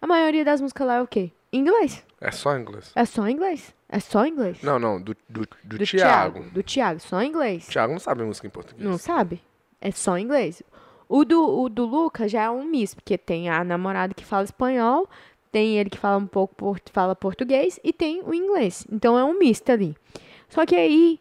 a 0.00 0.06
maioria 0.06 0.44
das 0.44 0.60
músicas 0.60 0.86
lá 0.86 0.96
é 0.96 1.02
o 1.02 1.06
quê? 1.06 1.32
Inglês. 1.54 2.04
É 2.20 2.32
só 2.32 2.56
inglês. 2.58 2.90
É 2.96 3.04
só 3.04 3.28
inglês. 3.28 3.72
É 3.88 4.00
só 4.00 4.26
inglês. 4.26 4.60
Não, 4.60 4.76
não, 4.76 5.00
do, 5.00 5.16
do, 5.28 5.46
do, 5.62 5.78
do 5.78 5.86
Thiago. 5.86 6.42
Do 6.50 6.64
Thiago, 6.64 6.98
só 6.98 7.22
inglês. 7.22 7.68
Thiago 7.68 7.92
não 7.92 8.00
sabe 8.00 8.24
música 8.24 8.48
em 8.48 8.50
português. 8.50 8.84
Não 8.84 8.98
sabe? 8.98 9.40
É 9.80 9.92
só 9.92 10.18
inglês. 10.18 10.64
O 11.08 11.24
do, 11.24 11.60
o 11.60 11.68
do 11.68 11.84
Luca 11.84 12.28
já 12.28 12.42
é 12.42 12.50
um 12.50 12.64
misto, 12.64 12.96
porque 12.96 13.16
tem 13.16 13.48
a 13.48 13.62
namorada 13.62 14.12
que 14.14 14.24
fala 14.24 14.42
espanhol, 14.42 15.08
tem 15.52 15.78
ele 15.78 15.90
que 15.90 15.98
fala 15.98 16.16
um 16.16 16.26
pouco 16.26 16.56
por, 16.56 16.80
fala 16.92 17.14
português 17.14 17.78
e 17.84 17.92
tem 17.92 18.20
o 18.24 18.34
inglês. 18.34 18.84
Então 18.90 19.16
é 19.16 19.24
um 19.24 19.38
misto 19.38 19.70
ali. 19.70 19.96
Só 20.48 20.66
que 20.66 20.74
aí 20.74 21.20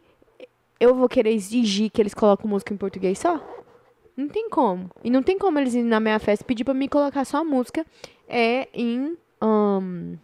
eu 0.80 0.96
vou 0.96 1.08
querer 1.08 1.32
exigir 1.32 1.92
que 1.92 2.02
eles 2.02 2.16
coloquem 2.16 2.50
música 2.50 2.74
em 2.74 2.78
português 2.78 3.20
só? 3.20 3.40
Não 4.18 4.28
tem 4.28 4.50
como. 4.50 4.90
E 5.04 5.12
não 5.12 5.22
tem 5.22 5.38
como 5.38 5.60
eles 5.60 5.76
irem 5.76 5.86
na 5.86 6.00
minha 6.00 6.18
festa 6.18 6.44
e 6.44 6.48
pedir 6.48 6.64
pra 6.64 6.74
mim 6.74 6.88
colocar 6.88 7.24
só 7.24 7.44
música 7.44 7.86
é 8.28 8.68
em 8.74 9.16
ahn, 9.44 10.16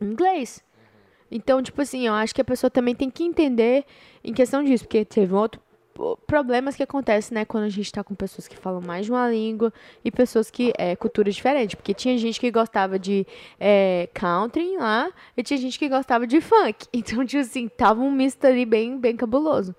inglês. 0.00 0.64
Então, 1.30 1.62
tipo 1.62 1.80
assim, 1.82 2.06
eu 2.06 2.14
acho 2.14 2.34
que 2.34 2.40
a 2.40 2.44
pessoa 2.44 2.70
também 2.70 2.94
tem 2.94 3.10
que 3.10 3.22
entender 3.22 3.84
em 4.24 4.32
questão 4.32 4.64
disso, 4.64 4.84
porque 4.84 5.04
teve 5.04 5.34
um 5.34 5.38
outro 5.38 5.60
problemas 6.26 6.76
que 6.76 6.82
acontecem, 6.82 7.34
né, 7.34 7.44
quando 7.44 7.64
a 7.64 7.68
gente 7.68 7.90
tá 7.90 8.04
com 8.04 8.14
pessoas 8.14 8.46
que 8.46 8.56
falam 8.56 8.80
mais 8.80 9.06
de 9.06 9.12
uma 9.12 9.28
língua 9.28 9.72
e 10.04 10.10
pessoas 10.10 10.50
que 10.50 10.72
é 10.78 10.94
cultura 10.94 11.30
diferente, 11.30 11.76
porque 11.76 11.92
tinha 11.92 12.16
gente 12.16 12.38
que 12.38 12.50
gostava 12.50 12.98
de 12.98 13.26
é, 13.58 14.08
country 14.14 14.76
lá 14.76 15.10
e 15.36 15.42
tinha 15.42 15.58
gente 15.58 15.78
que 15.78 15.88
gostava 15.88 16.26
de 16.26 16.40
funk. 16.40 16.86
Então, 16.92 17.24
tipo 17.24 17.40
assim, 17.40 17.68
tava 17.68 18.00
um 18.00 18.10
misto 18.10 18.44
ali 18.44 18.64
bem, 18.64 18.98
bem 18.98 19.16
cabuloso. 19.16 19.74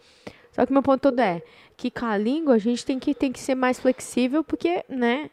Só 0.51 0.65
que 0.65 0.73
meu 0.73 0.81
ponto 0.81 1.01
todo 1.01 1.19
é 1.19 1.41
que 1.77 1.89
com 1.89 2.05
a 2.05 2.17
língua 2.17 2.55
a 2.55 2.57
gente 2.57 2.85
tem 2.85 2.99
que, 2.99 3.13
tem 3.13 3.31
que 3.31 3.39
ser 3.39 3.55
mais 3.55 3.79
flexível, 3.79 4.43
porque, 4.43 4.83
né, 4.89 5.29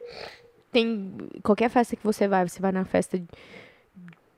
tem 0.76 1.16
qualquer 1.42 1.70
festa 1.70 1.96
que 1.96 2.04
você 2.04 2.28
vai, 2.28 2.46
você 2.46 2.60
vai 2.60 2.70
na 2.70 2.84
festa 2.84 3.18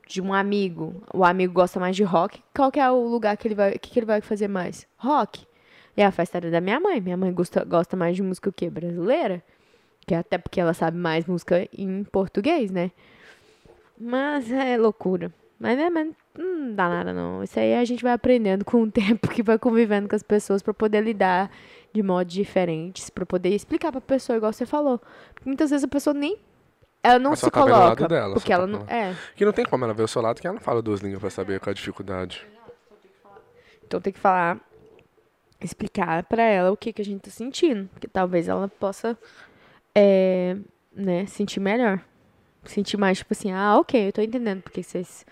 de 0.07 0.23
um 0.23 0.33
amigo, 0.33 1.03
o 1.13 1.25
amigo 1.25 1.53
gosta 1.53 1.81
mais 1.81 1.97
de 1.97 2.05
rock, 2.05 2.41
qual 2.55 2.71
que 2.71 2.79
é 2.79 2.89
o 2.89 3.09
lugar 3.09 3.37
que 3.37 3.49
ele 3.49 3.57
vai, 3.57 3.73
que, 3.73 3.91
que 3.91 3.99
ele 3.99 4.07
vai 4.07 4.21
fazer 4.21 4.47
mais? 4.47 4.87
Rock. 4.97 5.45
É 5.97 6.07
a 6.07 6.13
festa 6.13 6.41
da 6.41 6.61
minha 6.61 6.79
mãe. 6.79 7.01
Minha 7.01 7.17
mãe 7.17 7.33
gosta, 7.33 7.65
gosta 7.65 7.97
mais 7.97 8.15
de 8.15 8.23
música 8.23 8.51
o 8.51 8.53
quê? 8.53 8.71
Brasileira? 8.71 9.43
Que 10.07 10.15
é 10.15 10.19
até 10.19 10.39
porque 10.39 10.61
ela 10.61 10.73
sabe 10.73 10.97
mais 10.97 11.27
música 11.27 11.69
em 11.77 12.05
português, 12.05 12.71
né? 12.71 12.93
Mas 14.01 14.49
é 14.53 14.79
loucura. 14.79 15.35
Mas, 15.59 15.77
né, 15.77 15.91
mas 15.91 16.09
não 16.37 16.73
dá 16.75 16.89
nada 16.89 17.13
não. 17.13 17.43
Isso 17.43 17.59
aí 17.59 17.75
a 17.75 17.85
gente 17.85 18.03
vai 18.03 18.13
aprendendo 18.13 18.65
com 18.65 18.83
o 18.83 18.91
tempo 18.91 19.29
que 19.29 19.43
vai 19.43 19.59
convivendo 19.59 20.09
com 20.09 20.15
as 20.15 20.23
pessoas 20.23 20.63
pra 20.63 20.73
poder 20.73 21.01
lidar 21.01 21.51
de 21.93 22.03
modos 22.03 22.33
diferentes, 22.33 23.11
pra 23.11 23.27
poder 23.27 23.51
explicar 23.51 23.91
pra 23.91 24.01
pessoa 24.01 24.37
igual 24.37 24.53
você 24.53 24.65
falou. 24.65 25.01
Porque 25.35 25.49
muitas 25.49 25.71
vezes 25.71 25.85
a 25.85 25.89
pessoa 25.89 26.15
nem 26.15 26.39
ela 27.03 27.19
não 27.19 27.31
Ela 27.31 27.37
se 27.37 27.51
tá 27.51 27.65
vendo 27.65 27.69
o 27.69 27.79
lado 27.79 27.97
coloca, 27.97 28.09
dela, 28.09 28.35
porque 28.35 28.53
só 28.53 28.59
tá 28.59 28.65
ela 28.65 28.67
não 28.67 28.85
é. 28.89 29.15
Que 29.35 29.45
não 29.45 29.53
tem 29.53 29.65
como 29.65 29.85
ela 29.85 29.95
ver 29.95 30.03
o 30.03 30.09
seu 30.09 30.21
lado 30.21 30.41
que 30.41 30.47
ela 30.47 30.55
não 30.55 30.61
fala 30.61 30.83
duas 30.83 31.01
línguas 31.01 31.21
pra 31.21 31.31
saber 31.31 31.61
qual 31.61 31.71
a 31.71 31.75
dificuldade. 31.75 32.47
Então 33.87 34.01
tem 34.01 34.13
que 34.13 34.19
falar, 34.19 34.59
explicar 35.61 36.25
pra 36.25 36.43
ela 36.43 36.71
o 36.71 36.77
que, 36.77 36.93
que 36.93 37.01
a 37.01 37.05
gente 37.05 37.23
tá 37.23 37.31
sentindo. 37.31 37.89
Porque 37.93 38.07
talvez 38.07 38.49
ela 38.49 38.69
possa, 38.69 39.17
é, 39.95 40.57
né, 40.93 41.27
sentir 41.27 41.61
melhor. 41.61 42.01
Sentir 42.69 42.99
mais, 42.99 43.17
tipo 43.17 43.33
assim, 43.33 43.51
ah, 43.51 43.79
ok, 43.79 44.09
eu 44.09 44.13
tô 44.13 44.21
entendendo 44.21 44.61
porque 44.61 44.83
vocês 44.83 45.25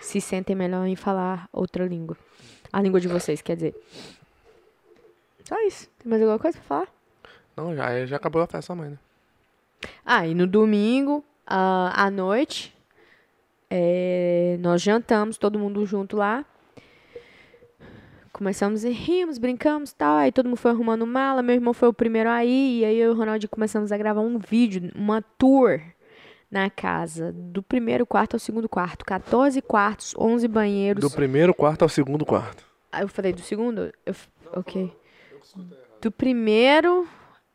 se 0.00 0.20
sentem 0.20 0.56
melhor 0.56 0.84
em 0.88 0.96
falar 0.96 1.48
outra 1.52 1.86
língua. 1.86 2.16
A 2.72 2.82
língua 2.82 3.00
de 3.00 3.06
vocês, 3.06 3.40
quer 3.40 3.54
dizer. 3.54 3.76
Só 5.44 5.56
isso. 5.60 5.88
Tem 6.00 6.10
mais 6.10 6.20
alguma 6.20 6.40
coisa 6.40 6.58
pra 6.58 6.66
falar? 6.66 6.88
Não, 7.56 7.76
já, 7.76 8.06
já 8.06 8.16
acabou 8.16 8.42
a 8.42 8.46
festa 8.48 8.72
amanhã, 8.72 8.90
né? 8.90 8.98
Ah, 10.04 10.26
e 10.26 10.34
no 10.34 10.48
domingo, 10.48 11.24
ah, 11.46 11.92
à 11.94 12.10
noite, 12.10 12.76
é, 13.70 14.56
nós 14.58 14.82
jantamos, 14.82 15.38
todo 15.38 15.60
mundo 15.60 15.86
junto 15.86 16.16
lá. 16.16 16.44
Começamos 18.32 18.82
e 18.82 18.90
rimos, 18.90 19.38
brincamos 19.38 19.92
e 19.92 19.94
tal. 19.94 20.16
Aí 20.16 20.32
todo 20.32 20.46
mundo 20.46 20.58
foi 20.58 20.72
arrumando 20.72 21.06
mala. 21.06 21.40
Meu 21.40 21.54
irmão 21.54 21.72
foi 21.72 21.88
o 21.88 21.92
primeiro 21.92 22.28
aí. 22.28 22.80
E 22.80 22.84
aí 22.84 22.98
eu 22.98 23.12
e 23.12 23.14
o 23.14 23.16
Ronaldinho 23.16 23.48
começamos 23.48 23.92
a 23.92 23.96
gravar 23.96 24.22
um 24.22 24.38
vídeo, 24.38 24.90
uma 24.96 25.22
tour 25.38 25.80
na 26.50 26.68
casa. 26.68 27.32
Do 27.32 27.62
primeiro 27.62 28.04
quarto 28.06 28.34
ao 28.34 28.40
segundo 28.40 28.68
quarto. 28.68 29.04
14 29.04 29.60
quartos, 29.62 30.14
11 30.18 30.48
banheiros. 30.48 31.00
Do 31.02 31.10
primeiro 31.10 31.54
quarto 31.54 31.82
ao 31.82 31.88
segundo 31.88 32.24
quarto. 32.26 32.64
Ah, 32.92 33.02
eu 33.02 33.08
falei 33.08 33.32
do 33.32 33.40
segundo? 33.40 33.92
Eu, 34.04 34.12
f- 34.12 34.28
ok. 34.52 34.92
Do 36.00 36.10
primeiro 36.10 37.06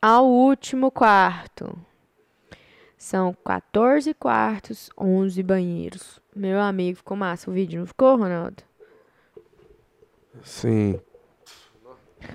ao 0.02 0.26
último 0.28 0.90
quarto. 0.92 1.78
São 2.98 3.36
14 3.46 4.14
quartos, 4.14 4.90
11 4.98 5.44
banheiros. 5.44 6.20
Meu 6.36 6.60
amigo, 6.62 6.98
ficou 6.98 7.16
massa 7.18 7.50
o 7.52 7.54
vídeo, 7.54 7.80
não 7.80 7.86
ficou, 7.86 8.16
Ronaldo? 8.18 8.64
Sim. 10.44 11.00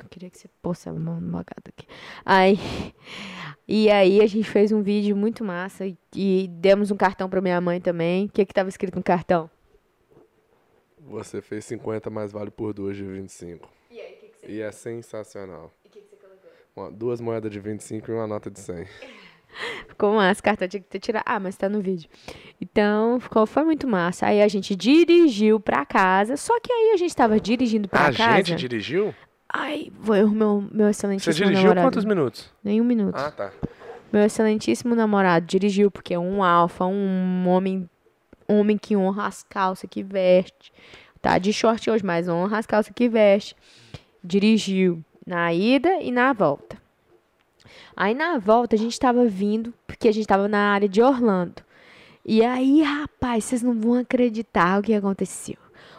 Eu 0.03 0.09
queria 0.09 0.31
que 0.31 0.39
você 0.39 0.49
pôsse 0.63 0.89
a 0.89 0.93
mão 0.93 1.21
no 1.21 1.31
bagado 1.33 1.63
aqui. 1.69 1.87
Aí, 2.25 2.59
e 3.67 3.91
aí 3.91 4.21
a 4.21 4.27
gente 4.27 4.49
fez 4.49 4.73
um 4.73 4.83
vídeo 4.83 5.17
muito 5.17 5.45
massa 5.45 5.87
e, 5.87 5.97
e 6.15 6.49
demos 6.49 6.91
um 6.91 6.97
cartão 6.97 7.29
pra 7.29 7.41
minha 7.41 7.61
mãe 7.61 7.81
também. 7.81 8.27
O 8.27 8.29
que 8.29 8.45
que 8.45 8.55
tava 8.55 8.69
escrito 8.69 8.97
no 8.97 9.03
cartão? 9.03 9.51
Você 11.09 11.41
fez 11.43 11.65
50, 11.65 12.11
mas 12.11 12.31
vale 12.33 12.51
por 12.51 12.73
duas 12.73 12.97
de 12.97 13.03
25. 13.03 13.69
E 13.91 14.01
aí, 14.01 14.13
o 14.13 14.17
que, 14.17 14.27
que 14.29 14.39
você, 14.47 14.53
E 14.53 14.61
é 14.61 14.71
sensacional. 14.71 15.73
que 15.85 15.99
que 16.01 16.05
você 16.09 16.17
colocou? 16.17 16.51
Uma- 16.77 16.91
duas 16.91 17.21
moedas 17.21 17.51
de 17.51 17.59
25 17.59 18.11
e 18.11 18.15
uma 18.15 18.27
nota 18.27 18.51
de 18.51 18.61
100. 18.61 18.87
Ficou 19.89 20.15
massa, 20.15 20.41
cartão 20.41 20.69
tinha 20.69 20.81
que 20.81 20.89
ter 20.89 21.01
tirado. 21.01 21.25
Ah, 21.27 21.41
mas 21.41 21.57
tá 21.57 21.69
no 21.69 21.81
vídeo. 21.81 22.09
Então, 22.61 23.19
ficou, 23.19 23.45
foi 23.47 23.65
muito 23.65 23.89
massa. 23.89 24.27
Aí 24.27 24.41
a 24.41 24.47
gente 24.47 24.77
dirigiu 24.77 25.59
pra 25.59 25.85
casa. 25.85 26.37
Só 26.37 26.59
que 26.61 26.73
aí 26.73 26.93
a 26.93 26.97
gente 26.97 27.15
tava 27.17 27.41
dirigindo 27.41 27.89
pra 27.89 28.07
a 28.07 28.13
casa. 28.13 28.45
gente 28.45 28.55
dirigiu? 28.61 29.13
Ai, 29.53 29.91
foi 30.03 30.23
o 30.23 30.31
meu, 30.31 30.65
meu 30.71 30.87
Você 30.87 30.91
excelentíssimo 30.91 31.35
dirigiu 31.35 31.63
namorado. 31.63 31.87
quantos 31.87 32.05
minutos? 32.05 32.51
Nenhum 32.63 32.85
minuto. 32.85 33.17
Ah, 33.17 33.31
tá. 33.31 33.51
Meu 34.13 34.23
excelentíssimo 34.23 34.95
namorado 34.95 35.47
dirigiu, 35.47 35.91
porque 35.91 36.15
é 36.15 36.19
um 36.19 36.43
alfa, 36.43 36.85
um 36.85 37.49
homem, 37.49 37.89
homem 38.49 38.79
que 38.79 38.97
honra 38.97 39.27
as 39.27 39.43
calças 39.43 39.89
que 39.91 40.03
veste. 40.03 40.73
Tá 41.21 41.39
de 41.39 41.53
short 41.53 41.91
hoje, 41.91 42.05
mas 42.05 42.29
honra 42.29 42.59
as 42.59 42.67
calças 42.67 42.93
que 42.95 43.09
veste. 43.09 43.57
Dirigiu 44.23 45.03
na 45.27 45.53
ida 45.53 46.01
e 46.01 46.11
na 46.11 46.33
volta. 46.33 46.77
Aí 47.97 48.15
na 48.15 48.39
volta 48.39 48.77
a 48.77 48.79
gente 48.79 48.99
tava 48.99 49.27
vindo, 49.27 49.75
porque 49.87 50.09
a 50.09 50.13
gente 50.13 50.27
tava 50.27 50.49
na 50.49 50.73
área 50.73 50.89
de 50.89 51.03
Orlando. 51.03 51.63
E 52.25 52.45
aí, 52.45 52.83
rapaz, 52.83 53.45
vocês 53.45 53.63
não 53.63 53.79
vão 53.79 53.95
acreditar 53.95 54.79
o 54.79 54.83
que 54.83 54.95
aconteceu. 54.95 55.57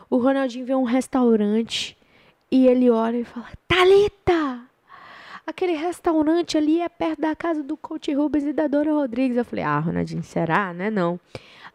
O 0.09 0.17
Ronaldinho 0.17 0.65
vê 0.65 0.75
um 0.75 0.83
restaurante 0.83 1.97
e 2.51 2.67
ele 2.67 2.89
olha 2.89 3.17
e 3.17 3.23
fala: 3.23 3.47
Talita! 3.67 4.61
Aquele 5.45 5.73
restaurante 5.73 6.57
ali 6.57 6.81
é 6.81 6.87
perto 6.87 7.21
da 7.21 7.35
casa 7.35 7.63
do 7.63 7.75
Coach 7.75 8.13
Rubens 8.13 8.43
e 8.43 8.53
da 8.53 8.67
Dora 8.67 8.93
Rodrigues. 8.93 9.37
Eu 9.37 9.43
falei, 9.43 9.65
ah, 9.65 9.79
Ronaldinho, 9.79 10.23
será? 10.23 10.73
Né? 10.73 10.89
Não. 10.89 11.19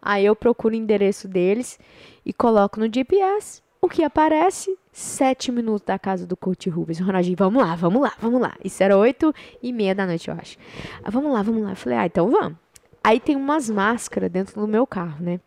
Aí 0.00 0.24
eu 0.24 0.36
procuro 0.36 0.72
o 0.72 0.78
endereço 0.78 1.26
deles 1.26 1.78
e 2.24 2.32
coloco 2.32 2.78
no 2.78 2.86
GPS. 2.92 3.60
O 3.82 3.88
que 3.88 4.02
aparece? 4.02 4.76
Sete 4.92 5.50
minutos 5.50 5.84
da 5.84 5.98
casa 5.98 6.26
do 6.26 6.36
Coach 6.36 6.70
Rubens. 6.70 7.00
Ronaldinho, 7.00 7.36
vamos 7.36 7.62
lá, 7.62 7.74
vamos 7.74 8.00
lá, 8.00 8.12
vamos 8.18 8.40
lá. 8.40 8.54
Isso 8.64 8.82
era 8.82 8.96
oito 8.96 9.34
e 9.62 9.72
meia 9.72 9.94
da 9.94 10.06
noite, 10.06 10.28
eu 10.28 10.34
acho. 10.34 10.56
Ah, 11.02 11.10
vamos 11.10 11.32
lá, 11.32 11.42
vamos 11.42 11.62
lá. 11.62 11.70
Eu 11.70 11.76
falei, 11.76 11.98
ah, 11.98 12.06
então 12.06 12.30
vamos. 12.30 12.56
Aí 13.02 13.20
tem 13.20 13.36
umas 13.36 13.68
máscaras 13.68 14.30
dentro 14.30 14.60
do 14.60 14.66
meu 14.66 14.86
carro, 14.86 15.22
né? 15.22 15.40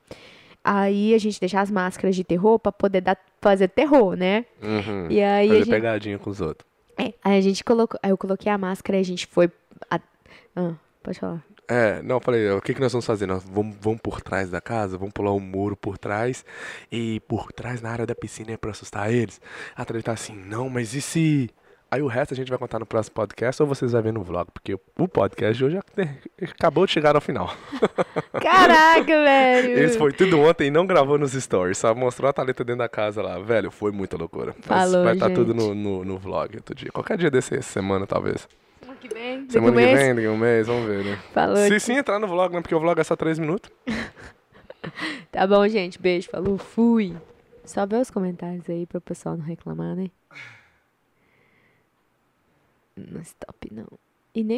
Aí 0.72 1.15
a 1.15 1.17
gente 1.17 1.39
deixa 1.39 1.59
as 1.59 1.72
máscaras 1.72 2.15
de 2.15 2.24
terror 2.24 2.59
pra 2.59 2.72
poder 2.72 3.01
dar, 3.01 3.17
fazer 3.41 3.70
terror, 3.70 4.15
né? 4.15 4.45
Uhum. 4.61 5.07
E 5.09 5.20
aí 5.20 5.45
a 5.47 5.49
Fazer 5.49 5.59
gente... 5.65 5.70
pegadinha 5.72 6.20
com 6.20 6.30
os 6.30 6.39
outros. 6.41 6.70
É, 6.95 7.11
aí 7.24 7.39
a 7.39 7.41
gente 7.41 7.63
colocou, 7.63 7.99
aí 8.03 8.11
eu 8.11 8.17
coloquei 8.17 8.51
a 8.51 8.57
máscara 8.57 8.97
e 8.97 9.01
a 9.01 9.03
gente 9.03 9.26
foi. 9.26 9.49
a- 9.89 9.99
Ah, 10.55 10.74
pode 11.01 11.20
falar. 11.20 11.43
É, 11.67 12.01
não, 12.03 12.17
eu 12.17 12.22
falei, 12.22 12.49
o 12.51 12.61
que, 12.61 12.74
que 12.76 12.82
nós 12.82 12.91
vamos 12.91 13.05
fazer? 13.05 13.26
Nós 13.26 13.43
vamos, 13.43 13.78
vamos 13.82 13.99
por 14.01 14.22
trás 14.22 14.49
da 14.51 14.61
casa, 14.61 14.95
vamos 14.97 15.13
pular 15.13 15.34
um 15.34 15.39
muro 15.39 15.76
por 15.76 15.97
trás 15.97 16.45
e 16.91 17.20
por 17.22 17.51
trás 17.51 17.82
na 17.82 17.89
área 17.89 18.05
da 18.05 18.13
piscina 18.13 18.51
é 18.51 18.57
pra 18.57 18.70
assustar 18.72 19.11
eles. 19.11 19.39
A 19.76 19.84
Thalita 19.84 20.05
tá 20.05 20.11
assim, 20.13 20.36
não, 20.36 20.70
mas 20.70 20.93
e 20.93 21.01
se... 21.01 21.49
Aí 21.92 22.02
o 22.04 22.08
resto 22.08 22.34
a 22.34 22.38
gente 22.38 22.50
vai 22.50 22.58
contar 22.60 22.78
no 22.78 22.86
próximo 22.86 23.16
podcast 23.16 23.62
ou 23.64 23.68
vocês 23.68 23.92
vão 23.94 24.02
ver 24.02 24.14
no 24.14 24.22
vlog, 24.24 24.48
porque 24.54 24.76
o 24.76 25.08
podcast 25.08 25.58
de 25.58 25.66
hoje 25.66 25.80
te- 25.96 26.46
acabou 26.46 26.86
de 26.86 26.92
chegar 26.92 27.16
ao 27.16 27.22
final. 27.22 27.52
Caraca, 28.42 29.06
velho! 29.06 29.70
Eles 29.72 29.96
foi 29.96 30.12
tudo 30.14 30.40
ontem 30.40 30.68
e 30.68 30.72
não 30.72 30.86
gravou 30.86 31.18
nos 31.18 31.32
stories, 31.34 31.78
só 31.80 31.96
mostrou 31.96 32.30
a 32.30 32.34
Thalita 32.34 32.64
dentro 32.64 32.80
da 32.80 32.90
casa 32.90 33.22
lá. 33.24 33.40
Velho, 33.40 33.72
foi 33.72 33.92
muita 33.92 34.18
loucura. 34.18 34.56
Mas 34.68 34.92
Falou, 34.92 35.04
vai 35.04 35.14
estar 35.16 35.28
gente. 35.30 35.36
tudo 35.36 35.54
no, 35.56 35.74
no, 35.74 36.06
no 36.06 36.18
vlog 36.18 36.56
outro 36.58 36.76
dia. 36.76 36.90
Qualquer 36.92 37.18
dia 37.18 37.32
desse, 37.32 37.60
semana 37.64 38.06
talvez. 38.06 38.48
Semana 38.82 39.00
que 39.00 39.08
vem, 39.14 39.50
Semana 39.50 39.72
que 39.72 39.86
mês. 39.86 40.00
vem, 40.00 40.16
daqui 40.16 40.28
um 40.28 40.38
mês, 40.38 40.68
vamos 40.68 40.86
ver, 40.88 41.04
né? 41.04 41.20
Falou. 41.34 41.58
Se 41.58 41.80
sim 41.80 41.94
entrar 41.98 42.20
no 42.20 42.28
vlog, 42.28 42.54
né? 42.54 42.62
Porque 42.62 42.76
o 42.76 42.80
vlog 42.80 43.00
é 43.00 43.04
só 43.04 43.16
3 43.16 43.40
minutos. 43.40 43.72
Tá 45.32 45.46
bom, 45.46 45.68
gente. 45.68 46.00
Beijo. 46.02 46.30
Falou. 46.30 46.58
Fui. 46.58 47.16
Só 47.66 47.86
ver 47.86 47.98
os 48.02 48.10
comentários 48.10 48.68
aí 48.70 48.86
pro 48.86 49.02
pessoal 49.02 49.38
não 49.38 49.44
reclamar, 49.44 49.96
né? 49.96 50.10
Não 53.12 53.22
stop, 53.22 53.74
não. 53.74 53.88
E 54.34 54.43
nem 54.43 54.58